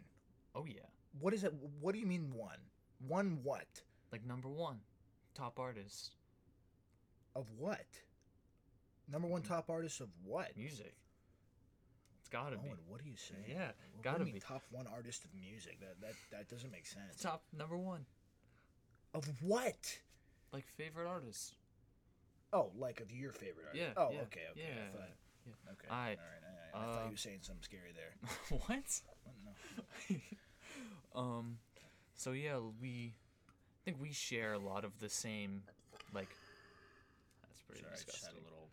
Oh 0.55 0.65
yeah, 0.67 0.87
What 1.21 1.35
is 1.35 1.45
it? 1.45 1.53
What 1.81 1.93
do 1.95 1.99
you 2.01 2.07
mean 2.07 2.33
one? 2.33 2.57
One 2.99 3.41
what? 3.43 3.67
like 4.13 4.25
number 4.25 4.49
one, 4.49 4.79
top 5.35 5.59
artist 5.59 6.13
Of 7.35 7.47
what? 7.59 7.85
Number 9.11 9.27
one 9.29 9.43
top 9.43 9.69
artist 9.69 10.01
of 10.01 10.09
what? 10.25 10.57
music. 10.57 10.95
It's 12.21 12.29
gotta 12.31 12.57
be 12.57 12.69
what 12.89 13.01
are 13.01 13.05
you 13.05 13.17
saying? 13.17 13.45
Yeah, 13.49 13.73
What 13.95 14.03
gotta 14.05 14.25
mean 14.25 14.35
be. 14.35 14.41
top 14.41 14.63
one 14.71 14.87
artist 14.87 15.25
of 15.25 15.31
music. 15.35 15.79
That 15.81 16.01
that 16.01 16.15
that 16.31 16.49
doesn't 16.49 16.71
make 16.71 16.87
sense. 16.87 17.21
top 17.21 17.43
number 17.57 17.77
one, 17.77 18.07
Of 19.13 19.27
what? 19.43 19.99
like 20.53 20.65
favorite 20.77 21.09
artist. 21.09 21.55
Oh, 22.53 22.71
like 22.79 23.01
of 23.01 23.11
your 23.11 23.33
favorite 23.33 23.67
artist. 23.67 23.83
Yeah, 23.85 23.93
Oh, 24.03 24.11
yeah, 24.13 24.21
okay, 24.23 24.41
okay. 24.53 24.63
I 24.63 24.69
yeah, 24.69 24.91
thought, 24.93 25.09
yeah. 25.45 25.73
Okay. 25.73 25.89
Alright, 25.91 26.19
All 26.19 26.25
right. 26.25 26.73
I, 26.75 26.79
I, 26.79 26.83
I 26.83 26.87
thought 26.95 27.03
uh, 27.03 27.05
you 27.07 27.11
were 27.11 27.17
saying 27.17 27.39
something 27.43 27.63
scary 27.65 27.93
there. 27.95 28.15
what? 28.67 29.01
No. 30.15 30.17
um, 31.21 31.59
so 32.17 32.33
yeah, 32.33 32.59
we 32.81 33.15
I 33.15 33.81
think 33.85 33.99
we 34.01 34.13
share 34.13 34.53
a 34.55 34.59
lot 34.59 34.85
of 34.85 34.99
the 35.01 35.09
same 35.09 35.63
like. 36.13 36.29
That's 37.43 37.61
pretty 37.63 37.83
Sorry, 37.83 37.93
I 37.93 37.97
just 37.97 38.07
had 38.27 38.35
disgusting. 38.35 38.41
a 38.41 38.45
little 38.45 38.69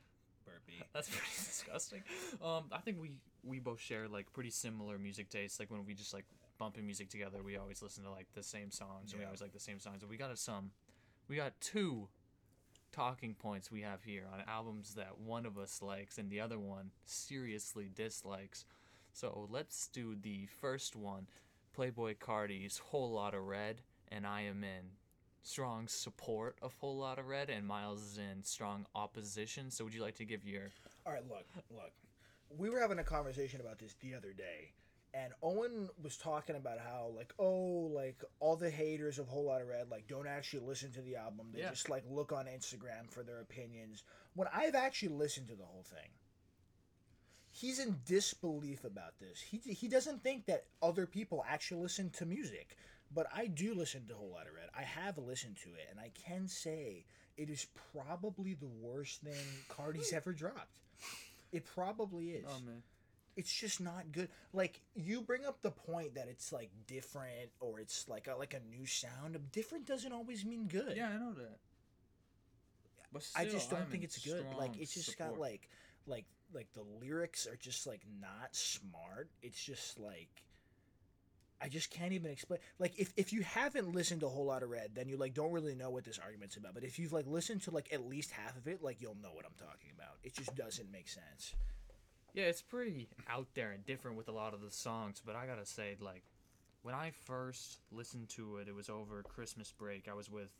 burpee. 0.45 0.84
That's 0.93 1.10
pretty 1.10 1.27
disgusting. 1.36 2.04
Um, 2.43 2.65
I 2.71 2.80
think 2.80 2.99
we 3.01 3.12
we 3.43 3.60
both 3.60 3.80
share 3.80 4.08
like 4.08 4.32
pretty 4.34 4.51
similar 4.51 4.97
music 4.97 5.30
tastes. 5.30 5.60
Like 5.60 5.71
when 5.71 5.86
we 5.86 5.93
just 5.93 6.13
like 6.13 6.25
bumping 6.58 6.86
music 6.86 7.10
together, 7.10 7.41
we 7.43 7.58
always 7.58 7.82
listen 7.82 8.04
to 8.04 8.12
like 8.12 8.27
the 8.34 8.43
same 8.43 8.71
songs, 8.71 9.12
and 9.12 9.19
we 9.19 9.25
always 9.25 9.41
like 9.41 9.54
the 9.54 9.60
same 9.60 9.80
songs. 9.80 10.01
And 10.01 10.10
we 10.10 10.17
got 10.17 10.38
some, 10.38 10.71
we 11.27 11.36
got 11.36 11.54
two 11.62 12.08
talking 12.91 13.34
points 13.34 13.71
we 13.71 13.82
have 13.82 14.04
here 14.04 14.25
on 14.34 14.43
albums 14.47 14.95
that 14.95 15.17
one 15.19 15.45
of 15.45 15.58
us 15.58 15.82
likes 15.82 16.17
and 16.17 16.30
the 16.30 16.41
other 16.41 16.60
one 16.60 16.91
seriously 17.06 17.89
dislikes. 17.95 18.65
So 19.13 19.47
let's 19.49 19.88
do 19.88 20.15
the 20.21 20.47
first 20.60 20.95
one, 20.95 21.27
Playboi 21.77 22.19
Carti's 22.19 22.77
"Whole 22.77 23.12
Lot 23.12 23.34
of 23.34 23.43
Red," 23.43 23.81
and 24.10 24.25
I 24.27 24.41
am 24.41 24.63
in 24.63 24.91
strong 25.43 25.88
support 25.88 26.57
of 26.62 26.75
Whole 26.75 26.97
Lot 26.97 27.17
of 27.19 27.27
Red, 27.27 27.49
and 27.49 27.65
Miles 27.65 28.01
is 28.01 28.17
in 28.17 28.43
strong 28.43 28.86
opposition. 28.95 29.71
So 29.71 29.84
would 29.84 29.93
you 29.93 30.01
like 30.01 30.15
to 30.15 30.25
give 30.25 30.45
your 30.45 30.69
All 31.05 31.13
right, 31.13 31.27
look, 31.27 31.45
look. 31.69 31.91
We 32.49 32.69
were 32.69 32.79
having 32.79 32.99
a 32.99 33.03
conversation 33.03 33.62
about 33.62 33.79
this 33.79 33.95
the 34.01 34.13
other 34.13 34.34
day, 34.34 34.73
and 35.13 35.34
Owen 35.41 35.89
was 36.03 36.17
talking 36.17 36.55
about 36.57 36.79
how 36.79 37.12
like, 37.15 37.34
oh, 37.39 37.89
like 37.93 38.21
all 38.39 38.55
the 38.57 38.69
haters 38.69 39.17
of 39.19 39.27
Whole 39.27 39.45
Lot 39.45 39.62
of 39.62 39.67
Red 39.67 39.89
like 39.89 40.07
don't 40.07 40.27
actually 40.27 40.65
listen 40.65 40.91
to 40.93 41.02
the 41.02 41.15
album. 41.15 41.48
They 41.54 41.60
Yeah. 41.62 41.69
just 41.69 41.89
like 41.89 42.04
look 42.08 42.31
on 42.31 42.46
Instagram 42.46 43.10
for 43.10 43.23
their 43.23 43.39
opinions. 43.39 44.04
When 44.33 44.48
I've 44.54 44.75
actually 44.75 45.10
listened 45.15 45.48
to 45.48 45.56
the 45.56 45.65
whole 45.65 45.83
thing, 45.83 46.10
he's 47.52 47.79
in 47.79 47.99
disbelief 48.06 48.83
about 48.83 49.19
this. 49.19 49.41
He 49.41 49.58
he 49.73 49.87
doesn't 49.87 50.23
think 50.23 50.45
that 50.45 50.65
other 50.81 51.06
people 51.06 51.43
actually 51.47 51.81
listen 51.81 52.10
to 52.12 52.25
music. 52.25 52.77
But 53.13 53.27
I 53.35 53.47
do 53.47 53.73
listen 53.73 54.08
to 54.08 54.13
Whole 54.13 54.31
Lot 54.31 54.47
of 54.47 54.54
Red. 54.54 54.69
I 54.77 54.83
have 54.83 55.17
listened 55.17 55.58
to 55.63 55.69
it, 55.71 55.87
and 55.91 55.99
I 55.99 56.12
can 56.25 56.47
say 56.47 57.04
it 57.37 57.49
is 57.49 57.67
probably 57.93 58.54
the 58.54 58.69
worst 58.81 59.21
thing 59.21 59.33
Carti's 59.67 60.13
ever 60.13 60.31
dropped. 60.31 60.79
It 61.52 61.65
probably 61.65 62.29
is. 62.29 62.45
Oh 62.47 62.65
man. 62.65 62.83
It's 63.35 63.54
just 63.54 63.81
not 63.81 64.12
good. 64.12 64.29
Like 64.54 64.81
you 64.93 65.21
bring 65.21 65.45
up 65.45 65.62
the 65.62 65.71
point 65.71 66.15
that 66.15 66.27
it's 66.29 66.52
like 66.52 66.69
different 66.87 67.49
or 67.60 67.79
it's 67.79 68.08
like 68.08 68.27
a, 68.27 68.35
like 68.35 68.54
a 68.54 68.60
new 68.69 68.85
sound. 68.85 69.37
Different 69.52 69.85
doesn't 69.85 70.12
always 70.12 70.45
mean 70.45 70.67
good. 70.67 70.95
Yeah, 70.95 71.10
I 71.10 71.17
know 71.17 71.33
that. 71.33 71.60
But 73.12 73.27
I 73.35 73.45
just 73.45 73.69
don't 73.69 73.81
I'm 73.81 73.85
think 73.87 74.04
it's 74.04 74.17
good. 74.17 74.45
Like 74.58 74.79
it's 74.79 74.93
just 74.93 75.17
got 75.17 75.37
like 75.37 75.67
like 76.08 76.25
like 76.54 76.71
the 76.73 76.83
lyrics 77.02 77.47
are 77.47 77.56
just 77.56 77.87
like 77.87 78.02
not 78.19 78.56
smart. 78.56 79.29
It's 79.41 79.63
just 79.63 79.99
like 79.99 80.43
I 81.62 81.69
just 81.69 81.91
can't 81.91 82.12
even 82.12 82.31
explain. 82.31 82.60
Like 82.79 82.97
if, 82.97 83.13
if 83.15 83.31
you 83.31 83.41
haven't 83.41 83.93
listened 83.93 84.21
to 84.21 84.25
a 84.25 84.29
whole 84.29 84.45
lot 84.45 84.63
of 84.63 84.69
Red, 84.69 84.91
then 84.95 85.08
you 85.08 85.17
like 85.17 85.33
don't 85.33 85.52
really 85.52 85.75
know 85.75 85.91
what 85.91 86.04
this 86.04 86.19
argument's 86.19 86.58
about. 86.58 86.73
But 86.73 86.83
if 86.83 86.97
you've 86.97 87.13
like 87.13 87.27
listened 87.27 87.62
to 87.63 87.71
like 87.71 87.93
at 87.93 88.08
least 88.08 88.31
half 88.31 88.58
of 88.58 88.67
it, 88.67 88.81
like 88.81 88.99
you'll 88.99 89.17
know 89.21 89.31
what 89.31 89.45
I'm 89.45 89.54
talking 89.58 89.91
about. 89.95 90.15
It 90.23 90.33
just 90.35 90.56
doesn't 90.56 90.91
make 90.91 91.08
sense. 91.08 91.54
Yeah, 92.33 92.45
it's 92.45 92.62
pretty 92.62 93.10
out 93.29 93.47
there 93.56 93.71
and 93.71 93.85
different 93.85 94.15
with 94.15 94.29
a 94.29 94.31
lot 94.31 94.54
of 94.54 94.62
the 94.62 94.71
songs, 94.71 95.21
but 95.23 95.35
I 95.35 95.45
gotta 95.45 95.65
say, 95.65 95.97
like, 95.99 96.23
when 96.81 96.95
I 96.95 97.12
first 97.25 97.79
listened 97.91 98.29
to 98.29 98.58
it, 98.58 98.69
it 98.69 98.75
was 98.75 98.89
over 98.89 99.21
Christmas 99.21 99.73
break. 99.77 100.08
I 100.10 100.13
was 100.13 100.29
with, 100.29 100.52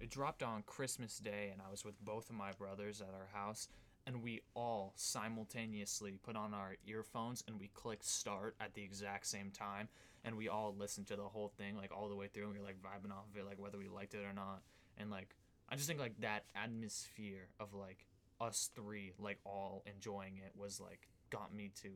it 0.00 0.10
dropped 0.10 0.42
on 0.42 0.64
Christmas 0.66 1.18
Day, 1.18 1.50
and 1.52 1.62
I 1.66 1.70
was 1.70 1.84
with 1.84 1.94
both 2.04 2.28
of 2.28 2.34
my 2.34 2.50
brothers 2.52 3.00
at 3.00 3.14
our 3.14 3.28
house, 3.32 3.68
and 4.10 4.24
we 4.24 4.40
all 4.54 4.92
simultaneously 4.96 6.18
put 6.20 6.34
on 6.34 6.52
our 6.52 6.74
earphones 6.84 7.44
and 7.46 7.60
we 7.60 7.68
clicked 7.68 8.04
start 8.04 8.56
at 8.60 8.74
the 8.74 8.82
exact 8.82 9.26
same 9.26 9.50
time, 9.52 9.88
and 10.24 10.36
we 10.36 10.48
all 10.48 10.74
listened 10.76 11.06
to 11.06 11.16
the 11.16 11.22
whole 11.22 11.52
thing, 11.56 11.76
like, 11.76 11.92
all 11.96 12.08
the 12.08 12.16
way 12.16 12.26
through, 12.26 12.44
and 12.44 12.52
we 12.52 12.58
were, 12.58 12.64
like, 12.64 12.82
vibing 12.82 13.12
off 13.12 13.28
of 13.30 13.36
it, 13.36 13.46
like, 13.46 13.60
whether 13.60 13.78
we 13.78 13.88
liked 13.88 14.14
it 14.14 14.24
or 14.28 14.32
not. 14.34 14.62
And, 14.98 15.10
like, 15.10 15.36
I 15.68 15.76
just 15.76 15.86
think, 15.86 16.00
like, 16.00 16.20
that 16.20 16.44
atmosphere 16.56 17.46
of, 17.60 17.72
like, 17.72 18.04
us 18.40 18.70
three 18.74 19.12
like 19.18 19.38
all 19.44 19.82
enjoying 19.84 20.38
it 20.38 20.50
was 20.56 20.80
like 20.80 21.08
got 21.28 21.54
me 21.54 21.70
to 21.82 21.90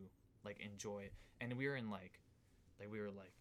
like 0.44 0.60
enjoy 0.60 0.98
it 0.98 1.14
and 1.40 1.54
we 1.56 1.66
were 1.66 1.74
in 1.74 1.90
like 1.90 2.20
like 2.78 2.92
we 2.92 3.00
were 3.00 3.10
like 3.10 3.32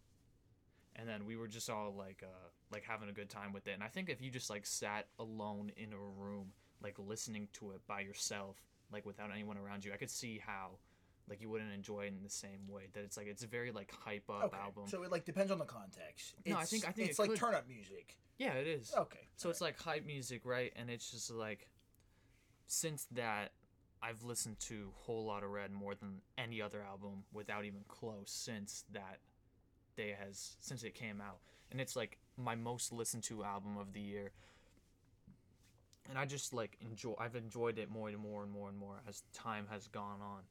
and 0.96 1.06
then 1.06 1.26
we 1.26 1.36
were 1.36 1.48
just 1.50 1.70
all 1.70 1.94
like 1.94 2.24
uh 2.24 2.48
like 2.72 2.84
having 2.84 3.10
a 3.10 3.12
good 3.12 3.30
time 3.30 3.52
with 3.52 3.68
it 3.68 3.72
and 3.74 3.84
i 3.84 3.88
think 3.88 4.10
if 4.10 4.22
you 4.22 4.32
just 4.32 4.50
like 4.50 4.66
sat 4.66 5.08
alone 5.20 5.70
in 5.76 5.92
a 5.92 5.98
room 5.98 6.54
like 6.84 6.96
listening 7.00 7.48
to 7.54 7.72
it 7.72 7.82
by 7.88 8.02
yourself 8.02 8.62
like 8.92 9.06
without 9.06 9.32
anyone 9.32 9.58
around 9.58 9.84
you 9.86 9.92
i 9.94 9.98
could 9.98 10.10
see 10.10 10.40
how 10.46 10.72
like 11.30 11.42
you 11.42 11.50
wouldn't 11.50 11.72
enjoy 11.74 12.02
it 12.02 12.08
in 12.08 12.22
the 12.24 12.30
same 12.30 12.68
way 12.68 12.84
that 12.92 13.04
it's 13.04 13.16
like 13.16 13.28
it's 13.28 13.44
a 13.44 13.48
very 13.48 13.72
like 13.72 13.92
hype 14.04 14.30
up 14.30 14.44
Okay, 14.46 14.58
album 14.58 14.84
so 14.88 15.04
it 15.04 15.12
like 15.12 15.24
depends 15.26 15.52
on 15.54 15.58
the 15.58 15.64
context. 15.66 16.36
No, 16.46 16.58
I 16.58 16.64
It's- 16.64 16.70
think- 16.70 16.88
I 16.88 16.92
think 16.92 17.10
it's 17.10 17.18
it 17.18 17.22
like 17.22 17.30
could- 17.32 17.40
turn 17.40 17.56
up 17.56 17.66
music. 17.68 18.18
yeah 18.38 18.54
it 18.56 18.68
is 18.68 18.94
Okay, 18.94 19.28
So 19.38 19.50
it's 19.50 19.62
like 19.62 19.80
hype 19.80 20.06
music, 20.06 20.42
right? 20.46 20.74
And 20.76 20.90
it's 20.90 21.10
just 21.12 21.32
like 21.32 21.70
since 22.68 23.08
that 23.12 23.54
I've 24.02 24.24
listened 24.24 24.60
to 24.62 24.92
Whole 24.96 25.24
Lot 25.26 25.44
of 25.44 25.52
Red 25.52 25.72
more 25.72 25.96
than 25.96 26.22
any 26.38 26.62
other 26.62 26.82
album 26.82 27.24
without 27.32 27.64
even 27.64 27.86
close 27.88 28.30
since 28.30 28.84
that 28.92 29.20
day 29.96 30.14
has 30.20 30.58
since 30.60 30.84
it 30.84 30.94
came 30.94 31.22
out. 31.22 31.38
And 31.72 31.80
it's 31.80 31.96
like 31.96 32.18
my 32.36 32.56
most 32.56 32.92
listened 32.92 33.24
to 33.24 33.46
album 33.46 33.78
of 33.78 33.94
the 33.94 34.02
year. 34.02 34.32
And 36.10 36.18
I 36.18 36.26
just 36.26 36.54
like 36.54 36.78
enjoy 36.82 37.14
I've 37.18 37.36
enjoyed 37.36 37.78
it 37.78 37.90
more 37.90 38.10
and 38.10 38.18
more 38.18 38.44
and 38.44 38.52
more 38.52 38.70
and 38.70 38.78
more 38.78 39.02
as 39.08 39.24
time 39.34 39.68
has 39.72 39.88
gone 39.88 40.22
on. 40.22 40.42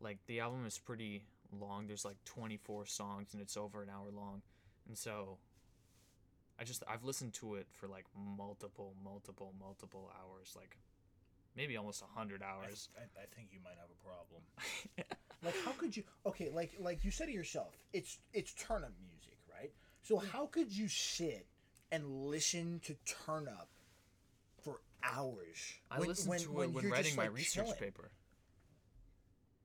Like 0.00 0.18
the 0.26 0.40
album 0.40 0.66
is 0.66 0.78
pretty 0.78 1.22
long. 1.58 1.86
There's 1.86 2.04
like 2.04 2.16
24 2.24 2.86
songs 2.86 3.32
and 3.32 3.42
it's 3.42 3.56
over 3.56 3.82
an 3.82 3.88
hour 3.88 4.10
long. 4.14 4.42
And 4.86 4.96
so 4.96 5.38
I 6.60 6.64
just 6.64 6.82
I've 6.88 7.04
listened 7.04 7.34
to 7.34 7.54
it 7.54 7.66
for 7.72 7.88
like 7.88 8.04
multiple, 8.36 8.94
multiple, 9.02 9.54
multiple 9.58 10.10
hours, 10.20 10.54
like 10.56 10.76
maybe 11.56 11.76
almost 11.76 12.02
a 12.02 12.18
hundred 12.18 12.42
hours. 12.42 12.88
I, 12.96 13.02
I 13.20 13.26
think 13.34 13.48
you 13.52 13.60
might 13.64 13.76
have 13.78 13.88
a 13.90 14.04
problem. 14.04 14.42
like 15.44 15.54
how 15.64 15.72
could 15.72 15.96
you 15.96 16.02
okay 16.26 16.50
like 16.52 16.72
like 16.80 17.04
you 17.04 17.10
said 17.10 17.26
to 17.26 17.32
yourself 17.32 17.76
it's 17.92 18.18
it's 18.32 18.52
turn 18.54 18.82
up 18.82 18.92
music 19.00 19.38
right 19.52 19.70
so 20.02 20.18
how 20.18 20.46
could 20.46 20.70
you 20.72 20.88
sit 20.88 21.46
and 21.92 22.26
listen 22.26 22.80
to 22.84 22.94
turn 23.24 23.46
up 23.48 23.68
hours 25.16 25.72
I 25.90 25.98
listened 26.00 26.38
to 26.40 26.60
it 26.62 26.70
when 26.72 26.88
writing 26.90 27.16
my 27.16 27.24
like, 27.24 27.34
research 27.36 27.64
chilling? 27.66 27.78
paper. 27.78 28.10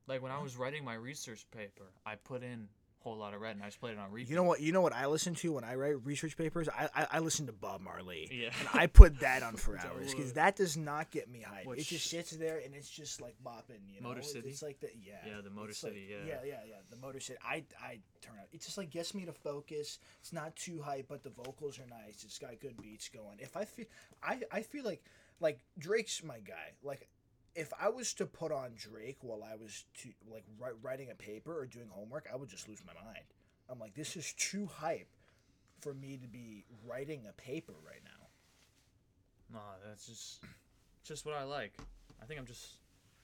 Like 0.06 0.22
when 0.22 0.32
I 0.32 0.42
was 0.42 0.56
writing 0.56 0.84
my 0.84 0.94
research 0.94 1.46
paper, 1.50 1.84
I 2.04 2.16
put 2.16 2.42
in 2.42 2.68
a 3.00 3.02
whole 3.08 3.16
lot 3.16 3.34
of 3.34 3.40
red 3.40 3.54
and 3.56 3.62
I 3.62 3.66
just 3.66 3.80
played 3.80 3.92
it 3.92 3.98
on 3.98 4.10
repeat. 4.10 4.30
you 4.30 4.36
know 4.36 4.44
what 4.44 4.60
you 4.62 4.72
know 4.72 4.80
what 4.80 4.94
i 4.94 5.04
listen 5.04 5.34
to 5.34 5.52
when 5.52 5.62
i 5.62 5.74
write 5.74 6.02
research 6.06 6.38
papers 6.38 6.70
i 6.70 6.88
i, 6.96 7.06
I 7.12 7.18
listen 7.18 7.44
to 7.48 7.52
bob 7.52 7.82
marley 7.82 8.30
Yeah. 8.32 8.48
and 8.58 8.68
i 8.72 8.86
put 8.86 9.20
that 9.20 9.42
on 9.42 9.56
for 9.56 9.76
hours 9.86 10.14
because 10.14 10.32
that 10.32 10.56
does 10.56 10.78
not 10.78 11.10
get 11.10 11.28
me 11.30 11.44
hyped 11.46 11.76
it 11.78 11.82
just 11.82 12.08
sits 12.08 12.30
there 12.30 12.62
and 12.64 12.74
it's 12.74 12.88
just 12.88 13.20
like 13.20 13.34
bopping 13.44 13.80
you 13.94 14.00
know 14.00 14.08
Motor 14.08 14.20
It's- 14.20 14.32
City? 14.32 14.48
it's 14.48 14.62
like 14.62 14.80
the 14.80 14.88
yeah 15.02 15.16
Yeah, 15.26 15.42
the 15.44 15.50
Motor 15.50 15.68
it's 15.72 15.84
like- 15.84 15.92
City, 15.92 16.06
yeah. 16.12 16.16
yeah 16.26 16.38
yeah 16.46 16.60
yeah 16.66 16.74
the 16.90 16.96
motor 16.96 17.20
city 17.20 17.38
i 17.46 17.62
i 17.82 17.98
turn 18.22 18.36
up 18.40 18.48
it 18.54 18.62
just 18.62 18.78
like 18.78 18.88
gets 18.88 19.12
me 19.14 19.26
to 19.26 19.32
focus 19.34 19.98
it's 20.20 20.32
not 20.32 20.56
too 20.56 20.80
hype 20.80 21.04
but 21.06 21.22
the 21.22 21.28
vocals 21.44 21.78
are 21.78 21.86
nice 21.86 22.24
it's 22.24 22.38
got 22.38 22.58
good 22.58 22.80
beats 22.80 23.10
going 23.10 23.36
if 23.38 23.54
i 23.54 23.66
feel 23.66 23.84
i 24.22 24.40
i 24.50 24.62
feel 24.62 24.82
like 24.82 25.04
like 25.40 25.60
drake's 25.78 26.22
my 26.22 26.38
guy 26.38 26.72
like 26.82 27.08
if 27.54 27.72
I 27.80 27.88
was 27.88 28.12
to 28.14 28.26
put 28.26 28.50
on 28.50 28.72
Drake 28.76 29.18
while 29.20 29.42
I 29.42 29.54
was 29.54 29.84
to 30.02 30.08
like 30.30 30.44
writing 30.82 31.10
a 31.10 31.14
paper 31.14 31.56
or 31.56 31.66
doing 31.66 31.86
homework, 31.90 32.26
I 32.32 32.36
would 32.36 32.48
just 32.48 32.68
lose 32.68 32.82
my 32.84 32.92
mind. 32.94 33.24
I'm 33.70 33.78
like, 33.78 33.94
this 33.94 34.16
is 34.16 34.32
too 34.34 34.66
hype 34.66 35.08
for 35.80 35.94
me 35.94 36.16
to 36.16 36.26
be 36.26 36.64
writing 36.84 37.22
a 37.28 37.32
paper 37.32 37.74
right 37.86 38.02
now. 38.04 39.58
Nah, 39.58 39.86
that's 39.86 40.06
just 40.06 40.42
just 41.04 41.24
what 41.24 41.34
I 41.34 41.44
like. 41.44 41.78
I 42.20 42.26
think 42.26 42.40
I'm 42.40 42.46
just 42.46 42.78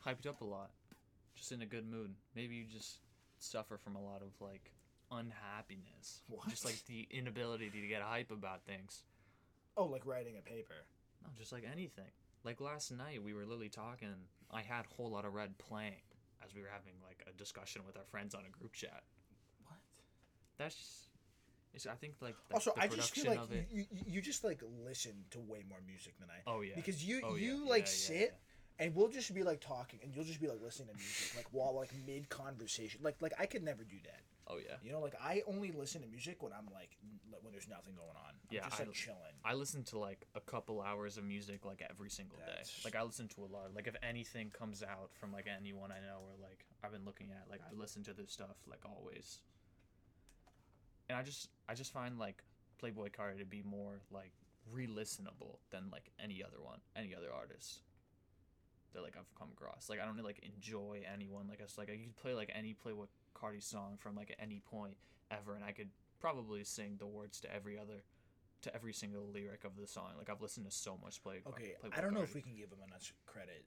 hyped 0.06 0.26
up 0.26 0.40
a 0.42 0.44
lot. 0.44 0.70
Just 1.34 1.52
in 1.52 1.62
a 1.62 1.66
good 1.66 1.90
mood. 1.90 2.14
Maybe 2.36 2.54
you 2.54 2.64
just 2.64 2.98
suffer 3.38 3.78
from 3.78 3.96
a 3.96 4.02
lot 4.02 4.22
of 4.22 4.28
like 4.40 4.72
unhappiness. 5.10 6.22
Just 6.48 6.64
like 6.64 6.84
the 6.86 7.08
inability 7.10 7.70
to 7.70 7.86
get 7.88 8.02
hype 8.02 8.30
about 8.30 8.62
things. 8.62 9.02
Oh, 9.76 9.86
like 9.86 10.06
writing 10.06 10.34
a 10.38 10.42
paper. 10.42 10.84
No, 11.22 11.28
just 11.36 11.52
like 11.52 11.64
anything. 11.70 12.10
Like 12.44 12.60
last 12.60 12.90
night, 12.90 13.22
we 13.22 13.34
were 13.34 13.44
literally 13.44 13.68
talking. 13.68 14.14
I 14.50 14.62
had 14.62 14.86
a 14.90 14.94
whole 14.94 15.10
lot 15.10 15.24
of 15.24 15.34
red 15.34 15.56
playing 15.58 16.02
as 16.44 16.54
we 16.54 16.62
were 16.62 16.68
having 16.72 16.94
like 17.06 17.22
a 17.28 17.36
discussion 17.36 17.82
with 17.86 17.96
our 17.96 18.04
friends 18.10 18.34
on 18.34 18.42
a 18.46 18.50
group 18.50 18.72
chat. 18.72 19.02
What? 19.64 19.78
That's 20.58 20.74
just. 20.74 20.92
It's, 21.72 21.86
I 21.86 21.94
think 21.94 22.14
like 22.20 22.34
the, 22.48 22.54
Also, 22.54 22.72
the 22.74 22.82
I 22.82 22.88
just 22.88 23.14
feel 23.14 23.30
like 23.30 23.50
it. 23.52 23.68
you, 23.70 23.84
you, 24.06 24.20
just 24.20 24.42
like 24.42 24.60
listen 24.84 25.12
to 25.30 25.38
way 25.38 25.62
more 25.68 25.78
music 25.86 26.18
than 26.18 26.28
I. 26.28 26.50
oh 26.50 26.62
yeah. 26.62 26.72
Because 26.74 27.04
you 27.04 27.20
Oh, 27.22 27.36
you 27.36 27.62
Yeah, 27.64 27.70
like 27.70 27.82
yeah, 27.82 27.86
sit 27.86 28.34
and 28.80 28.92
we'll 28.94 29.08
just 29.08 29.32
be 29.32 29.44
like 29.44 29.60
talking 29.60 30.00
and 30.02 30.12
you'll 30.12 30.24
just 30.24 30.40
be 30.40 30.48
like 30.48 30.60
listening 30.60 30.88
to 30.88 30.94
music 30.94 31.36
like 31.36 31.46
while 31.52 31.76
like 31.76 31.92
mid 32.06 32.28
conversation. 32.28 33.00
Like 33.04 33.16
like 33.20 33.34
I 33.38 33.46
could 33.46 33.62
never 33.62 33.84
do 33.84 33.96
that. 34.04 34.22
Oh 34.50 34.56
yeah. 34.58 34.76
You 34.82 34.90
know, 34.92 35.00
like 35.00 35.14
I 35.22 35.42
only 35.46 35.70
listen 35.72 36.02
to 36.02 36.08
music 36.08 36.42
when 36.42 36.52
I'm 36.52 36.66
like 36.74 36.96
when 37.42 37.52
there's 37.52 37.68
nothing 37.68 37.94
going 37.94 38.16
on. 38.16 38.30
I'm 38.34 38.48
Yeah, 38.50 38.68
just 38.68 38.80
I- 38.80 38.84
like 38.84 38.92
chilling. 38.92 39.36
I 39.44 39.54
listen 39.54 39.84
to 39.84 39.98
like 39.98 40.26
a 40.34 40.40
couple 40.40 40.80
hours 40.82 41.16
of 41.16 41.24
music 41.24 41.64
like 41.64 41.82
every 41.88 42.10
single 42.10 42.38
day. 42.38 42.62
Like 42.84 42.96
I 42.96 43.02
listen 43.02 43.28
to 43.28 43.42
a 43.42 43.48
lot. 43.52 43.74
Like 43.74 43.86
if 43.86 43.94
anything 44.02 44.50
comes 44.50 44.82
out 44.82 45.10
from 45.14 45.32
like 45.32 45.46
anyone 45.46 45.90
I 45.92 46.00
know 46.00 46.18
or 46.26 46.34
like 46.42 46.64
I've 46.82 46.92
been 46.92 47.04
looking 47.04 47.28
at, 47.30 47.48
like 47.50 47.60
I 47.62 47.72
listen 47.78 48.02
to 48.04 48.12
this 48.12 48.32
stuff 48.32 48.56
like 48.68 48.80
always. 48.84 49.38
And 51.08 51.16
I 51.18 51.22
just 51.22 51.48
I 51.68 51.74
just 51.74 51.92
find 51.92 52.18
like 52.18 52.42
Playboi 52.82 53.10
Carti 53.12 53.38
to 53.38 53.44
be 53.44 53.62
more 53.62 54.00
like 54.10 54.32
re-listenable 54.72 55.58
than 55.70 55.84
like 55.90 56.10
any 56.22 56.42
other 56.42 56.60
one, 56.62 56.78
any 56.96 57.14
other 57.14 57.28
artist 57.34 57.80
that 58.92 59.02
like 59.02 59.14
I've 59.18 59.32
come 59.38 59.48
across. 59.52 59.88
Like 59.88 60.00
I 60.00 60.04
don't 60.04 60.14
really, 60.16 60.26
like 60.28 60.40
enjoy 60.56 61.02
anyone. 61.12 61.46
Like 61.48 61.60
it's 61.60 61.78
like 61.78 61.88
I 61.90 61.96
could 61.96 62.16
play 62.16 62.34
like 62.34 62.50
any 62.54 62.74
Playboi 62.74 63.06
Carti 63.40 63.62
song 63.62 63.96
from 63.98 64.16
like 64.16 64.30
at 64.30 64.36
any 64.42 64.60
point 64.60 64.96
ever, 65.30 65.54
and 65.54 65.64
I 65.64 65.72
could 65.72 65.88
probably 66.20 66.64
sing 66.64 66.96
the 66.98 67.06
words 67.06 67.40
to 67.40 67.54
every 67.54 67.78
other, 67.78 68.04
to 68.62 68.74
every 68.74 68.92
single 68.92 69.28
lyric 69.32 69.64
of 69.64 69.76
the 69.80 69.86
song. 69.86 70.10
Like 70.18 70.30
I've 70.30 70.42
listened 70.42 70.66
to 70.66 70.72
so 70.72 70.98
much 71.02 71.22
Play. 71.22 71.40
Uh, 71.46 71.50
okay, 71.50 71.74
Playboi 71.82 71.98
I 71.98 72.00
don't 72.00 72.14
know 72.14 72.22
if 72.22 72.34
we 72.34 72.42
can 72.42 72.54
give 72.56 72.70
him 72.70 72.78
enough 72.86 73.12
credit 73.26 73.64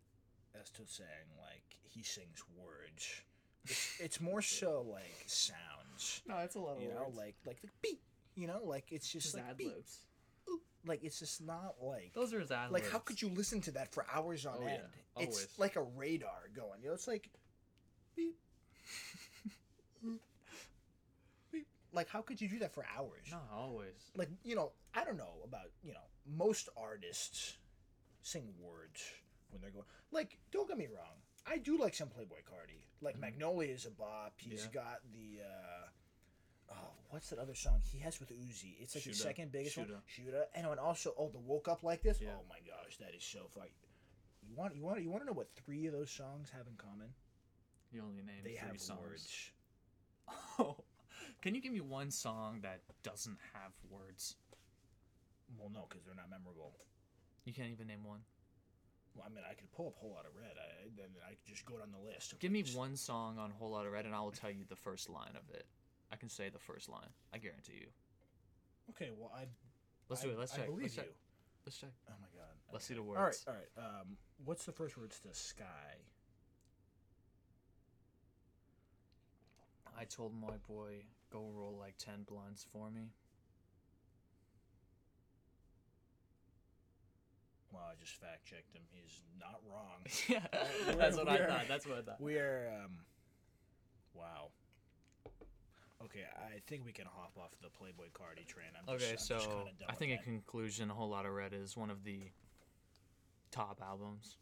as 0.59 0.69
to 0.71 0.81
saying 0.85 1.09
like 1.37 1.63
he 1.83 2.03
sings 2.03 2.43
words. 2.57 3.21
It's, 3.65 3.95
it's 3.99 4.21
more 4.21 4.41
so 4.41 4.85
like 4.89 5.23
sounds. 5.25 6.21
No, 6.27 6.37
it's 6.37 6.55
a 6.55 6.59
lot 6.59 6.81
You 6.81 6.89
know, 6.89 7.11
like 7.15 7.35
like 7.45 7.61
the 7.61 7.69
beat. 7.81 8.01
You 8.35 8.47
know, 8.47 8.61
like 8.63 8.91
it's 8.91 9.09
just, 9.11 9.27
just 9.27 9.35
like 9.35 9.45
ad 9.49 9.61
libs. 9.61 9.99
Like 10.85 11.03
it's 11.03 11.19
just 11.19 11.41
not 11.41 11.75
like 11.81 12.11
Those 12.13 12.33
are 12.33 12.41
his 12.41 12.51
ad 12.51 12.71
like 12.71 12.89
how 12.89 12.97
could 12.99 13.21
you 13.21 13.29
listen 13.29 13.61
to 13.61 13.71
that 13.71 13.93
for 13.93 14.05
hours 14.13 14.45
on 14.45 14.55
Oh, 14.59 14.65
yeah, 14.65 14.73
end? 14.73 14.83
It's 15.17 15.47
like 15.57 15.77
a 15.77 15.83
radar 15.83 16.49
going. 16.53 16.81
You 16.81 16.89
know, 16.89 16.93
it's 16.93 17.07
like 17.07 17.29
beep. 18.15 18.35
Like 21.95 22.09
how 22.09 22.21
could 22.23 22.41
you 22.41 22.49
do 22.49 22.57
that 22.59 22.73
for 22.73 22.83
hours? 22.97 23.27
No, 23.29 23.37
always. 23.55 23.93
like 24.15 24.29
you 24.43 24.55
know 24.55 24.71
i 24.95 25.03
don't 25.03 25.17
know 25.17 25.33
about 25.43 25.69
you 25.83 25.93
know 25.93 26.07
most 26.25 26.67
artists 26.75 27.57
sing 28.23 28.47
words 28.59 29.01
when 29.51 29.61
they're 29.61 29.69
going 29.71 29.85
like 30.11 30.37
don't 30.51 30.67
get 30.67 30.77
me 30.77 30.87
wrong 30.87 31.17
i 31.45 31.57
do 31.59 31.77
like 31.77 31.93
some 31.93 32.07
playboi 32.07 32.41
carti 32.49 32.81
like 33.01 33.15
Mhm. 33.17 33.21
magnolia 33.21 33.71
is 33.73 33.85
a 33.85 33.91
bop 33.91 34.33
He's 34.37 34.63
Yeah. 34.65 34.71
got 34.81 35.01
the 35.11 35.41
uh 35.43 36.73
oh 36.73 36.93
what's 37.09 37.29
that 37.29 37.37
other 37.39 37.53
song 37.55 37.81
he 37.83 37.99
has 37.99 38.19
with 38.19 38.29
uzi 38.31 38.75
it's 38.79 38.95
like 38.95 39.03
the 39.03 39.13
second 39.13 39.51
biggest 39.51 39.77
one 39.77 39.87
Shoota. 39.87 40.01
shooter 40.07 40.45
and 40.55 40.65
and 40.65 40.79
also 40.79 41.13
oh 41.17 41.29
the 41.29 41.39
woke 41.39 41.67
up 41.67 41.83
like 41.83 42.01
this 42.01 42.19
Yeah. 42.21 42.29
oh 42.39 42.43
my 42.49 42.59
gosh 42.65 42.97
that 42.97 43.13
is 43.15 43.23
so 43.23 43.45
funny 43.53 43.75
you 44.47 44.55
want 44.55 44.75
you 44.75 44.81
want 44.83 45.01
you 45.03 45.11
want 45.11 45.21
to 45.23 45.27
know 45.27 45.33
what 45.33 45.49
three 45.55 45.85
of 45.85 45.93
those 45.93 46.09
songs 46.09 46.49
have 46.49 46.65
in 46.67 46.75
common 46.75 47.13
You 47.91 48.01
only 48.01 48.23
named 48.23 48.43
they 48.45 48.55
three 48.57 48.67
have 48.67 48.79
songs. 48.81 48.99
words 49.01 49.51
Oh, 50.59 50.77
can 51.41 51.55
you 51.55 51.61
give 51.61 51.73
me 51.73 51.81
one 51.81 52.11
song 52.11 52.59
that 52.61 52.81
doesn't 53.03 53.37
have 53.53 53.71
words? 53.89 54.35
well 55.59 55.69
no 55.71 55.85
because 55.87 56.03
they're 56.03 56.15
not 56.15 56.29
memorable 56.31 56.73
You 57.45 57.53
can't 57.53 57.69
even 57.69 57.85
name 57.87 58.03
one. 58.03 58.21
Well, 59.13 59.25
I 59.29 59.29
mean, 59.29 59.43
I 59.47 59.53
could 59.53 59.71
pull 59.71 59.87
up 59.87 59.95
Whole 59.97 60.11
Lot 60.11 60.25
of 60.25 60.31
Red. 60.35 60.57
I, 60.57 60.89
then 60.97 61.09
I 61.23 61.29
could 61.35 61.45
just 61.45 61.65
go 61.65 61.77
down 61.77 61.89
the 61.91 61.99
list. 62.09 62.33
Give 62.39 62.51
me 62.51 62.61
s- 62.61 62.73
one 62.73 62.95
song 62.95 63.37
on 63.37 63.51
Whole 63.51 63.69
Lotta 63.71 63.89
Red, 63.91 64.05
and 64.05 64.15
I 64.15 64.21
will 64.21 64.31
tell 64.31 64.49
you 64.49 64.63
the 64.67 64.75
first 64.75 65.07
line 65.09 65.35
of 65.35 65.53
it. 65.53 65.67
I 66.11 66.15
can 66.15 66.29
say 66.29 66.49
the 66.49 66.57
first 66.57 66.89
line. 66.89 67.09
I 67.31 67.37
guarantee 67.37 67.73
you. 67.81 67.87
Okay, 68.89 69.11
well, 69.15 69.31
I. 69.35 69.43
Let's 70.09 70.23
I, 70.23 70.25
do 70.25 70.31
it. 70.31 70.39
Let's 70.39 70.53
I 70.53 70.57
check. 70.57 70.65
believe 70.65 70.83
Let's 70.85 70.97
you. 70.97 71.03
check. 71.03 71.11
Let's 71.65 71.77
check. 71.77 71.89
Oh 72.09 72.13
my 72.19 72.27
god. 72.35 72.49
Let's 72.71 72.85
see 72.85 72.95
the 72.95 73.01
All 73.01 73.13
right, 73.13 73.21
words. 73.25 73.45
all 73.47 73.53
right. 73.53 73.69
Um, 74.01 74.17
what's 74.45 74.65
the 74.65 74.71
first 74.71 74.97
words 74.97 75.19
to 75.19 75.33
sky? 75.33 75.93
I 79.99 80.05
told 80.05 80.33
my 80.39 80.55
boy, 80.67 81.03
go 81.31 81.49
roll 81.55 81.77
like 81.79 81.97
10 81.97 82.23
blunts 82.27 82.65
for 82.71 82.89
me. 82.89 83.11
Well, 87.71 87.83
I 87.91 87.95
just 87.99 88.15
fact 88.19 88.45
checked 88.45 88.73
him. 88.73 88.83
He's 88.91 89.21
not 89.39 89.59
wrong. 89.69 90.01
yeah, 90.27 90.45
we're- 90.87 90.95
that's 90.97 91.17
what 91.17 91.27
I 91.27 91.37
thought. 91.45 91.65
That's 91.67 91.87
what 91.87 91.97
I 91.97 92.01
thought. 92.01 92.21
We 92.21 92.37
are. 92.37 92.69
Um, 92.83 92.91
wow. 94.13 94.49
Okay, 96.03 96.25
I 96.37 96.59
think 96.67 96.85
we 96.85 96.91
can 96.91 97.05
hop 97.05 97.31
off 97.37 97.51
the 97.61 97.69
Playboi 97.69 98.11
Carti 98.13 98.45
train. 98.45 98.67
I'm 98.77 98.93
Okay, 98.95 99.13
just, 99.13 99.25
so 99.25 99.67
I 99.87 99.93
think 99.93 100.11
in 100.11 100.17
that. 100.17 100.23
conclusion, 100.25 100.91
A 100.91 100.93
Whole 100.93 101.09
Lot 101.09 101.25
of 101.25 101.31
Red 101.31 101.53
is 101.53 101.77
one 101.77 101.89
of 101.89 102.03
the 102.03 102.23
top 103.51 103.81
albums 103.81 104.35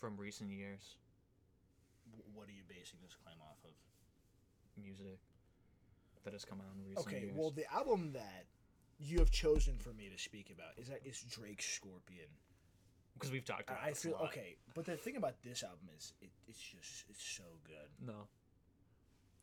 from 0.00 0.16
recent 0.16 0.50
years. 0.50 0.96
W- 2.10 2.24
What 2.34 2.48
are 2.48 2.52
you 2.52 2.64
basing 2.68 2.98
this 3.04 3.14
claim 3.14 3.36
off 3.40 3.56
of? 3.64 3.70
Music 4.80 5.18
that 6.24 6.32
has 6.32 6.44
come 6.44 6.60
out 6.60 6.66
in 6.76 6.88
recent 6.88 7.06
Okay, 7.06 7.20
years. 7.26 7.36
well, 7.36 7.50
the 7.50 7.70
album 7.72 8.12
that 8.12 8.46
you 8.98 9.18
have 9.18 9.30
chosen 9.30 9.76
for 9.78 9.92
me 9.92 10.08
to 10.08 10.18
speak 10.22 10.50
about 10.54 10.78
is 10.78 10.88
that 10.88 11.00
is 11.04 11.20
Drake's 11.22 11.66
Scorpion. 11.66 12.28
because 13.14 13.30
we've 13.32 13.44
talked 13.44 13.68
about 13.68 13.80
I 13.82 13.86
I 13.86 13.90
this 13.90 13.98
a 14.04 14.08
feel 14.08 14.12
lot. 14.12 14.24
okay, 14.28 14.56
but 14.74 14.84
the 14.84 14.96
thing 14.96 15.16
about 15.16 15.34
this 15.42 15.62
album 15.62 15.88
is 15.96 16.12
it, 16.20 16.30
it's 16.48 16.58
just 16.60 17.04
it's 17.10 17.24
so 17.24 17.44
good. 17.66 17.88
No. 18.06 18.28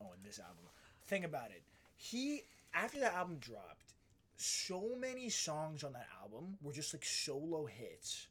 Oh, 0.02 0.12
and 0.16 0.24
this 0.24 0.40
album. 0.40 0.64
Thing 1.04 1.26
about 1.26 1.52
it, 1.52 1.64
he 1.98 2.44
after 2.74 3.00
that 3.02 3.14
album 3.14 3.38
dropped, 3.42 3.94
so 4.38 4.96
many 4.98 5.30
songs 5.30 5.84
on 5.84 5.92
that 5.94 6.08
album 6.22 6.58
were 6.62 6.72
just 6.72 6.94
like 6.94 7.04
solo 7.04 7.66
hits. 7.66 8.28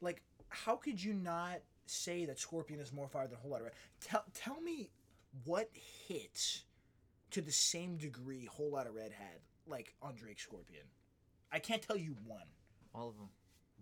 Like, 0.00 0.22
how 0.48 0.76
could 0.76 1.02
you 1.02 1.14
not 1.14 1.60
say 1.86 2.24
that 2.26 2.38
Scorpion 2.38 2.80
is 2.80 2.92
more 2.92 3.08
fire 3.08 3.26
than 3.26 3.36
a 3.38 3.40
Whole 3.40 3.52
Lotta 3.52 3.64
Red? 3.64 3.72
Tell 4.00 4.24
tell 4.34 4.60
me 4.60 4.90
what 5.44 5.68
hits 6.08 6.64
to 7.30 7.40
the 7.40 7.52
same 7.52 7.96
degree 7.96 8.44
Whole 8.46 8.72
Lot 8.72 8.86
of 8.86 8.94
Red 8.94 9.12
had, 9.12 9.40
like 9.66 9.94
on 10.00 10.14
Drake 10.14 10.38
Scorpion. 10.40 10.84
I 11.52 11.58
can't 11.58 11.82
tell 11.82 11.96
you 11.96 12.16
one. 12.24 12.46
All 12.94 13.08
of 13.08 13.16
them. 13.16 13.28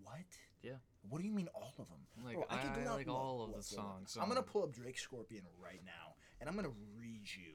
What? 0.03 0.17
Yeah. 0.63 0.73
What 1.09 1.21
do 1.21 1.27
you 1.27 1.33
mean 1.35 1.49
all 1.55 1.75
of 1.79 1.89
them? 1.89 1.99
Like, 2.25 2.35
Bro, 2.35 2.45
could 2.45 2.59
I- 2.59 2.63
go 2.75 2.81
I 2.81 2.85
down- 2.85 2.95
like 2.97 3.09
all 3.09 3.43
of 3.45 3.55
the 3.55 3.63
songs 3.63 4.17
I'm 4.21 4.29
gonna 4.29 4.41
um, 4.41 4.47
pull 4.47 4.63
up 4.63 4.73
Drake 4.73 4.99
Scorpion 4.99 5.45
right 5.63 5.83
now, 5.85 6.15
and 6.41 6.49
I'm 6.49 6.57
gonna 6.57 6.73
read 6.97 7.23
you 7.37 7.55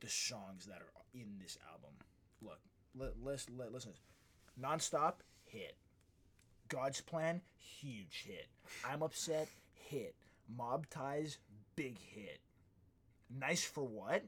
the 0.00 0.08
songs 0.08 0.66
that 0.66 0.80
are 0.82 0.92
in 1.12 1.38
this 1.40 1.56
album. 1.70 1.94
Look, 2.42 2.60
let, 2.94 3.12
let's 3.22 3.48
let, 3.50 3.72
listen. 3.72 3.92
Nonstop 4.60 5.14
hit. 5.44 5.76
God's 6.68 7.00
plan 7.00 7.42
huge 7.56 8.24
hit. 8.26 8.48
I'm 8.84 9.02
upset 9.02 9.48
hit. 9.74 10.16
Mob 10.48 10.88
ties 10.90 11.38
big 11.76 11.98
hit. 11.98 12.40
Nice 13.38 13.64
for 13.64 13.84
what? 13.84 14.22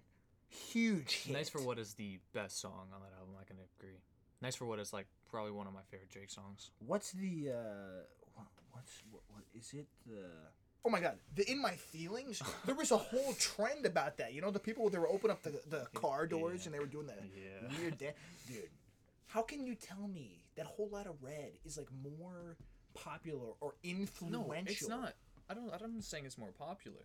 Huge 0.49 1.13
hit. 1.25 1.33
Nice 1.37 1.49
for 1.49 1.61
What 1.61 1.79
is 1.79 1.95
the 1.95 2.19
best 2.33 2.61
song 2.61 2.89
on 2.95 3.01
that 3.01 3.13
album. 3.19 3.35
I 3.41 3.45
can 3.45 3.57
agree. 3.79 3.99
Nice 4.43 4.55
for 4.55 4.67
What 4.67 4.79
is 4.79 4.93
like 4.93 5.07
probably 5.31 5.53
one 5.53 5.67
of 5.67 5.73
my 5.75 5.83
favorite 5.91 6.11
Drake 6.11 6.31
songs. 6.31 6.71
What's 6.87 7.13
the 7.13 7.51
uh 7.51 8.03
what, 8.35 8.47
what's 8.73 9.03
what, 9.11 9.23
what 9.29 9.43
is 9.55 9.73
it 9.73 9.87
the 10.07 10.25
Oh 10.85 10.89
my 10.89 11.01
god, 11.01 11.19
the 11.35 11.51
In 11.51 11.61
My 11.61 11.73
Feelings? 11.73 12.41
There 12.65 12.75
was 12.77 12.93
a 12.93 12.97
whole 12.97 13.33
trend 13.35 13.87
about 13.87 14.19
that. 14.19 14.33
You 14.35 14.41
know, 14.41 14.53
the 14.53 14.61
people 14.61 14.89
they 14.89 14.99
were 14.99 15.09
opening 15.09 15.33
up 15.33 15.43
the, 15.43 15.61
the 15.69 15.87
car 15.95 16.27
doors 16.27 16.67
and 16.67 16.75
they 16.75 16.79
were 16.79 16.87
doing 16.87 17.07
that 17.09 17.19
Yeah. 17.35 17.77
weird 17.77 17.99
dance. 17.99 18.17
Dude, 18.47 18.69
how 19.27 19.43
can 19.43 19.67
you 19.67 19.75
tell 19.75 20.07
me 20.07 20.45
that 20.57 20.67
whole 20.67 20.89
lot 20.89 21.07
of 21.07 21.17
red 21.23 21.53
is 21.65 21.77
like 21.77 21.89
more 22.05 22.57
popular 22.95 23.49
or 23.61 23.75
influential? 23.83 24.49
No, 24.49 24.53
it's 24.65 24.89
not. 24.89 25.15
I 25.51 25.55
don't. 25.55 25.73
I'm 25.83 26.01
saying 26.03 26.25
it's 26.25 26.39
more 26.39 26.53
popular, 26.53 27.01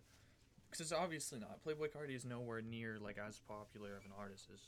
because 0.72 0.90
it's 0.90 0.98
obviously 0.98 1.38
not. 1.38 1.62
Playboi 1.62 1.90
Carti 1.90 2.16
is 2.16 2.24
nowhere 2.24 2.62
near 2.62 2.98
like 2.98 3.18
as 3.18 3.38
popular 3.46 3.90
of 3.94 4.06
an 4.06 4.12
artist 4.18 4.48
as. 4.52 4.60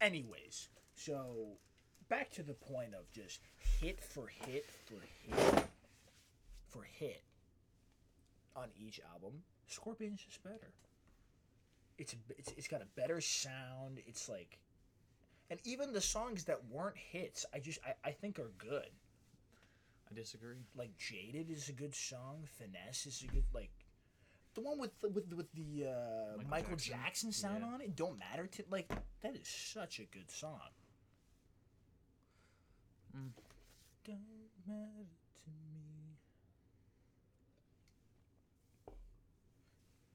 Anyways, 0.00 0.68
so 0.94 1.48
back 2.08 2.30
to 2.30 2.44
the 2.44 2.54
point 2.54 2.94
of 2.94 3.10
just 3.10 3.40
hit 3.80 4.00
for 4.00 4.28
hit 4.28 4.66
for 4.86 5.00
hit 5.26 5.66
for 6.68 6.84
hit 6.84 7.24
on 8.54 8.68
each 8.78 9.00
album. 9.12 9.32
Scorpion's 9.66 10.24
is 10.30 10.38
better. 10.38 10.72
It's 11.98 12.14
it's 12.38 12.52
it's 12.56 12.68
got 12.68 12.82
a 12.82 12.86
better 12.94 13.20
sound. 13.20 13.98
It's 14.06 14.28
like, 14.28 14.60
and 15.50 15.58
even 15.64 15.92
the 15.92 16.00
songs 16.00 16.44
that 16.44 16.60
weren't 16.70 16.96
hits, 16.96 17.44
I 17.52 17.58
just 17.58 17.80
I, 17.84 18.10
I 18.10 18.12
think 18.12 18.38
are 18.38 18.52
good. 18.58 18.90
I 20.10 20.14
disagree. 20.14 20.56
Like 20.74 20.96
Jaded 20.96 21.50
is 21.50 21.68
a 21.68 21.72
good 21.72 21.94
song. 21.94 22.46
Finesse 22.58 23.06
is 23.06 23.22
a 23.22 23.26
good 23.32 23.44
like. 23.52 23.70
The 24.54 24.62
one 24.62 24.78
with 24.78 24.98
the, 25.00 25.10
with 25.10 25.32
with 25.34 25.52
the 25.52 25.86
uh, 25.86 26.36
Michael, 26.36 26.50
Michael 26.50 26.76
Jackson, 26.76 27.30
Jackson? 27.30 27.32
sound 27.32 27.60
Yeah. 27.60 27.74
on 27.74 27.80
it, 27.80 27.94
don't 27.94 28.18
matter 28.18 28.46
to 28.46 28.64
like 28.70 28.88
that 29.22 29.36
is 29.36 29.46
such 29.48 30.00
a 30.00 30.04
good 30.04 30.30
song. 30.30 30.58
Mm. 33.16 33.30
Don't 34.04 34.48
matter 34.66 35.06
to 35.44 35.50
me. 35.50 36.16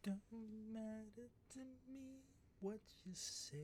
Don't 0.03 0.19
matter 0.73 1.29
to 1.53 1.59
me 1.87 2.23
what 2.59 2.81
you 3.05 3.11
say. 3.13 3.57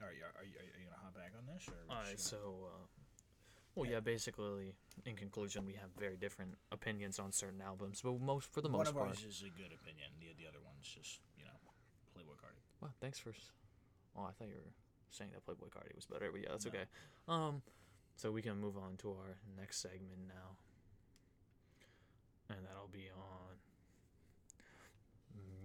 All 0.00 0.08
right, 0.08 0.16
are, 0.22 0.40
are, 0.40 0.44
you, 0.44 0.54
are 0.56 0.78
you 0.80 0.86
gonna 0.88 1.02
hop 1.02 1.14
back 1.14 1.32
on 1.36 1.44
this? 1.52 1.66
Or 1.68 1.74
we're 1.88 1.94
All 1.94 2.02
right, 2.02 2.20
so. 2.20 2.36
Uh, 2.66 2.86
well, 3.76 3.88
yeah. 3.88 4.00
Basically, 4.00 4.74
in 5.04 5.14
conclusion, 5.14 5.64
we 5.66 5.74
have 5.74 5.90
very 5.98 6.16
different 6.16 6.56
opinions 6.72 7.18
on 7.18 7.30
certain 7.30 7.60
albums, 7.62 8.00
but 8.02 8.20
most 8.20 8.50
for 8.52 8.60
the 8.60 8.68
most 8.68 8.78
one 8.78 8.86
of 8.88 8.94
part. 8.96 9.08
ours 9.10 9.24
is 9.28 9.42
a 9.46 9.50
good 9.56 9.70
opinion. 9.72 10.08
The 10.18 10.34
the 10.42 10.48
other 10.48 10.58
one's 10.64 10.86
just 10.88 11.20
you 11.38 11.44
know, 11.44 11.54
Playboi 12.16 12.34
Carti. 12.42 12.60
Well, 12.80 12.92
thanks 13.00 13.18
for. 13.20 13.32
Oh, 14.16 14.22
I 14.24 14.32
thought 14.32 14.48
you 14.48 14.54
were 14.56 14.72
saying 15.10 15.30
that 15.32 15.44
Playboi 15.46 15.68
Carti 15.70 15.94
was 15.94 16.06
better, 16.06 16.32
but 16.32 16.40
yeah, 16.40 16.48
that's 16.50 16.64
No. 16.64 16.70
okay. 16.72 16.84
Um, 17.28 17.62
so 18.16 18.32
we 18.32 18.42
can 18.42 18.58
move 18.58 18.76
on 18.78 18.96
to 18.98 19.10
our 19.10 19.36
next 19.58 19.78
segment 19.82 20.26
now, 20.26 20.56
and 22.48 22.64
that'll 22.66 22.88
be 22.90 23.08
on 23.14 23.56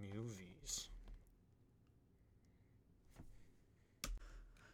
movies. 0.01 0.50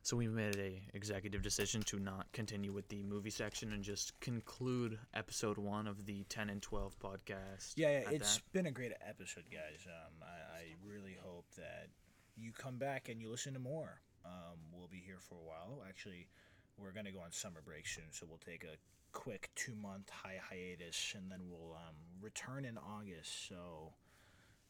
So 0.07 0.15
we 0.15 0.29
made 0.29 0.55
a 0.55 0.81
executive 0.93 1.41
decision 1.41 1.81
to 1.81 1.99
not 1.99 2.31
continue 2.31 2.71
with 2.71 2.87
the 2.87 3.03
movie 3.03 3.29
section 3.29 3.73
and 3.73 3.83
just 3.83 4.17
conclude 4.21 4.97
episode 5.13 5.57
one 5.57 5.85
of 5.85 6.05
the 6.05 6.23
ten 6.29 6.49
and 6.49 6.61
twelve 6.61 6.97
podcast. 6.97 7.73
Yeah, 7.75 7.89
yeah 7.89 8.09
it's 8.11 8.37
that. 8.37 8.53
been 8.53 8.67
a 8.67 8.71
great 8.71 8.93
episode, 9.05 9.43
guys. 9.51 9.85
Um, 9.85 10.13
I, 10.23 10.59
I 10.59 10.63
really 10.89 11.17
hope 11.21 11.43
that 11.57 11.89
you 12.37 12.53
come 12.53 12.77
back 12.77 13.09
and 13.09 13.21
you 13.21 13.29
listen 13.29 13.51
to 13.55 13.59
more. 13.59 13.99
Um, 14.23 14.55
we'll 14.71 14.87
be 14.87 15.03
here 15.05 15.19
for 15.19 15.35
a 15.35 15.45
while. 15.45 15.83
Actually, 15.89 16.29
we're 16.77 16.93
gonna 16.93 17.11
go 17.11 17.19
on 17.19 17.33
summer 17.33 17.59
break 17.59 17.85
soon, 17.85 18.05
so 18.11 18.25
we'll 18.29 18.37
take 18.37 18.63
a 18.63 18.77
quick 19.11 19.49
two 19.55 19.75
month 19.75 20.09
high 20.09 20.39
hiatus, 20.41 21.15
and 21.17 21.29
then 21.29 21.41
we'll 21.49 21.73
um, 21.73 21.95
return 22.21 22.63
in 22.63 22.77
August. 22.77 23.49
So. 23.49 23.91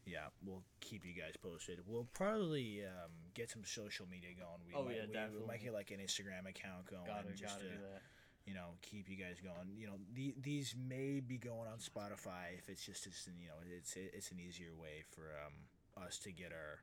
Yeah, 0.08 0.32
we'll 0.46 0.64
keep 0.80 1.06
you 1.06 1.14
guys 1.14 1.36
posted. 1.36 1.80
We'll 1.86 2.08
probably 2.14 2.82
um, 2.86 3.12
get 3.34 3.50
some 3.52 3.64
social 3.66 4.08
media 4.10 4.30
going. 4.40 4.64
We 4.66 4.74
Oh, 4.74 4.86
might, 4.86 4.96
yeah, 4.96 5.28
we, 5.34 5.42
we 5.42 5.46
might 5.46 5.62
get 5.62 5.74
like 5.74 5.92
an 5.92 6.00
Instagram 6.00 6.48
account 6.48 6.88
going. 6.90 7.06
Gotta, 7.06 7.36
just 7.36 7.60
gotta 7.60 7.66
to, 7.68 8.00
you 8.46 8.54
know, 8.54 8.80
keep 8.82 9.10
you 9.10 9.18
guys 9.18 9.38
going. 9.44 9.76
You 9.76 9.88
know, 9.88 10.00
the, 10.14 10.34
these 10.42 10.74
may 10.78 11.20
be 11.20 11.38
going 11.38 11.68
on 11.68 11.80
Spotify 11.80 12.56
if 12.58 12.70
it's 12.70 12.86
just, 12.86 13.06
it's, 13.06 13.28
you 13.40 13.48
know, 13.50 13.60
it's 13.78 13.96
it's 13.98 14.32
an 14.32 14.40
easier 14.40 14.74
way 14.74 15.04
for 15.14 15.36
um, 15.46 16.06
us 16.06 16.18
to 16.20 16.32
get 16.32 16.52
our 16.54 16.80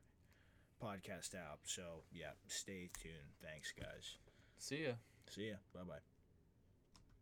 podcast 0.79 1.33
out. 1.33 1.59
So 1.65 2.03
yeah, 2.13 2.37
stay 2.47 2.89
tuned. 3.01 3.33
Thanks, 3.41 3.73
guys. 3.77 4.17
See 4.59 4.83
ya. 4.85 4.93
See 5.27 5.49
ya. 5.49 5.55
Bye 5.73 5.81
bye. 5.87 6.14